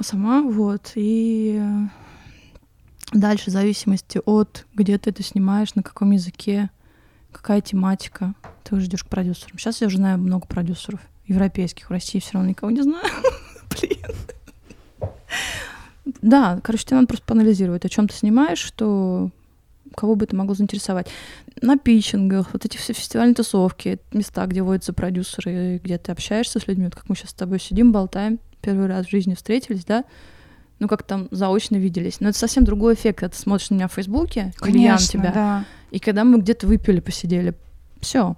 сама, 0.00 0.42
вот, 0.42 0.92
и 0.94 1.58
э, 1.60 1.88
дальше 3.12 3.50
в 3.50 3.52
зависимости 3.52 4.20
от, 4.24 4.66
где 4.74 4.98
ты 4.98 5.10
это 5.10 5.22
снимаешь, 5.22 5.74
на 5.74 5.82
каком 5.82 6.10
языке, 6.12 6.70
какая 7.30 7.60
тематика, 7.60 8.34
ты 8.64 8.74
уже 8.76 8.86
идешь 8.86 9.04
к 9.04 9.08
продюсерам. 9.08 9.58
Сейчас 9.58 9.80
я 9.80 9.86
уже 9.86 9.96
знаю 9.96 10.18
много 10.18 10.46
продюсеров 10.46 11.00
европейских, 11.26 11.88
в 11.88 11.92
России 11.92 12.20
все 12.20 12.32
равно 12.34 12.50
никого 12.50 12.70
не 12.70 12.82
знаю. 12.82 13.04
Блин. 13.80 15.12
Да, 16.20 16.60
короче, 16.62 16.84
тебе 16.84 16.96
надо 16.96 17.08
просто 17.08 17.26
поанализировать, 17.26 17.84
о 17.84 17.88
чем 17.88 18.08
ты 18.08 18.14
снимаешь, 18.14 18.58
что 18.58 19.30
кого 19.94 20.14
бы 20.14 20.24
это 20.24 20.34
могло 20.34 20.54
заинтересовать. 20.54 21.08
На 21.60 21.76
питчингах, 21.76 22.52
вот 22.52 22.64
эти 22.64 22.76
все 22.76 22.92
фестивальные 22.92 23.34
тусовки, 23.34 24.00
места, 24.12 24.46
где 24.46 24.62
водятся 24.62 24.92
продюсеры, 24.92 25.80
где 25.82 25.98
ты 25.98 26.12
общаешься 26.12 26.58
с 26.58 26.66
людьми, 26.66 26.84
вот 26.84 26.94
как 26.94 27.08
мы 27.08 27.14
сейчас 27.14 27.30
с 27.30 27.34
тобой 27.34 27.60
сидим, 27.60 27.92
болтаем, 27.92 28.38
первый 28.62 28.86
раз 28.86 29.06
в 29.06 29.10
жизни 29.10 29.34
встретились, 29.34 29.84
да, 29.84 30.04
ну 30.78 30.88
как 30.88 31.02
там 31.02 31.28
заочно 31.30 31.76
виделись. 31.76 32.20
Но 32.20 32.30
это 32.30 32.38
совсем 32.38 32.64
другой 32.64 32.94
эффект, 32.94 33.20
когда 33.20 33.34
ты 33.34 33.38
смотришь 33.38 33.70
на 33.70 33.74
меня 33.74 33.88
в 33.88 33.92
Фейсбуке, 33.92 34.52
или 34.66 34.78
я 34.78 34.92
на 34.92 34.98
тебя, 34.98 35.32
да. 35.32 35.64
и 35.90 35.98
когда 35.98 36.24
мы 36.24 36.38
где-то 36.38 36.66
выпили, 36.66 37.00
посидели, 37.00 37.54
все. 38.00 38.36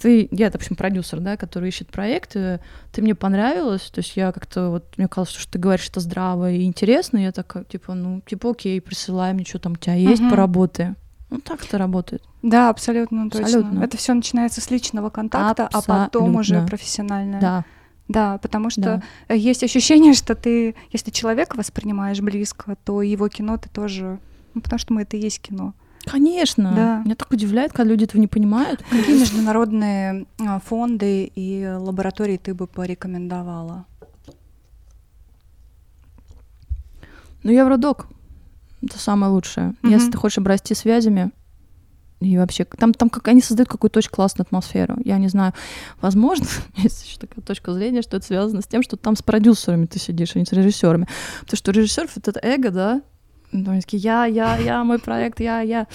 Ты, 0.00 0.26
я, 0.32 0.50
в 0.50 0.54
общем, 0.56 0.74
продюсер, 0.74 1.20
да, 1.20 1.36
который 1.36 1.68
ищет 1.68 1.88
проекты, 1.88 2.60
ты 2.90 3.02
мне 3.02 3.14
понравилась, 3.14 3.82
то 3.82 4.00
есть 4.00 4.16
я 4.16 4.32
как-то, 4.32 4.70
вот, 4.70 4.84
мне 4.96 5.06
казалось, 5.06 5.30
что 5.30 5.52
ты 5.52 5.58
говоришь, 5.60 5.84
что 5.84 6.00
здраво 6.00 6.50
и 6.50 6.64
интересно, 6.64 7.18
и 7.18 7.22
я 7.22 7.32
такая, 7.32 7.62
типа, 7.64 7.94
ну, 7.94 8.20
типа, 8.26 8.50
окей, 8.50 8.80
присылай 8.80 9.32
мне, 9.32 9.44
что 9.44 9.60
там 9.60 9.72
у 9.72 9.76
тебя 9.76 9.94
есть, 9.94 10.20
Мгм. 10.20 10.30
поработай. 10.30 10.94
Ну, 11.30 11.38
так 11.40 11.64
это 11.64 11.78
работает. 11.78 12.22
Да, 12.42 12.68
абсолютно 12.68 13.30
точно. 13.30 13.46
Абсолютно. 13.46 13.84
Это 13.84 13.96
все 13.96 14.12
начинается 14.12 14.60
с 14.60 14.70
личного 14.70 15.08
контакта, 15.08 15.68
а 15.72 15.80
потом 15.80 16.36
уже 16.36 16.56
Абсолютно. 16.56 16.68
профессиональное. 16.68 17.40
Да, 17.40 17.64
Да, 18.08 18.38
потому 18.38 18.70
что 18.70 18.80
да. 18.80 19.02
э, 19.28 19.36
есть 19.36 19.62
ощущение, 19.62 20.14
что 20.14 20.34
ты, 20.34 20.74
если 20.90 21.10
человека 21.10 21.56
воспринимаешь 21.56 22.20
близко, 22.20 22.76
то 22.84 23.02
его 23.02 23.28
кино 23.28 23.56
ты 23.58 23.68
тоже, 23.68 24.18
ну, 24.54 24.60
потому 24.60 24.78
что 24.78 24.92
мы 24.92 25.02
это 25.02 25.16
и 25.16 25.20
есть 25.20 25.40
кино. 25.40 25.74
Конечно. 26.04 26.72
Да. 26.74 27.02
Меня 27.04 27.14
так 27.14 27.30
удивляет, 27.30 27.72
когда 27.72 27.90
люди 27.90 28.04
этого 28.04 28.20
не 28.20 28.26
понимают. 28.26 28.82
Какие 28.90 29.20
международные 29.20 30.26
а, 30.40 30.58
фонды 30.60 31.30
и 31.34 31.66
лаборатории 31.78 32.36
ты 32.38 32.54
бы 32.54 32.66
порекомендовала? 32.66 33.86
Ну, 37.44 37.50
Евродок— 37.50 38.08
это 38.82 38.98
самое 38.98 39.32
лучшее. 39.32 39.74
Мгм. 39.82 39.92
Если 39.92 40.10
ты 40.10 40.18
хочешь 40.18 40.38
обрасти 40.38 40.74
связями, 40.74 41.30
и 42.22 42.38
вообще, 42.38 42.64
там, 42.64 42.94
там 42.94 43.10
как 43.10 43.28
они 43.28 43.40
создают 43.40 43.68
какую-то 43.68 43.98
очень 43.98 44.10
классную 44.10 44.44
атмосферу. 44.46 44.96
Я 45.04 45.18
не 45.18 45.28
знаю, 45.28 45.52
возможно, 46.00 46.46
есть 46.76 47.06
еще 47.06 47.18
такая 47.18 47.44
точка 47.44 47.72
зрения, 47.72 48.02
что 48.02 48.16
это 48.16 48.26
связано 48.26 48.62
с 48.62 48.66
тем, 48.66 48.82
что 48.82 48.96
там 48.96 49.16
с 49.16 49.22
продюсерами 49.22 49.86
ты 49.86 49.98
сидишь, 49.98 50.32
а 50.34 50.38
не 50.38 50.44
с 50.44 50.52
режиссерами. 50.52 51.08
Потому 51.40 51.86
что 51.86 52.06
вот 52.14 52.28
это 52.28 52.40
эго, 52.42 52.70
да, 52.70 53.02
ну, 53.52 53.72
они 53.72 53.82
такие, 53.82 54.02
я, 54.02 54.24
я, 54.24 54.56
я, 54.56 54.82
мой 54.82 54.98
проект, 54.98 55.38
я, 55.38 55.60
я. 55.60 55.86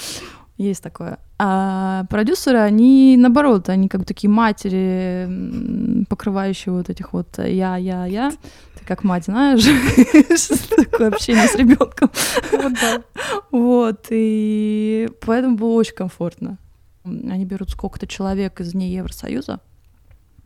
Есть 0.58 0.82
такое. 0.82 1.20
А 1.38 2.05
продюсеры, 2.10 2.58
они 2.58 3.16
наоборот, 3.16 3.70
они 3.70 3.88
как 3.88 4.01
бы 4.01 4.05
такие 4.08 4.30
матери, 4.30 6.05
покрывающие 6.05 6.74
вот 6.74 6.89
этих 6.89 7.14
вот 7.14 7.38
я, 7.38 7.78
я, 7.78 8.08
я. 8.08 8.32
Ты 8.32 8.86
как 8.86 9.03
мать 9.03 9.26
знаешь, 9.26 9.64
такое 10.76 11.10
общение 11.10 11.47
с 11.47 11.55
ребенком. 11.55 12.10
Вот, 13.51 14.08
и 14.10 15.10
поэтому 15.24 15.58
было 15.58 15.74
очень 15.74 15.95
комфортно. 15.95 16.58
Они 17.03 17.45
берут 17.45 17.70
сколько-то 17.70 18.08
человек 18.08 18.60
из 18.60 18.74
не 18.74 18.89
Евросоюза, 18.89 19.60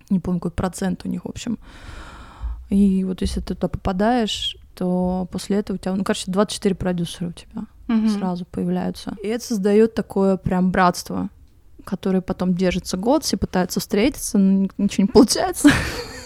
не 0.10 0.20
помню, 0.20 0.42
какой 0.42 0.52
процент 0.52 1.06
у 1.06 1.08
них, 1.08 1.24
в 1.24 1.30
общем. 1.30 1.58
И 2.70 3.06
вот 3.06 3.22
если 3.22 3.40
ты 3.40 3.56
туда 3.56 3.70
попадаешь, 3.70 4.58
то 4.76 5.28
после 5.32 5.58
этого 5.58 5.76
у 5.76 5.80
тебя, 5.80 5.96
ну, 5.96 6.04
короче, 6.04 6.26
24 6.28 6.76
продюсера 6.76 7.30
у 7.30 7.32
тебя 7.32 7.66
угу. 7.92 8.10
сразу 8.10 8.46
появляются. 8.46 9.16
И 9.24 9.28
это 9.28 9.44
создает 9.44 9.94
такое 9.94 10.38
прям 10.38 10.72
братство, 10.72 11.30
которое 11.84 12.22
потом 12.22 12.54
держится 12.54 12.98
год, 12.98 13.24
все 13.24 13.38
пытаются 13.38 13.80
встретиться, 13.80 14.38
но 14.38 14.68
ничего 14.78 15.04
не 15.04 15.12
получается. 15.12 15.70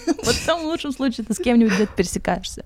Потом 0.05 0.61
в 0.61 0.65
лучшем 0.65 0.91
случае 0.91 1.25
ты 1.25 1.33
с 1.33 1.37
кем-нибудь 1.37 1.73
где-то 1.73 1.93
пересекаешься. 1.95 2.63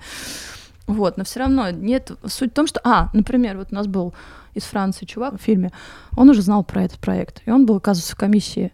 Вот, 0.87 1.17
но 1.17 1.23
все 1.23 1.39
равно 1.39 1.69
нет. 1.69 2.11
Суть 2.25 2.51
в 2.51 2.53
том, 2.53 2.67
что, 2.67 2.81
а, 2.83 3.09
например, 3.13 3.57
вот 3.57 3.67
у 3.71 3.75
нас 3.75 3.87
был 3.87 4.13
из 4.55 4.63
Франции 4.63 5.05
чувак 5.05 5.35
в 5.35 5.41
фильме, 5.41 5.71
он 6.17 6.29
уже 6.29 6.41
знал 6.41 6.63
про 6.63 6.83
этот 6.83 6.99
проект, 6.99 7.41
и 7.45 7.51
он 7.51 7.65
был, 7.65 7.77
оказывается, 7.77 8.13
в 8.13 8.19
комиссии, 8.19 8.73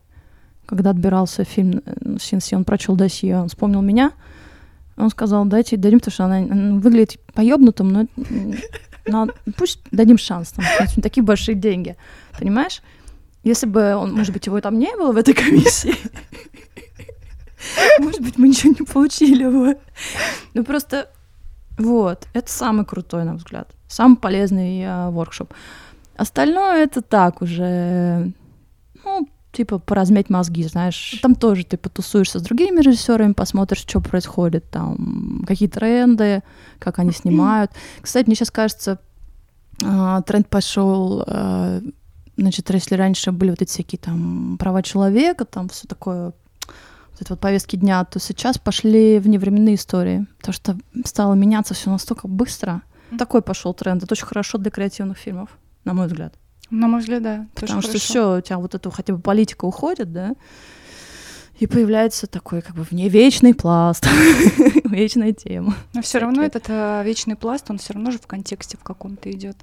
когда 0.65 0.91
отбирался 0.91 1.43
фильм 1.43 1.82
э, 1.86 2.17
Синси, 2.19 2.55
он 2.55 2.63
прочел 2.63 2.95
досье, 2.95 3.38
он 3.38 3.49
вспомнил 3.49 3.82
меня, 3.82 4.13
он 4.97 5.09
сказал, 5.09 5.45
дайте, 5.45 5.78
дадим, 5.78 5.99
потому 5.99 6.13
что 6.13 6.26
она 6.26 6.80
выглядит 6.80 7.19
поебнутым, 7.34 7.89
но, 7.89 8.07
но 9.08 9.28
пусть 9.58 9.80
дадим 9.91 10.18
шанс, 10.18 10.51
там, 10.51 10.66
такие 11.01 11.24
большие 11.24 11.56
деньги, 11.56 11.95
понимаешь? 12.38 12.82
Если 13.43 13.68
бы 13.68 13.95
он, 13.95 14.14
может 14.14 14.34
быть, 14.34 14.47
его 14.47 14.60
там 14.62 14.80
не 14.80 14.95
было 14.97 15.12
в 15.12 15.18
этой 15.18 15.34
комиссии, 15.34 15.95
может 17.99 18.22
быть, 18.22 18.38
мы 18.38 18.47
ничего 18.47 18.74
не 18.78 18.86
получили 18.86 19.45
бы. 19.45 19.78
Ну 20.53 20.64
просто 20.64 21.10
вот, 21.78 22.28
это 22.34 22.51
самый 22.51 22.86
крутой, 22.86 23.26
на 23.26 23.32
мой 23.32 23.38
взгляд, 23.38 23.70
самый 23.88 24.18
полезный 24.18 24.82
э, 24.82 25.10
воркшоп. 25.10 25.53
Остальное 26.16 26.84
это 26.84 27.01
так 27.01 27.41
уже, 27.41 28.32
типа 29.56 29.80
поразмять 29.80 30.30
мозги, 30.30 30.64
знаешь. 30.64 31.20
Там 31.22 31.36
тоже 31.36 31.66
ты 31.66 31.78
потусуешься 31.78 32.39
с 32.39 32.41
другими 32.41 32.82
режиссерами, 32.82 33.34
посмотришь, 33.34 33.82
что 33.82 34.01
происходит, 34.01 34.70
там 34.70 35.43
какие 35.47 35.70
тренды, 35.70 36.43
как 36.80 36.99
они 36.99 37.12
снимают. 37.12 37.72
Кстати, 38.01 38.28
мне 38.28 38.36
сейчас 38.36 38.51
кажется, 38.51 38.99
а, 39.84 40.22
тренд 40.22 40.47
пошел, 40.49 41.24
а, 41.26 41.82
значит, 42.38 42.70
если 42.70 42.95
раньше 42.95 43.32
были 43.32 43.51
вот 43.51 43.62
эти 43.62 43.70
всякие 43.70 43.99
там 43.99 44.58
права 44.60 44.84
человека, 44.84 45.45
там 45.45 45.70
все 45.70 45.88
такое 45.88 46.26
вот 46.26 47.22
эти 47.22 47.30
вот 47.30 47.39
повестки 47.39 47.78
дня, 47.78 48.03
то 48.03 48.20
сейчас 48.20 48.58
пошли 48.58 49.20
вневременные 49.20 49.76
истории, 49.76 50.28
потому 50.38 50.53
что 50.53 50.78
стало 51.06 51.34
меняться 51.34 51.74
все 51.74 51.89
настолько 51.89 52.28
быстро. 52.28 52.82
Такой 53.18 53.41
пошел 53.41 53.74
тренд. 53.74 54.03
Это 54.03 54.14
очень 54.14 54.26
хорошо 54.26 54.58
для 54.58 54.72
креативных 54.72 55.18
фильмов, 55.18 55.49
на 55.86 55.93
мой 55.93 56.08
взгляд. 56.08 56.34
На 56.70 56.88
мой 56.88 57.01
взгляд, 57.01 57.24
да. 57.24 57.47
Потому 57.53 57.82
что 57.82 57.97
все, 57.97 58.38
у 58.38 58.41
тебя 58.41 58.57
вот 58.57 58.76
это 58.76 58.89
хотя 58.91 59.13
бы 59.13 59.20
политика 59.20 59.66
уходит, 59.66 60.11
да, 60.11 60.34
и 61.59 61.68
появляется 61.68 62.28
такой 62.28 62.61
как 62.61 62.76
бы 62.76 62.84
вне 62.84 63.07
вечный 63.07 63.53
пласт, 63.53 64.05
вечная 64.84 65.32
тема. 65.32 65.76
Но 65.93 66.01
все 66.01 66.20
равно 66.20 66.43
этот 66.43 66.66
а, 66.68 67.01
вечный 67.03 67.36
пласт, 67.36 67.70
он 67.70 67.78
все 67.78 67.93
равно 67.93 68.11
же 68.11 68.18
в 68.18 68.28
контексте 68.28 68.78
в 68.78 68.84
каком-то 68.84 69.32
идет. 69.32 69.55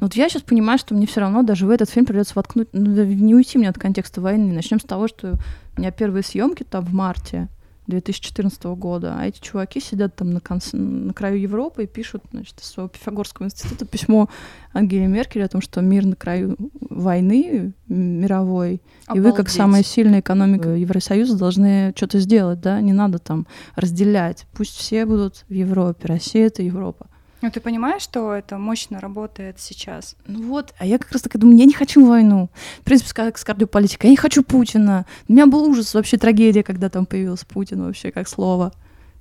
Вот 0.00 0.14
я 0.14 0.28
сейчас 0.28 0.42
понимаю, 0.42 0.78
что 0.78 0.94
мне 0.94 1.06
все 1.06 1.20
равно 1.20 1.42
даже 1.42 1.66
в 1.66 1.70
этот 1.70 1.88
фильм 1.88 2.06
придется 2.06 2.34
воткнуть, 2.36 2.68
ну, 2.72 3.04
не 3.04 3.34
уйти 3.34 3.58
мне 3.58 3.68
от 3.68 3.78
контекста 3.78 4.20
войны. 4.20 4.52
Начнем 4.52 4.80
с 4.80 4.84
того, 4.84 5.08
что 5.08 5.38
у 5.76 5.80
меня 5.80 5.90
первые 5.90 6.22
съемки 6.22 6.62
там 6.62 6.84
в 6.84 6.92
марте, 6.92 7.48
2014 7.86 8.64
года, 8.64 9.16
а 9.18 9.26
эти 9.26 9.40
чуваки 9.40 9.80
сидят 9.80 10.16
там 10.16 10.30
на, 10.30 10.40
конце, 10.40 10.76
на 10.76 11.12
краю 11.12 11.38
Европы 11.38 11.84
и 11.84 11.86
пишут, 11.86 12.22
значит, 12.32 12.60
из 12.60 12.66
своего 12.66 12.88
Пифагорского 12.88 13.46
института 13.46 13.84
письмо 13.84 14.28
Ангеле 14.72 15.06
Меркель 15.06 15.44
о 15.44 15.48
том, 15.48 15.60
что 15.60 15.80
мир 15.80 16.06
на 16.06 16.16
краю 16.16 16.56
войны 16.88 17.74
мировой, 17.88 18.80
Обалдеть. 19.06 19.16
и 19.16 19.20
вы, 19.20 19.36
как 19.36 19.50
самая 19.50 19.82
сильная 19.82 20.20
экономика 20.20 20.70
Евросоюза, 20.70 21.36
должны 21.36 21.92
что-то 21.96 22.20
сделать, 22.20 22.60
да, 22.60 22.80
не 22.80 22.92
надо 22.92 23.18
там 23.18 23.46
разделять, 23.76 24.46
пусть 24.54 24.76
все 24.76 25.04
будут 25.04 25.44
в 25.48 25.52
Европе, 25.52 26.08
Россия— 26.08 26.46
это 26.48 26.62
Европа. 26.62 27.06
Ну, 27.44 27.50
ты 27.50 27.60
понимаешь, 27.60 28.00
что 28.00 28.32
это 28.32 28.56
мощно 28.56 29.00
работает 29.00 29.60
сейчас? 29.60 30.16
Ну 30.26 30.48
вот, 30.48 30.72
а 30.78 30.86
я 30.86 30.96
как 30.96 31.12
раз 31.12 31.20
так 31.20 31.36
думаю, 31.36 31.58
я 31.58 31.66
не 31.66 31.74
хочу 31.74 32.06
войну. 32.06 32.48
В 32.80 32.84
принципе, 32.84 33.12
как 33.12 33.36
с 33.36 33.44
кардиополитикой, 33.44 34.08
я 34.08 34.12
не 34.12 34.16
хочу 34.16 34.42
Путина. 34.42 35.04
У 35.28 35.32
меня 35.34 35.46
был 35.46 35.62
ужас, 35.64 35.92
вообще 35.92 36.16
трагедия, 36.16 36.62
когда 36.62 36.88
там 36.88 37.04
появился 37.04 37.44
Путин 37.44 37.82
вообще 37.82 38.12
как 38.12 38.28
слово. 38.28 38.72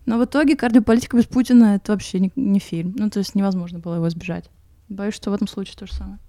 Но 0.06 0.18
в 0.18 0.24
итоге 0.24 0.56
кардиополитика 0.56 1.18
без 1.18 1.26
Путина— 1.26 1.76
это 1.76 1.92
вообще 1.92 2.22
не, 2.22 2.32
не 2.38 2.60
фильм. 2.60 2.96
Ну, 2.98 3.10
то 3.10 3.20
есть 3.20 3.36
невозможно 3.36 3.80
было 3.80 3.96
его 3.96 4.08
избежать. 4.08 4.50
Боюсь, 4.88 5.16
что 5.16 5.30
в 5.30 5.34
этом 5.34 5.50
случае 5.50 5.76
то 5.76 5.86
же 5.86 5.94
самое. 5.94 6.20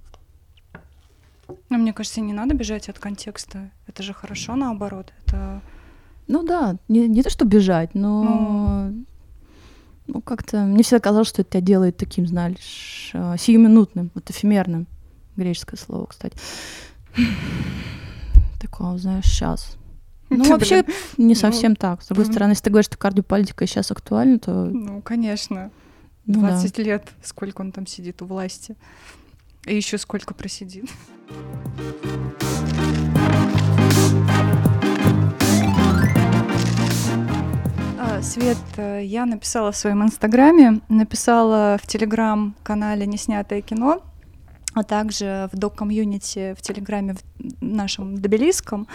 Ну, 1.68 1.78
мне 1.78 1.92
кажется, 1.92 2.20
не 2.20 2.32
надо 2.32 2.56
бежать 2.56 2.88
от 2.88 2.98
контекста. 2.98 3.70
Это 3.86 4.02
же 4.02 4.14
хорошо, 4.14 4.56
наоборот. 4.56 5.12
Это... 5.24 5.60
Ну 6.26 6.42
да, 6.42 6.74
не, 6.88 7.06
не 7.06 7.22
то, 7.22 7.30
что 7.30 7.44
бежать, 7.44 7.94
но 7.94 8.24
ну 8.24 9.04
ну, 10.06 10.20
как-то 10.20 10.58
мне 10.64 10.82
всегда 10.82 11.00
казалось, 11.00 11.28
что 11.28 11.42
это 11.42 11.52
тебя 11.52 11.60
делает 11.60 11.96
таким, 11.96 12.26
знаешь, 12.26 13.10
э, 13.14 13.36
сиюминутным, 13.38 14.10
вот 14.14 14.30
эфемерным. 14.30 14.86
Греческое 15.36 15.78
слово, 15.78 16.06
кстати. 16.06 16.36
Такого, 18.60 18.98
знаешь, 18.98 19.24
сейчас. 19.24 19.76
Ну, 20.30 20.44
вообще, 20.48 20.84
не 21.16 21.34
ну, 21.34 21.34
совсем 21.34 21.76
так. 21.76 22.02
С 22.02 22.08
другой 22.08 22.26
стороны, 22.26 22.52
если 22.52 22.64
ты 22.64 22.70
говоришь, 22.70 22.86
что 22.86 22.98
кардиополитика 22.98 23.66
сейчас 23.66 23.90
актуальна, 23.90 24.38
то... 24.38 24.64
Ну, 24.64 25.00
конечно. 25.02 25.70
20 26.26 26.78
ну, 26.78 26.84
да. 26.84 26.90
лет, 26.90 27.08
сколько 27.22 27.60
он 27.60 27.72
там 27.72 27.86
сидит 27.86 28.22
у 28.22 28.26
власти. 28.26 28.76
И 29.66 29.74
еще 29.74 29.98
сколько 29.98 30.34
просидит. 30.34 30.90
Свет, 38.22 38.56
э, 38.76 39.02
я 39.04 39.26
написала 39.26 39.72
в 39.72 39.76
своем 39.76 40.02
инстаграме, 40.02 40.80
написала 40.88 41.78
в 41.82 41.86
телеграм-канале 41.86 43.06
«Неснятое 43.06 43.60
кино», 43.60 44.02
а 44.72 44.82
также 44.82 45.48
в 45.52 45.56
док-комьюнити 45.56 46.54
в 46.58 46.62
Телеграме 46.62 47.14
в 47.14 47.62
нашем 47.62 48.16
Тбилисском, 48.16 48.86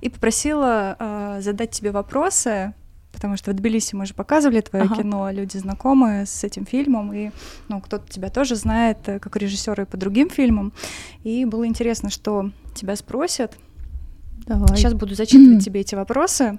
и 0.00 0.08
попросила 0.08 0.96
э, 0.98 1.38
задать 1.40 1.70
тебе 1.70 1.90
вопросы, 1.90 2.74
потому 3.12 3.36
что 3.36 3.52
в 3.52 3.54
Тбилиси 3.54 3.94
мы 3.94 4.06
же 4.06 4.14
показывали 4.14 4.60
твое 4.60 4.86
ага. 4.86 4.96
кино, 4.96 5.30
люди 5.30 5.56
знакомы 5.56 6.24
с 6.26 6.44
этим 6.44 6.66
фильмом, 6.66 7.12
и 7.12 7.30
ну, 7.68 7.80
кто-то 7.80 8.10
тебя 8.10 8.28
тоже 8.28 8.56
знает 8.56 8.98
э, 9.06 9.18
как 9.18 9.36
режиссера 9.36 9.84
и 9.84 9.86
по 9.86 9.96
другим 9.96 10.30
фильмам. 10.30 10.72
И 11.22 11.44
было 11.44 11.66
интересно, 11.66 12.10
что 12.10 12.50
тебя 12.74 12.96
спросят. 12.96 13.56
Давай. 14.46 14.76
Сейчас 14.76 14.94
буду 14.94 15.14
зачитывать 15.14 15.64
тебе 15.64 15.80
эти 15.80 15.94
вопросы. 15.94 16.58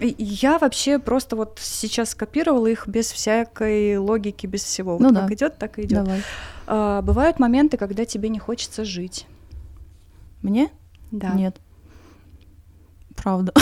Я 0.00 0.58
вообще 0.58 0.98
просто 0.98 1.36
вот 1.36 1.58
сейчас 1.60 2.10
скопировала 2.10 2.66
их 2.66 2.86
без 2.86 3.10
всякой 3.10 3.96
логики, 3.98 4.46
без 4.46 4.62
всего. 4.62 4.98
Ну 4.98 5.06
вот 5.06 5.14
да. 5.14 5.22
как 5.22 5.32
идет, 5.32 5.58
так 5.58 5.78
и 5.78 5.82
идет. 5.82 6.08
А, 6.66 7.02
бывают 7.02 7.38
моменты, 7.38 7.76
когда 7.76 8.04
тебе 8.04 8.28
не 8.28 8.38
хочется 8.38 8.84
жить. 8.84 9.26
Мне? 10.42 10.70
Да. 11.10 11.32
Нет. 11.32 11.56
Правда. 13.16 13.52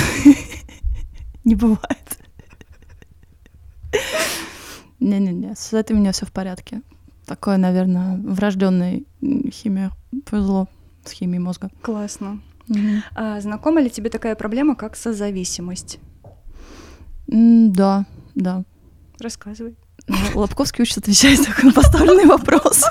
Не 1.45 1.55
бывает. 1.55 2.19
Не-не-не, 4.99 5.55
с 5.55 5.73
этим 5.73 5.97
у 5.97 6.01
меня 6.01 6.13
все 6.13 6.27
в 6.27 6.33
порядке. 6.33 6.83
Такое, 7.25 7.57
наверное, 7.57 8.17
врожденная 8.19 9.03
химия. 9.51 9.93
Повезло 10.29 10.69
с 11.05 11.13
химией 11.13 11.39
мозга. 11.39 11.71
Классно. 11.83 12.41
Угу. 12.69 12.79
А, 13.15 13.41
знакома 13.41 13.81
ли 13.81 13.91
тебе 13.91 14.11
такая 14.11 14.35
проблема, 14.35 14.75
как 14.75 14.97
созависимость? 14.97 16.01
Да, 17.27 18.07
да. 18.35 18.65
Рассказывай. 19.21 19.77
Ну, 20.09 20.17
Лобковский 20.35 20.83
учит 20.83 20.99
отвечать 20.99 21.41
на 21.63 21.73
поставленный 21.73 22.27
вопрос. 22.27 22.85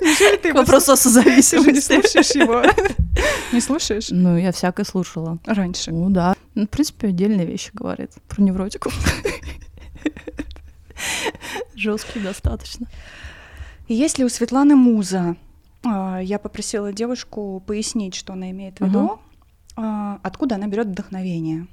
Неужели 0.00 0.36
ты 0.36 0.52
вопрос 0.52 0.88
о 0.88 0.96
созависимости? 0.96 1.70
не 1.70 1.80
слушаешь 1.80 2.30
его? 2.30 2.62
Не 3.52 3.60
слушаешь? 3.60 4.08
Ну, 4.10 4.36
я 4.36 4.52
всякое 4.52 4.84
слушала. 4.84 5.38
Раньше? 5.44 5.90
Ну, 5.90 6.10
да. 6.10 6.34
Ну, 6.54 6.66
в 6.66 6.70
принципе, 6.70 7.08
отдельные 7.08 7.46
вещи 7.46 7.70
говорит 7.72 8.12
про 8.28 8.42
невротику. 8.42 8.90
Жесткий 11.74 12.20
достаточно. 12.20 12.86
Есть 13.88 14.18
ли 14.18 14.24
у 14.24 14.28
Светланы 14.28 14.76
муза? 14.76 15.36
А, 15.84 16.20
я 16.20 16.38
попросила 16.38 16.92
девушку 16.92 17.62
пояснить, 17.66 18.14
что 18.14 18.34
она 18.34 18.50
имеет 18.50 18.78
в 18.78 18.86
виду, 18.86 19.20
а, 19.76 20.20
откуда 20.22 20.56
она 20.56 20.66
берет 20.66 20.88
вдохновение. 20.88 21.66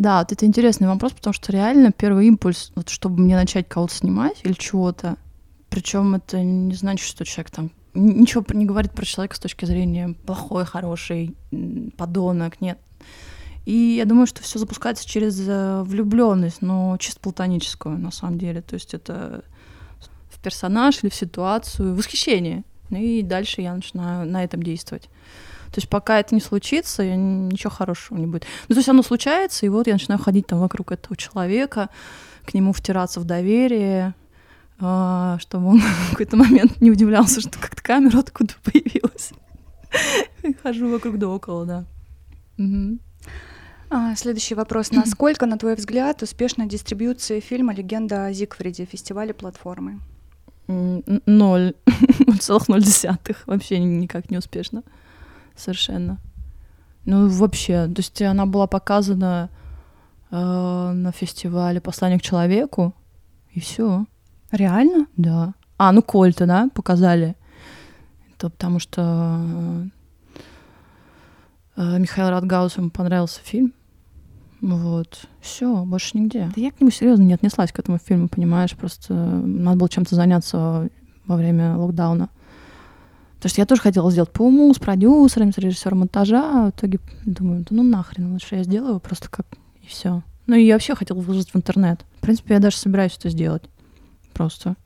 Да, 0.00 0.20
вот 0.20 0.32
это 0.32 0.46
интересный 0.46 0.88
вопрос, 0.88 1.12
потому 1.12 1.34
что 1.34 1.52
реально 1.52 1.92
первый 1.92 2.26
импульс, 2.26 2.72
вот 2.74 2.88
чтобы 2.88 3.20
мне 3.20 3.36
начать 3.36 3.68
кого-то 3.68 3.94
снимать 3.94 4.40
или 4.44 4.54
чего-то, 4.54 5.18
причем 5.68 6.14
это 6.14 6.42
не 6.42 6.72
значит, 6.72 7.06
что 7.06 7.26
человек 7.26 7.50
там 7.50 7.70
ничего 7.92 8.42
не 8.54 8.64
говорит 8.64 8.92
про 8.92 9.04
человека 9.04 9.36
с 9.36 9.38
точки 9.38 9.66
зрения 9.66 10.14
плохой, 10.24 10.64
хороший, 10.64 11.36
подонок, 11.98 12.62
нет. 12.62 12.78
И 13.66 13.96
я 13.98 14.06
думаю, 14.06 14.26
что 14.26 14.42
все 14.42 14.58
запускается 14.58 15.06
через 15.06 15.38
э, 15.46 15.82
влюбленность, 15.82 16.62
но 16.62 16.96
чисто 16.96 17.20
платоническую 17.20 17.98
на 17.98 18.10
самом 18.10 18.38
деле. 18.38 18.62
То 18.62 18.76
есть 18.76 18.94
это 18.94 19.44
в 20.30 20.40
персонаж 20.40 21.00
или 21.02 21.10
в 21.10 21.14
ситуацию, 21.14 21.94
восхищение. 21.94 22.64
Ну 22.88 22.96
и 22.96 23.20
дальше 23.20 23.60
я 23.60 23.74
начинаю 23.74 24.26
на 24.26 24.44
этом 24.44 24.62
действовать. 24.62 25.10
То 25.72 25.78
есть 25.78 25.88
пока 25.88 26.18
это 26.18 26.34
не 26.34 26.40
случится, 26.40 27.04
ничего 27.06 27.70
хорошего 27.70 28.18
не 28.18 28.26
будет. 28.26 28.44
Ну, 28.68 28.74
то 28.74 28.78
есть 28.78 28.88
оно 28.88 29.02
случается, 29.02 29.66
и 29.66 29.68
вот 29.68 29.86
я 29.86 29.92
начинаю 29.92 30.20
ходить 30.20 30.46
там 30.46 30.58
вокруг 30.58 30.92
этого 30.92 31.16
человека, 31.16 31.90
к 32.44 32.54
нему 32.54 32.72
втираться 32.72 33.20
в 33.20 33.24
доверие, 33.24 34.14
а, 34.80 35.38
чтобы 35.40 35.68
он 35.68 35.80
в 36.08 36.10
какой-то 36.10 36.36
момент 36.36 36.80
не 36.80 36.90
удивлялся, 36.90 37.40
что 37.40 37.58
как-то 37.58 37.82
камера 37.82 38.18
откуда 38.18 38.54
появилась. 38.64 39.32
Хожу 40.62 40.90
вокруг 40.90 41.18
да 41.18 41.28
около, 41.28 41.66
да. 41.66 41.84
Угу. 42.58 42.98
А, 43.90 44.14
следующий 44.14 44.54
вопрос. 44.54 44.92
Насколько, 44.92 45.46
на 45.46 45.58
твой 45.58 45.74
взгляд, 45.74 46.22
успешна 46.22 46.66
дистрибьюция 46.66 47.40
фильма 47.40 47.74
«Легенда 47.74 48.26
о 48.26 48.32
Зигфриде» 48.32 48.84
фестивале 48.84 49.34
платформы? 49.34 50.00
Ноль. 50.68 51.74
Целых 52.40 52.68
ноль 52.68 52.82
десятых. 52.82 53.42
Вообще 53.46 53.80
никак 53.80 54.30
не 54.30 54.38
успешно. 54.38 54.84
Совершенно. 55.56 56.18
Ну, 57.04 57.28
вообще. 57.28 57.86
То 57.86 57.98
есть 57.98 58.20
она 58.22 58.46
была 58.46 58.66
показана 58.66 59.50
э, 60.30 60.36
на 60.36 61.12
фестивале 61.12 61.80
«Послание 61.80 62.18
к 62.18 62.22
человеку», 62.22 62.94
и 63.52 63.60
все. 63.60 64.06
Реально? 64.52 65.06
Да. 65.16 65.54
А, 65.76 65.92
ну 65.92 66.02
Кольта, 66.02 66.46
да, 66.46 66.68
показали. 66.74 67.36
Это 68.34 68.50
потому 68.50 68.78
что 68.78 69.88
э, 71.76 71.98
Михаил 71.98 72.30
Радгаус 72.30 72.76
ему 72.76 72.90
понравился 72.90 73.40
фильм. 73.42 73.72
Вот. 74.60 75.26
Все, 75.40 75.84
больше 75.84 76.18
нигде. 76.18 76.50
Да 76.54 76.60
я 76.60 76.70
к 76.70 76.80
нему 76.80 76.90
серьезно 76.90 77.22
не 77.22 77.34
отнеслась 77.34 77.72
к 77.72 77.78
этому 77.78 77.98
фильму, 77.98 78.28
понимаешь, 78.28 78.76
просто 78.76 79.14
надо 79.14 79.78
было 79.78 79.88
чем-то 79.88 80.14
заняться 80.14 80.88
во 81.26 81.36
время 81.36 81.76
локдауна. 81.76 82.28
Потому 83.40 83.52
что 83.52 83.60
я 83.62 83.66
тоже 83.66 83.80
хотела 83.80 84.10
сделать 84.10 84.30
по 84.30 84.42
уму, 84.42 84.74
с 84.74 84.78
продюсерами, 84.78 85.50
с 85.50 85.56
режиссером 85.56 86.00
монтажа, 86.00 86.42
а 86.42 86.66
в 86.66 86.70
итоге 86.72 87.00
думаю, 87.24 87.60
да 87.60 87.68
ну 87.70 87.82
нахрен, 87.82 88.30
лучше 88.34 88.56
я 88.56 88.64
сделаю 88.64 89.00
просто 89.00 89.30
как 89.30 89.46
и 89.82 89.86
все. 89.86 90.22
Ну 90.46 90.56
и 90.56 90.64
я 90.66 90.74
вообще 90.74 90.94
хотела 90.94 91.18
выложить 91.18 91.54
в 91.54 91.56
интернет. 91.56 92.04
В 92.18 92.20
принципе, 92.20 92.52
я 92.52 92.60
даже 92.60 92.76
собираюсь 92.76 93.16
это 93.16 93.30
сделать 93.30 93.62
просто. 94.34 94.76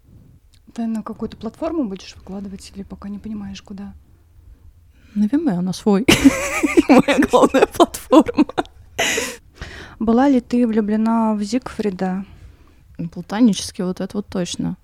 Ты 0.72 0.86
на 0.86 1.02
какую-то 1.02 1.36
платформу 1.36 1.88
будешь 1.88 2.14
выкладывать 2.14 2.70
или 2.76 2.84
пока 2.84 3.08
не 3.08 3.18
понимаешь, 3.18 3.60
куда? 3.60 3.92
На 5.16 5.24
Vimeo, 5.24 5.60
на 5.60 5.72
свой. 5.72 6.06
Моя 6.88 7.18
главная 7.28 7.66
платформа. 7.66 8.46
Была 9.98 10.28
ли 10.28 10.40
ты 10.40 10.64
влюблена 10.68 11.34
в 11.34 11.42
Зигфрида? 11.42 12.24
Платонически 13.10 13.82
вот 13.82 14.00
это 14.00 14.16
вот 14.16 14.28
точно. 14.28 14.76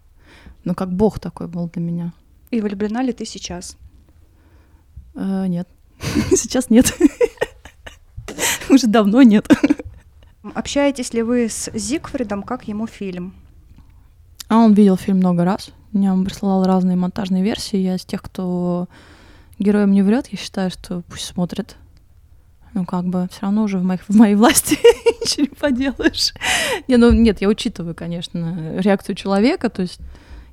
Ну, 0.64 0.74
как 0.74 0.92
бог 0.92 1.20
такой 1.20 1.46
был 1.46 1.68
для 1.68 1.82
меня. 1.82 2.12
И 2.50 2.60
влюблена 2.60 3.02
ли 3.02 3.12
ты 3.12 3.24
сейчас? 3.24 3.76
Э, 5.14 5.46
нет. 5.46 5.68
Сейчас 6.30 6.70
нет. 6.70 6.92
Уже 8.70 8.86
давно 8.86 9.22
нет. 9.22 9.46
Общаетесь 10.54 11.12
ли 11.12 11.22
вы 11.22 11.48
с 11.48 11.70
Зигфридом, 11.74 12.42
как 12.42 12.66
ему 12.66 12.86
фильм? 12.86 13.34
А 14.48 14.58
он 14.58 14.72
видел 14.72 14.96
фильм 14.96 15.18
много 15.18 15.44
раз. 15.44 15.70
Мне 15.92 16.12
он 16.12 16.24
присылал 16.24 16.64
разные 16.64 16.96
монтажные 16.96 17.42
версии. 17.42 17.76
Я 17.76 17.96
из 17.96 18.04
тех, 18.04 18.22
кто 18.22 18.88
героем 19.58 19.92
не 19.92 20.02
врет. 20.02 20.28
Я 20.28 20.38
считаю, 20.38 20.70
что 20.70 21.02
пусть 21.08 21.26
смотрит. 21.26 21.76
Ну, 22.72 22.84
как 22.84 23.04
бы, 23.04 23.28
все 23.30 23.42
равно 23.42 23.64
уже 23.64 23.78
в, 23.78 23.82
моих, 23.82 24.02
в 24.08 24.14
моей 24.16 24.36
власти 24.36 24.78
ничего 25.20 25.42
не 25.42 25.54
поделаешь. 25.54 26.32
Не, 26.88 26.96
ну, 26.96 27.12
нет, 27.12 27.40
я 27.40 27.48
учитываю, 27.48 27.94
конечно, 27.94 28.78
реакцию 28.78 29.16
человека, 29.16 29.68
то 29.70 29.82
есть 29.82 30.00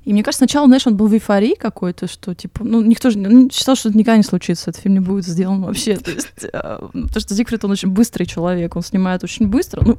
и 0.04 0.12
мне 0.12 0.22
кажется, 0.22 0.46
сначала, 0.46 0.66
знаешь, 0.66 0.86
он 0.86 0.96
был 0.96 1.06
в 1.06 1.12
эйфории 1.12 1.54
какой-то, 1.54 2.06
что, 2.06 2.34
типа, 2.34 2.64
ну, 2.64 2.82
никто 2.82 3.10
же 3.10 3.18
ну, 3.18 3.50
считал, 3.50 3.76
что 3.76 3.90
это 3.90 3.98
никогда 3.98 4.16
не 4.16 4.22
случится, 4.22 4.70
этот 4.70 4.82
фильм 4.82 4.94
не 4.94 5.00
будет 5.00 5.26
сделан 5.26 5.62
вообще. 5.62 5.96
То 5.96 6.10
есть, 6.10 6.28
э, 6.44 6.50
потому 6.50 7.20
что 7.20 7.34
Зигфрид, 7.34 7.64
он 7.64 7.72
очень 7.72 7.90
быстрый 7.90 8.24
человек, 8.24 8.76
он 8.76 8.82
снимает 8.82 9.22
очень 9.24 9.48
быстро, 9.48 9.82
ну, 9.84 9.98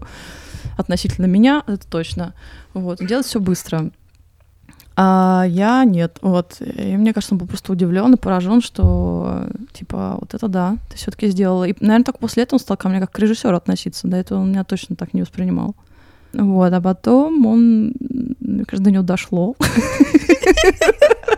относительно 0.77 1.25
меня, 1.25 1.63
это 1.67 1.85
точно. 1.87 2.33
Вот, 2.73 2.99
делает 2.99 3.25
все 3.25 3.39
быстро. 3.39 3.91
А 5.01 5.45
я 5.47 5.85
нет, 5.85 6.17
вот. 6.21 6.57
И 6.59 6.97
мне 6.97 7.13
кажется, 7.13 7.33
он 7.33 7.39
был 7.39 7.47
просто 7.47 7.71
удивлен 7.71 8.13
и 8.13 8.17
поражен, 8.17 8.61
что 8.61 9.47
типа 9.71 10.17
вот 10.19 10.33
это 10.33 10.49
да, 10.49 10.77
ты 10.89 10.97
все-таки 10.97 11.27
сделала. 11.27 11.63
И, 11.63 11.75
наверное, 11.79 12.03
только 12.03 12.19
после 12.19 12.43
этого 12.43 12.57
он 12.57 12.59
стал 12.59 12.75
ко 12.75 12.89
мне 12.89 12.99
как 12.99 13.11
к 13.11 13.19
режиссеру 13.19 13.55
относиться. 13.55 14.09
До 14.09 14.17
этого 14.17 14.39
он 14.39 14.49
меня 14.49 14.65
точно 14.65 14.97
так 14.97 15.13
не 15.13 15.21
воспринимал. 15.21 15.75
Вот, 16.33 16.73
а 16.73 16.81
потом 16.81 17.45
он, 17.45 17.93
мне 18.39 18.65
кажется, 18.65 18.83
до 18.83 18.91
него 18.91 19.03
дошло. 19.03 19.55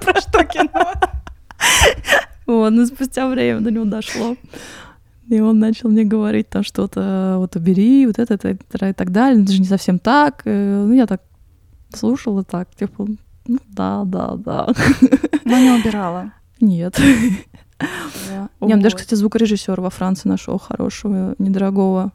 Про 0.01 0.19
что 0.19 0.43
кино? 0.43 0.93
Вот, 2.45 2.69
но 2.71 2.85
спустя 2.85 3.29
время 3.29 3.61
до 3.61 3.71
него 3.71 3.85
дошло. 3.85 4.35
И 5.29 5.39
он 5.39 5.59
начал 5.59 5.89
мне 5.89 6.03
говорить 6.03 6.49
там 6.49 6.63
что-то, 6.63 7.35
вот 7.37 7.55
убери, 7.55 8.05
вот 8.05 8.19
это, 8.19 8.33
это, 8.33 8.49
это 8.49 8.89
и 8.89 8.93
так 8.93 9.11
далее. 9.11 9.41
Это 9.41 9.53
же 9.53 9.59
не 9.59 9.67
совсем 9.67 9.97
так. 9.97 10.41
Э, 10.43 10.83
ну, 10.85 10.93
я 10.93 11.07
так 11.07 11.21
слушала 11.93 12.43
так, 12.43 12.75
типа, 12.75 13.07
ну 13.47 13.59
да, 13.69 14.03
да, 14.05 14.35
да. 14.35 14.67
Но 15.45 15.57
не 15.57 15.71
убирала. 15.71 16.33
Нет. 16.59 16.99
Да. 18.29 18.49
Я 18.67 18.77
даже, 18.77 18.97
кстати, 18.97 19.15
звукорежиссер 19.15 19.79
во 19.79 19.89
Франции 19.89 20.29
нашел 20.29 20.59
хорошего, 20.59 21.35
недорогого. 21.39 22.11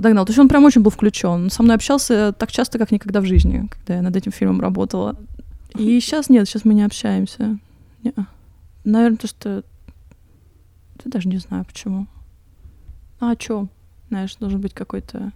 Подогнал. 0.00 0.24
То 0.24 0.30
есть 0.30 0.38
он 0.38 0.48
прям 0.48 0.64
очень 0.64 0.80
был 0.80 0.90
включен. 0.90 1.28
Он 1.28 1.50
со 1.50 1.62
мной 1.62 1.76
общался 1.76 2.32
так 2.32 2.50
часто, 2.50 2.78
как 2.78 2.90
никогда 2.90 3.20
в 3.20 3.26
жизни, 3.26 3.68
когда 3.70 3.96
я 3.96 4.02
над 4.02 4.16
этим 4.16 4.32
фильмом 4.32 4.62
работала. 4.62 5.14
И 5.74 6.00
сейчас 6.00 6.30
нет, 6.30 6.48
сейчас 6.48 6.64
мы 6.64 6.72
не 6.72 6.84
общаемся. 6.84 7.58
Не. 8.02 8.14
Наверное, 8.84 9.18
то, 9.18 9.26
что... 9.26 9.62
Я 11.04 11.10
даже 11.10 11.28
не 11.28 11.36
знаю, 11.36 11.66
почему. 11.66 12.06
А 13.18 13.32
о 13.32 13.36
чем? 13.36 13.68
Знаешь, 14.08 14.36
должен 14.36 14.62
быть 14.62 14.72
какой-то 14.72 15.32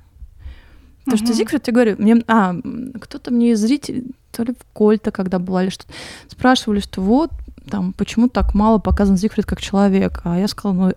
Потому 1.05 1.23
uh-huh. 1.23 1.27
что 1.27 1.35
Зигфрид, 1.35 1.67
я 1.67 1.73
говорю, 1.75 1.97
мне, 1.99 2.23
а, 2.27 2.55
кто-то 2.99 3.31
мне 3.31 3.51
из 3.51 3.61
зрителей, 3.61 4.13
то 4.33 4.45
ли 4.45 4.55
в 4.55 4.65
Кольта, 4.73 5.11
когда 5.11 5.39
была, 5.39 5.65
или 5.65 5.69
что-то, 5.71 5.93
спрашивали, 6.29 6.81
что 6.81 7.03
вот, 7.03 7.31
там, 7.71 7.93
почему 7.93 8.31
так 8.31 8.55
мало 8.55 8.79
показан 8.79 9.19
Зигфрид 9.19 9.45
как 9.45 9.61
человек? 9.61 10.23
А 10.25 10.39
я 10.39 10.49
сказала, 10.49 10.75
ну, 10.75 10.93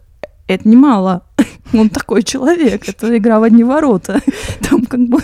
это 0.47 0.70
не 0.70 0.78
мало. 0.78 1.26
Он 1.74 1.89
такой 1.89 2.24
человек, 2.24 2.88
это 2.88 3.18
игра 3.18 3.39
в 3.39 3.43
одни 3.43 3.63
ворота. 3.63 4.22
Там 4.70 4.86
как 4.86 5.01
бы 5.07 5.22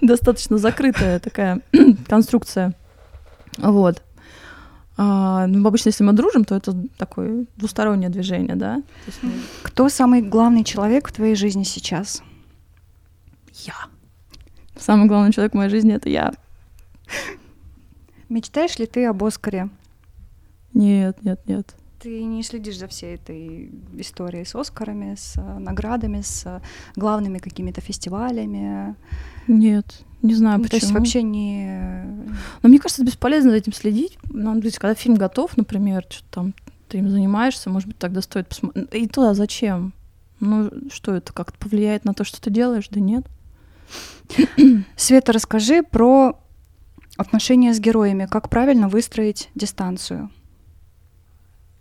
достаточно 0.00 0.58
закрытая 0.58 1.18
такая 1.18 1.60
конструкция. 2.08 2.74
Вот. 3.56 4.02
А, 5.00 5.46
ну, 5.46 5.66
обычно, 5.66 5.90
если 5.90 6.02
мы 6.02 6.12
дружим, 6.12 6.44
то 6.44 6.56
это 6.56 6.76
такое 6.96 7.46
двустороннее 7.56 8.10
движение, 8.10 8.56
да. 8.56 8.82
Есть, 9.06 9.18
ну... 9.22 9.30
Кто 9.62 9.88
самый 9.88 10.22
главный 10.22 10.64
человек 10.64 11.08
в 11.08 11.12
твоей 11.12 11.36
жизни 11.36 11.62
сейчас? 11.62 12.22
Я. 13.64 13.74
Самый 14.76 15.06
главный 15.06 15.32
человек 15.32 15.52
в 15.52 15.56
моей 15.56 15.70
жизни 15.70 15.94
это 15.94 16.08
я. 16.08 16.32
Мечтаешь 18.28 18.76
ли 18.78 18.86
ты 18.86 19.06
об 19.06 19.22
Оскаре? 19.22 19.68
Нет, 20.74 21.22
нет, 21.22 21.40
нет. 21.46 21.74
Ты 21.98 22.22
не 22.22 22.44
следишь 22.44 22.78
за 22.78 22.86
всей 22.86 23.16
этой 23.16 23.70
историей 23.96 24.44
с 24.44 24.54
Оскарами, 24.54 25.16
с 25.16 25.36
э, 25.36 25.58
наградами, 25.58 26.20
с 26.20 26.46
э, 26.46 26.60
главными 26.94 27.38
какими-то 27.38 27.80
фестивалями? 27.80 28.94
Нет, 29.48 30.02
не 30.22 30.34
знаю 30.34 30.58
ну, 30.58 30.64
почему. 30.64 30.80
То 30.80 30.86
есть 30.86 30.92
вообще 30.94 31.22
не... 31.22 32.04
Но 32.62 32.68
мне 32.68 32.78
кажется, 32.78 33.04
бесполезно 33.04 33.50
за 33.50 33.56
этим 33.56 33.72
следить. 33.72 34.16
Надо 34.30 34.60
быть, 34.60 34.78
когда 34.78 34.94
фильм 34.94 35.16
готов, 35.16 35.56
например, 35.56 36.04
что 36.08 36.24
там 36.30 36.54
ты 36.88 36.98
им 36.98 37.10
занимаешься, 37.10 37.68
может 37.68 37.88
быть, 37.88 37.98
тогда 37.98 38.22
стоит 38.22 38.48
посмотреть. 38.48 38.88
И 38.92 39.08
туда 39.08 39.34
зачем? 39.34 39.92
Ну, 40.38 40.70
что 40.92 41.14
это 41.14 41.32
как-то 41.32 41.58
повлияет 41.58 42.04
на 42.04 42.14
то, 42.14 42.22
что 42.22 42.40
ты 42.40 42.50
делаешь? 42.50 42.88
Да 42.90 43.00
нет. 43.00 43.26
Света, 44.96 45.32
расскажи 45.32 45.82
про 45.82 46.38
отношения 47.16 47.74
с 47.74 47.80
героями. 47.80 48.28
Как 48.30 48.48
правильно 48.48 48.88
выстроить 48.88 49.50
дистанцию? 49.56 50.30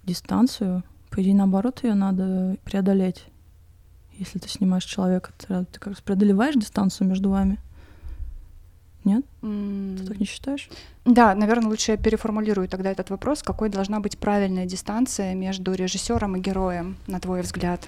Дистанцию? 0.08 0.84
По 1.12 1.22
идее, 1.22 1.36
наоборот, 1.36 1.84
ее 1.84 1.93
надо 1.93 2.58
преодолеть. 2.64 3.26
Если 4.18 4.39
ты 4.39 4.49
снимаешь 4.49 4.84
человека, 4.84 5.32
ты, 5.38 5.66
ты 5.66 5.80
как 5.80 5.88
раз 5.88 6.01
преодолеваешь 6.01 6.55
дистанцию 6.55 7.08
между 7.08 7.30
вами. 7.30 7.60
Нет? 9.03 9.24
Mm. 9.41 9.97
Ты 9.99 10.05
так 10.08 10.20
не 10.20 10.26
считаешь? 10.26 10.70
Да, 11.05 11.36
наверное, 11.36 11.70
лучше 11.70 11.91
я 11.91 11.97
переформулирую 11.97 12.68
тогда 12.68 12.89
этот 12.91 13.12
вопрос. 13.12 13.43
Какой 13.43 13.70
должна 13.70 13.99
быть 13.99 14.18
правильная 14.18 14.66
дистанция 14.66 15.36
между 15.36 15.74
режиссером 15.74 16.36
и 16.36 16.39
героем, 16.39 16.97
на 17.05 17.20
твой 17.20 17.41
взгляд? 17.41 17.86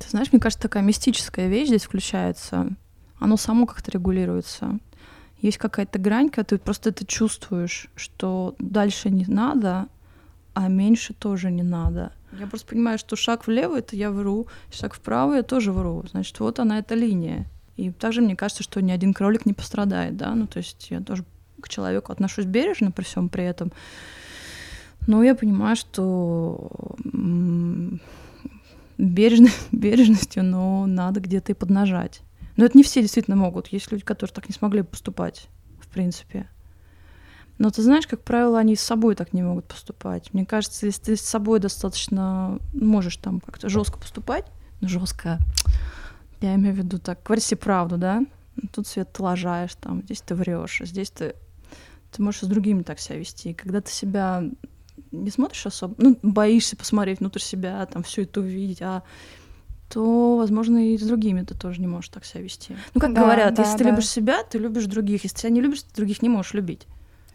Ты 0.00 0.10
знаешь, 0.10 0.32
мне 0.32 0.40
кажется, 0.40 0.62
такая 0.62 0.82
мистическая 0.82 1.46
вещь 1.46 1.68
здесь 1.68 1.84
включается 1.84 2.74
оно 3.22 3.36
само 3.36 3.66
как-то 3.66 3.90
регулируется. 3.92 4.78
Есть 5.40 5.58
какая-то 5.58 5.98
грань, 5.98 6.28
когда 6.28 6.44
ты 6.44 6.58
просто 6.58 6.90
это 6.90 7.06
чувствуешь, 7.06 7.88
что 7.94 8.54
дальше 8.58 9.10
не 9.10 9.24
надо, 9.26 9.86
а 10.54 10.68
меньше 10.68 11.14
тоже 11.14 11.50
не 11.50 11.62
надо. 11.62 12.12
Я 12.38 12.46
просто 12.46 12.68
понимаю, 12.68 12.98
что 12.98 13.16
шаг 13.16 13.46
влево 13.46 13.78
это 13.78 13.96
я 13.96 14.10
вру, 14.10 14.46
шаг 14.70 14.94
вправо 14.94 15.34
я 15.34 15.42
тоже 15.42 15.72
вру. 15.72 16.04
Значит, 16.10 16.40
вот 16.40 16.58
она 16.58 16.78
эта 16.78 16.94
линия. 16.94 17.46
И 17.76 17.90
также 17.90 18.20
мне 18.20 18.36
кажется, 18.36 18.62
что 18.62 18.80
ни 18.80 18.90
один 18.90 19.14
кролик 19.14 19.46
не 19.46 19.54
пострадает, 19.54 20.16
да, 20.16 20.34
ну 20.34 20.46
то 20.46 20.58
есть 20.58 20.90
я 20.90 21.00
тоже 21.00 21.24
к 21.60 21.68
человеку 21.68 22.12
отношусь 22.12 22.44
бережно 22.44 22.90
при 22.90 23.04
всем 23.04 23.28
при 23.28 23.44
этом. 23.44 23.72
Но 25.06 25.22
я 25.22 25.34
понимаю, 25.34 25.76
что 25.76 26.70
бережно, 28.98 29.48
бережностью, 29.72 30.44
но 30.44 30.86
надо 30.86 31.20
где-то 31.20 31.52
и 31.52 31.54
поднажать. 31.54 32.22
Но 32.56 32.64
это 32.64 32.76
не 32.76 32.84
все 32.84 33.00
действительно 33.00 33.36
могут. 33.36 33.68
Есть 33.68 33.90
люди, 33.90 34.04
которые 34.04 34.34
так 34.34 34.48
не 34.48 34.54
смогли 34.54 34.82
поступать, 34.82 35.48
в 35.80 35.88
принципе. 35.88 36.48
Но 37.62 37.70
ты 37.70 37.80
знаешь, 37.80 38.08
как 38.08 38.24
правило, 38.24 38.58
они 38.58 38.74
с 38.74 38.80
собой 38.80 39.14
так 39.14 39.32
не 39.32 39.40
могут 39.40 39.66
поступать. 39.66 40.34
Мне 40.34 40.44
кажется, 40.44 40.84
если 40.84 41.00
ты 41.00 41.16
с 41.16 41.20
собой 41.20 41.60
достаточно 41.60 42.58
можешь 42.72 43.18
там 43.18 43.38
как-то 43.38 43.68
жестко 43.68 44.00
поступать, 44.00 44.44
ну 44.80 44.88
жестко, 44.88 45.38
я 46.40 46.56
имею 46.56 46.74
в 46.74 46.78
виду 46.78 46.98
так, 46.98 47.20
говори 47.24 47.40
себе 47.40 47.58
правду, 47.58 47.98
да? 47.98 48.24
Тут 48.72 48.88
свет 48.88 49.12
ты 49.12 49.22
лажаешь, 49.22 49.76
там, 49.76 50.02
здесь 50.02 50.22
ты 50.22 50.34
врешь, 50.34 50.80
а 50.80 50.86
здесь 50.86 51.12
ты, 51.12 51.36
ты 52.10 52.20
можешь 52.20 52.40
с 52.40 52.48
другими 52.48 52.82
так 52.82 52.98
себя 52.98 53.18
вести. 53.18 53.50
И 53.50 53.54
когда 53.54 53.80
ты 53.80 53.92
себя 53.92 54.42
не 55.12 55.30
смотришь 55.30 55.64
особо, 55.64 55.94
ну, 55.98 56.18
боишься 56.20 56.76
посмотреть 56.76 57.20
внутрь 57.20 57.38
себя, 57.38 57.86
там, 57.86 58.02
все 58.02 58.22
это 58.22 58.40
увидеть, 58.40 58.82
а 58.82 59.04
то, 59.88 60.36
возможно, 60.36 60.94
и 60.94 60.98
с 60.98 61.02
другими 61.02 61.42
ты 61.42 61.54
тоже 61.54 61.80
не 61.80 61.86
можешь 61.86 62.08
так 62.08 62.24
себя 62.24 62.42
вести. 62.42 62.74
Ну, 62.92 63.00
как 63.00 63.14
да, 63.14 63.22
говорят, 63.22 63.54
да, 63.54 63.62
если 63.62 63.78
да. 63.78 63.84
ты 63.84 63.90
любишь 63.90 64.08
себя, 64.08 64.42
ты 64.42 64.58
любишь 64.58 64.86
других. 64.86 65.22
Если 65.22 65.36
ты 65.36 65.40
себя 65.42 65.50
не 65.50 65.60
любишь, 65.60 65.82
ты 65.82 65.94
других 65.94 66.22
не 66.22 66.28
можешь 66.28 66.54
любить. 66.54 66.88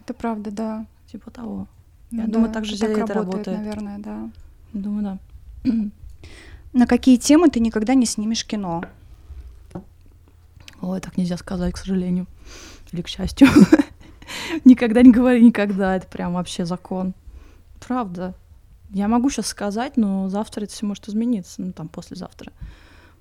Это 0.08 0.14
правда, 0.14 0.50
да. 0.50 0.86
Типа 1.12 1.30
того. 1.30 1.68
Ну, 2.10 2.22
Я 2.22 2.26
да, 2.28 2.32
думаю, 2.32 2.50
так 2.50 2.64
же 2.64 2.78
так 2.78 2.88
это 2.88 3.12
работает, 3.12 3.46
работает. 3.46 3.58
наверное, 3.58 3.98
да. 3.98 4.30
Думаю, 4.72 5.20
да. 5.64 5.70
На 6.72 6.86
какие 6.86 7.18
темы 7.18 7.50
ты 7.50 7.60
никогда 7.60 7.92
не 7.92 8.06
снимешь 8.06 8.46
кино? 8.46 8.84
Ой, 10.80 11.00
так 11.00 11.18
нельзя 11.18 11.36
сказать, 11.36 11.74
к 11.74 11.76
сожалению. 11.76 12.26
Или 12.90 13.02
к 13.02 13.08
счастью. 13.08 13.48
никогда 14.64 15.02
не 15.02 15.12
говори 15.12 15.44
никогда. 15.44 15.96
Это 15.96 16.06
прям 16.06 16.32
вообще 16.32 16.64
закон. 16.64 17.12
Правда. 17.78 18.34
Я 18.88 19.08
могу 19.08 19.28
сейчас 19.28 19.48
сказать, 19.48 19.98
но 19.98 20.30
завтра 20.30 20.64
это 20.64 20.72
все 20.72 20.86
может 20.86 21.06
измениться, 21.06 21.60
ну 21.60 21.72
там 21.72 21.88
послезавтра. 21.88 22.50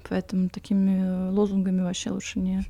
Поэтому 0.08 0.48
такими 0.48 1.32
лозунгами 1.32 1.82
вообще 1.82 2.12
лучше 2.12 2.40
не 2.40 2.64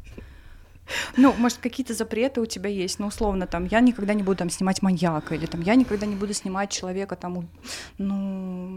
ну, 1.15 1.33
может, 1.37 1.57
какие-то 1.57 1.93
запреты 1.93 2.41
у 2.41 2.45
тебя 2.45 2.69
есть, 2.69 2.99
ну, 2.99 3.07
условно, 3.07 3.47
там, 3.47 3.65
я 3.65 3.79
никогда 3.79 4.13
не 4.13 4.23
буду 4.23 4.37
там 4.37 4.49
снимать 4.49 4.81
маньяка, 4.81 5.35
или 5.35 5.45
там, 5.45 5.61
я 5.61 5.75
никогда 5.75 6.05
не 6.05 6.15
буду 6.15 6.33
снимать 6.33 6.69
человека 6.69 7.15
там, 7.15 7.49
ну, 7.97 8.67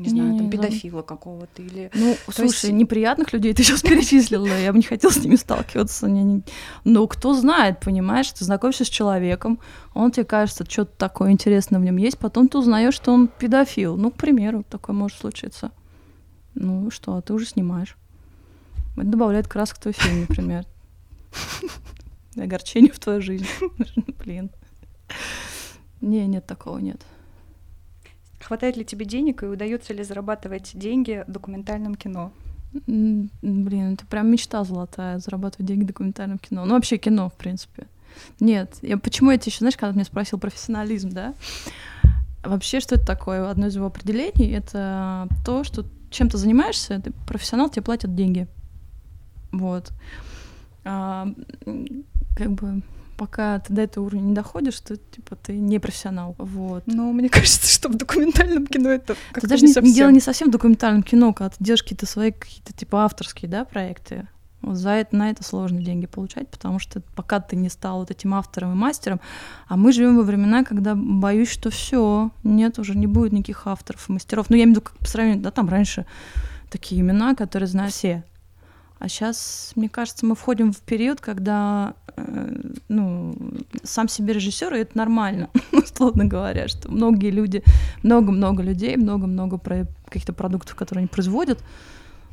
не 0.00 0.08
знаю, 0.08 0.32
не, 0.32 0.38
там, 0.38 0.50
педофила 0.50 1.02
какого-то, 1.02 1.62
или... 1.62 1.90
Ну, 1.94 2.16
То 2.26 2.32
слушай, 2.32 2.66
есть... 2.66 2.72
неприятных 2.72 3.32
людей 3.32 3.54
ты 3.54 3.62
сейчас 3.62 3.82
перечислила, 3.82 4.46
я 4.46 4.72
бы 4.72 4.78
не 4.78 4.84
хотела 4.84 5.10
с 5.10 5.18
ними 5.18 5.36
сталкиваться, 5.36 6.08
но 6.84 7.06
кто 7.06 7.34
знает, 7.34 7.80
понимаешь, 7.80 8.30
ты 8.32 8.44
знакомишься 8.44 8.84
с 8.84 8.88
человеком, 8.88 9.58
он 9.94 10.10
тебе 10.10 10.24
кажется, 10.24 10.64
что-то 10.68 10.92
такое 10.96 11.30
интересное 11.32 11.80
в 11.80 11.82
нем 11.82 11.96
есть, 11.96 12.18
потом 12.18 12.48
ты 12.48 12.58
узнаешь, 12.58 12.94
что 12.94 13.12
он 13.12 13.28
педофил, 13.28 13.96
ну, 13.96 14.10
к 14.10 14.16
примеру, 14.16 14.64
такое 14.68 14.94
может 14.94 15.18
случиться. 15.18 15.72
Ну, 16.54 16.90
что, 16.90 17.16
а 17.16 17.22
ты 17.22 17.32
уже 17.32 17.46
снимаешь. 17.46 17.96
Это 18.96 19.06
добавляет 19.06 19.46
красок 19.46 19.76
в 19.76 19.80
твой 19.80 19.92
фильм, 19.92 20.20
например. 20.22 20.64
Огорчение 22.36 22.92
в 22.92 22.98
твою 22.98 23.20
жизнь. 23.20 23.46
Блин. 24.18 24.50
Не, 26.00 26.26
нет 26.26 26.46
такого, 26.46 26.78
нет. 26.78 27.00
Хватает 28.40 28.76
ли 28.76 28.84
тебе 28.84 29.04
денег 29.04 29.42
и 29.42 29.46
удается 29.46 29.92
ли 29.92 30.02
зарабатывать 30.04 30.70
деньги 30.74 31.24
в 31.26 31.30
документальном 31.30 31.96
кино? 31.96 32.32
Блин, 32.72 33.94
это 33.94 34.06
прям 34.06 34.30
мечта 34.30 34.62
золотая, 34.64 35.18
зарабатывать 35.18 35.66
деньги 35.66 35.84
в 35.84 35.88
документальном 35.88 36.38
кино. 36.38 36.64
Ну, 36.64 36.74
вообще 36.74 36.98
кино, 36.98 37.28
в 37.28 37.34
принципе. 37.34 37.86
Нет, 38.40 38.76
я, 38.82 38.98
почему 38.98 39.30
я 39.30 39.38
тебе 39.38 39.50
еще, 39.50 39.58
знаешь, 39.58 39.76
когда 39.76 39.92
меня 39.92 40.04
спросил 40.04 40.38
профессионализм, 40.38 41.10
да? 41.10 41.34
Вообще, 42.44 42.80
что 42.80 42.94
это 42.94 43.06
такое? 43.06 43.50
Одно 43.50 43.66
из 43.66 43.76
его 43.76 43.86
определений— 43.86 44.50
это 44.52 45.28
то, 45.44 45.64
что 45.64 45.84
чем 46.10 46.28
ты 46.28 46.38
занимаешься, 46.38 47.00
ты 47.00 47.12
профессионал, 47.26 47.68
тебе 47.68 47.82
платят 47.82 48.14
деньги. 48.14 48.46
Вот 49.50 49.92
как 52.36 52.52
бы 52.52 52.82
пока 53.18 53.58
ты 53.58 53.72
до 53.72 53.82
этого 53.82 54.04
уровня 54.04 54.28
не 54.28 54.34
доходишь, 54.34 54.80
то 54.80 54.96
типа 54.96 55.36
ты 55.36 55.52
не 55.58 55.78
профессионал. 55.78 56.36
Вот. 56.38 56.84
Но 56.86 57.12
мне 57.12 57.28
кажется, 57.30 57.70
что 57.70 57.88
в 57.88 57.96
документальном 57.96 58.66
кино 58.66 58.90
это 58.90 59.16
как 59.32 59.46
даже 59.46 59.66
не, 59.66 59.72
совсем. 59.72 59.92
дело 59.92 60.10
не 60.10 60.20
совсем 60.20 60.48
в 60.48 60.52
документальном 60.52 61.02
кино, 61.02 61.32
когда 61.34 61.50
ты 61.50 61.56
делаешь 61.62 61.82
какие-то 61.82 62.06
свои 62.06 62.30
какие-то 62.30 62.72
типа 62.72 63.04
авторские, 63.04 63.50
да, 63.50 63.64
проекты. 63.64 64.28
Вот 64.60 64.76
за 64.76 64.90
это 64.90 65.14
на 65.14 65.30
это 65.30 65.44
сложно 65.44 65.80
деньги 65.80 66.06
получать, 66.06 66.48
потому 66.48 66.80
что 66.80 67.00
пока 67.14 67.38
ты 67.38 67.54
не 67.54 67.68
стал 67.68 68.00
вот 68.00 68.10
этим 68.10 68.34
автором 68.34 68.72
и 68.72 68.74
мастером, 68.74 69.20
а 69.68 69.76
мы 69.76 69.92
живем 69.92 70.16
во 70.16 70.22
времена, 70.22 70.64
когда 70.64 70.94
боюсь, 70.96 71.48
что 71.48 71.70
все, 71.70 72.32
нет, 72.42 72.78
уже 72.80 72.96
не 72.96 73.06
будет 73.06 73.32
никаких 73.32 73.66
авторов 73.68 74.08
и 74.08 74.12
мастеров. 74.12 74.50
Ну, 74.50 74.56
я 74.56 74.64
имею 74.64 74.74
в 74.74 74.78
виду, 74.78 74.86
как 74.86 74.98
по 74.98 75.06
сравнению, 75.06 75.42
да, 75.44 75.52
там 75.52 75.68
раньше 75.68 76.06
такие 76.70 77.00
имена, 77.00 77.36
которые 77.36 77.68
знают 77.68 77.94
все. 77.94 78.24
А 78.98 79.08
сейчас, 79.08 79.72
мне 79.76 79.88
кажется, 79.88 80.26
мы 80.26 80.34
входим 80.34 80.72
в 80.72 80.80
период, 80.80 81.20
когда 81.20 81.94
э, 82.16 82.50
ну, 82.88 83.36
сам 83.84 84.08
себе 84.08 84.32
режиссер, 84.32 84.74
и 84.74 84.80
это 84.80 84.98
нормально, 84.98 85.50
условно 85.72 86.24
говоря, 86.24 86.66
что 86.68 86.90
многие 86.90 87.30
люди, 87.30 87.62
много-много 88.02 88.62
людей, 88.62 88.96
много-много 88.96 89.56
про 89.58 89.86
каких-то 90.06 90.32
продуктов, 90.32 90.74
которые 90.74 91.02
они 91.02 91.08
производят, 91.08 91.62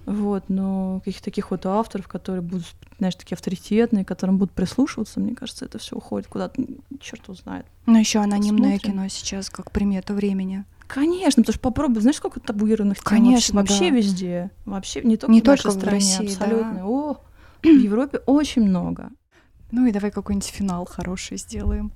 вот, 0.06 0.46
но 0.50 1.02
каких-то 1.04 1.26
таких 1.26 1.52
вот 1.52 1.66
авторов, 1.66 2.08
которые 2.08 2.42
будут, 2.42 2.66
знаешь, 3.00 3.16
такие 3.16 3.36
авторитетные, 3.36 4.06
которым 4.06 4.38
будут 4.38 4.54
прислушиваться, 4.54 5.20
мне 5.20 5.36
кажется, 5.36 5.66
это 5.66 5.80
все 5.80 5.96
уходит 5.96 6.28
куда-то, 6.28 6.64
черт 7.00 7.28
узнает. 7.28 7.66
Но 7.88 7.98
еще 7.98 8.20
анонимное 8.20 8.74
Посмотрим. 8.74 8.94
кино 8.94 9.08
сейчас 9.08 9.50
как 9.50 9.72
примета 9.72 10.14
времени. 10.14 10.64
Конечно, 10.88 11.42
потому 11.42 11.54
что 11.54 11.62
попробуй, 11.62 12.02
знаешь, 12.02 12.18
сколько 12.18 12.40
табуированных 12.40 12.98
тем 12.98 13.06
Конечно, 13.06 13.60
вообще, 13.60 13.74
вообще 13.74 13.90
везде. 13.90 14.52
Вообще 14.66 15.02
не 15.02 15.18
только 15.18 15.34
не 15.34 15.42
в 15.42 15.46
нашей 15.46 15.64
только 15.64 15.80
стране, 15.80 16.00
в 16.00 16.20
России, 16.20 16.26
абсолютно. 16.26 16.74
Да. 16.76 16.86
О, 16.86 17.22
в 17.64 17.68
Европе 17.68 18.20
очень 18.28 18.64
много. 18.64 19.10
Ну 19.72 19.88
и 19.88 19.92
давай 19.92 20.12
какой-нибудь 20.12 20.48
финал 20.48 20.86
хороший 20.86 21.38
сделаем. 21.38 21.92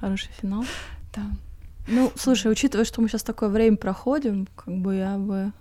Хороший 0.00 0.30
финал? 0.40 0.64
Да. 1.14 1.26
Ну, 1.86 2.10
слушай, 2.16 2.50
учитывая, 2.50 2.86
что 2.86 3.02
мы 3.02 3.08
сейчас 3.08 3.22
такое 3.22 3.50
время 3.50 3.76
проходим, 3.76 4.48
как 4.54 4.78
бы 4.78 4.94
я 4.94 5.18
бы 5.18 5.52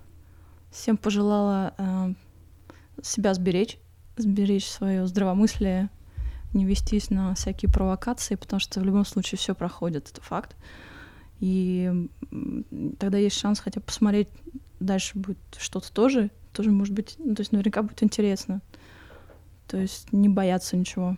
всем 0.71 0.97
пожелала 0.97 1.73
э, 1.77 2.13
себя 3.01 3.33
сберечь, 3.33 3.79
сберечь 4.17 4.67
свое 4.67 5.07
здравомыслие, 5.07 5.89
не 6.53 6.65
вестись 6.65 7.09
на 7.09 7.35
всякие 7.35 7.71
провокации, 7.71 8.35
потому 8.35 8.59
что 8.59 8.79
в 8.79 8.83
любом 8.83 9.05
случае 9.05 9.37
все 9.37 9.53
проходит, 9.55 10.09
это 10.09 10.21
факт. 10.21 10.55
И 11.39 11.91
тогда 12.99 13.17
есть 13.17 13.37
шанс 13.37 13.59
хотя 13.59 13.79
бы 13.79 13.85
посмотреть, 13.85 14.29
дальше 14.79 15.17
будет 15.17 15.37
что-то 15.57 15.91
тоже, 15.91 16.31
тоже 16.53 16.71
может 16.71 16.93
быть, 16.93 17.15
ну, 17.17 17.35
то 17.35 17.41
есть 17.41 17.51
наверняка 17.51 17.81
будет 17.81 18.03
интересно. 18.03 18.61
То 19.67 19.77
есть 19.77 20.11
не 20.11 20.29
бояться 20.29 20.75
ничего. 20.75 21.17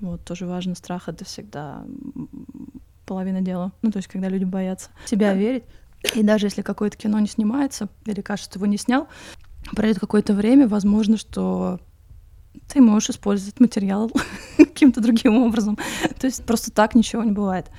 Вот, 0.00 0.24
тоже 0.24 0.46
важно, 0.46 0.74
страх— 0.74 1.04
это 1.08 1.24
всегда 1.24 1.84
половина 3.06 3.40
дела. 3.40 3.72
Ну, 3.82 3.90
то 3.90 3.98
есть 3.98 4.08
когда 4.08 4.28
люди 4.28 4.44
боятся 4.44 4.90
себя 5.06 5.32
верить, 5.34 5.64
и 6.14 6.22
даже 6.22 6.46
если 6.46 6.62
какое-то 6.62 6.96
кино 6.96 7.18
не 7.18 7.26
снимается, 7.26 7.88
или 8.06 8.20
кажется, 8.20 8.58
его 8.58 8.66
не 8.66 8.76
снял, 8.76 9.08
пройдет 9.74 9.98
какое-то 9.98 10.34
время, 10.34 10.68
возможно, 10.68 11.16
что 11.16 11.80
ты 12.68 12.80
можешь 12.80 13.10
использовать 13.10 13.60
материал 13.60 14.10
каким-то 14.56 15.00
другим 15.00 15.36
образом. 15.38 15.78
То 16.18 16.26
есть 16.26 16.44
просто 16.44 16.70
так 16.70 16.94
ничего 16.94 17.22
не 17.24 17.32
бывает. 17.32 17.70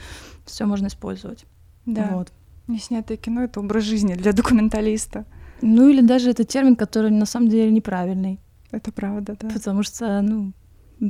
Все 0.45 0.65
можно 0.65 0.87
использовать. 0.87 1.45
Да. 1.85 2.09
Вот. 2.11 2.31
Неснятое 2.67 3.17
кино— 3.17 3.43
это 3.43 3.59
образ 3.59 3.83
жизни 3.83 4.15
для 4.15 4.33
документалиста. 4.33 5.25
Ну 5.61 5.89
или 5.89 6.01
даже 6.01 6.31
это 6.31 6.43
термин, 6.43 6.75
который 6.75 7.11
на 7.11 7.25
самом 7.25 7.49
деле 7.49 7.71
неправильный. 7.71 8.39
Это 8.71 8.91
правда, 8.91 9.37
да. 9.39 9.49
Потому 9.49 9.83
что, 9.83 10.21
ну, 10.21 10.53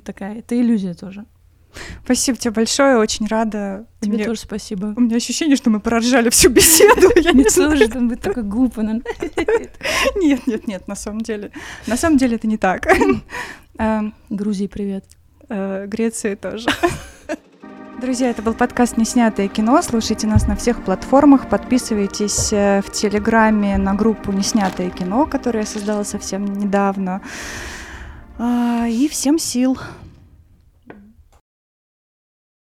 такая, 0.03 0.39
это 0.39 0.59
иллюзия 0.59 0.93
тоже. 0.93 1.25
Спасибо 2.03 2.37
тебе 2.37 2.51
большое, 2.51 2.97
очень 2.97 3.27
рада. 3.27 3.87
Тебе 4.01 4.15
Мне... 4.15 4.25
тоже 4.25 4.39
спасибо. 4.41 4.93
У 4.95 5.01
меня 5.01 5.17
ощущение, 5.17 5.55
что 5.55 5.69
мы 5.69 5.79
проржали 5.79 6.29
всю 6.29 6.49
беседу. 6.49 7.09
Я 7.15 7.31
не 7.31 7.49
слушаю, 7.49 7.89
там 7.89 8.07
быть 8.07 8.21
такой 8.21 8.43
глупо. 8.43 8.81
Нет, 10.15 10.47
нет, 10.47 10.67
нет, 10.67 10.87
на 10.87 10.95
самом 10.95 11.21
деле. 11.21 11.51
На 11.87 11.97
самом 11.97 12.17
деле 12.17 12.35
это 12.35 12.47
не 12.47 12.57
так. 12.57 12.87
Эм, 13.77 14.13
Грузии 14.29 14.67
привет. 14.67 15.05
Э, 15.49 15.85
Греции 15.87 16.35
тоже. 16.35 16.69
Друзья, 18.01 18.29
это 18.29 18.41
был 18.41 18.53
подкаст 18.53 18.97
«Неснятое 18.97 19.47
кино». 19.47 19.81
Слушайте 19.81 20.27
нас 20.27 20.47
на 20.47 20.55
всех 20.55 20.83
платформах. 20.83 21.49
Подписывайтесь 21.49 22.51
э, 22.51 22.81
в 22.85 22.91
Телеграме 22.91 23.77
на 23.77 23.93
группу 23.95 24.31
«Неснятое 24.31 24.89
кино», 24.89 25.25
которую 25.25 25.63
я 25.63 25.67
создала 25.67 26.03
совсем 26.03 26.45
недавно. 26.45 27.21
А, 28.37 28.85
и 28.87 29.07
всем 29.07 29.39
сил! 29.39 29.77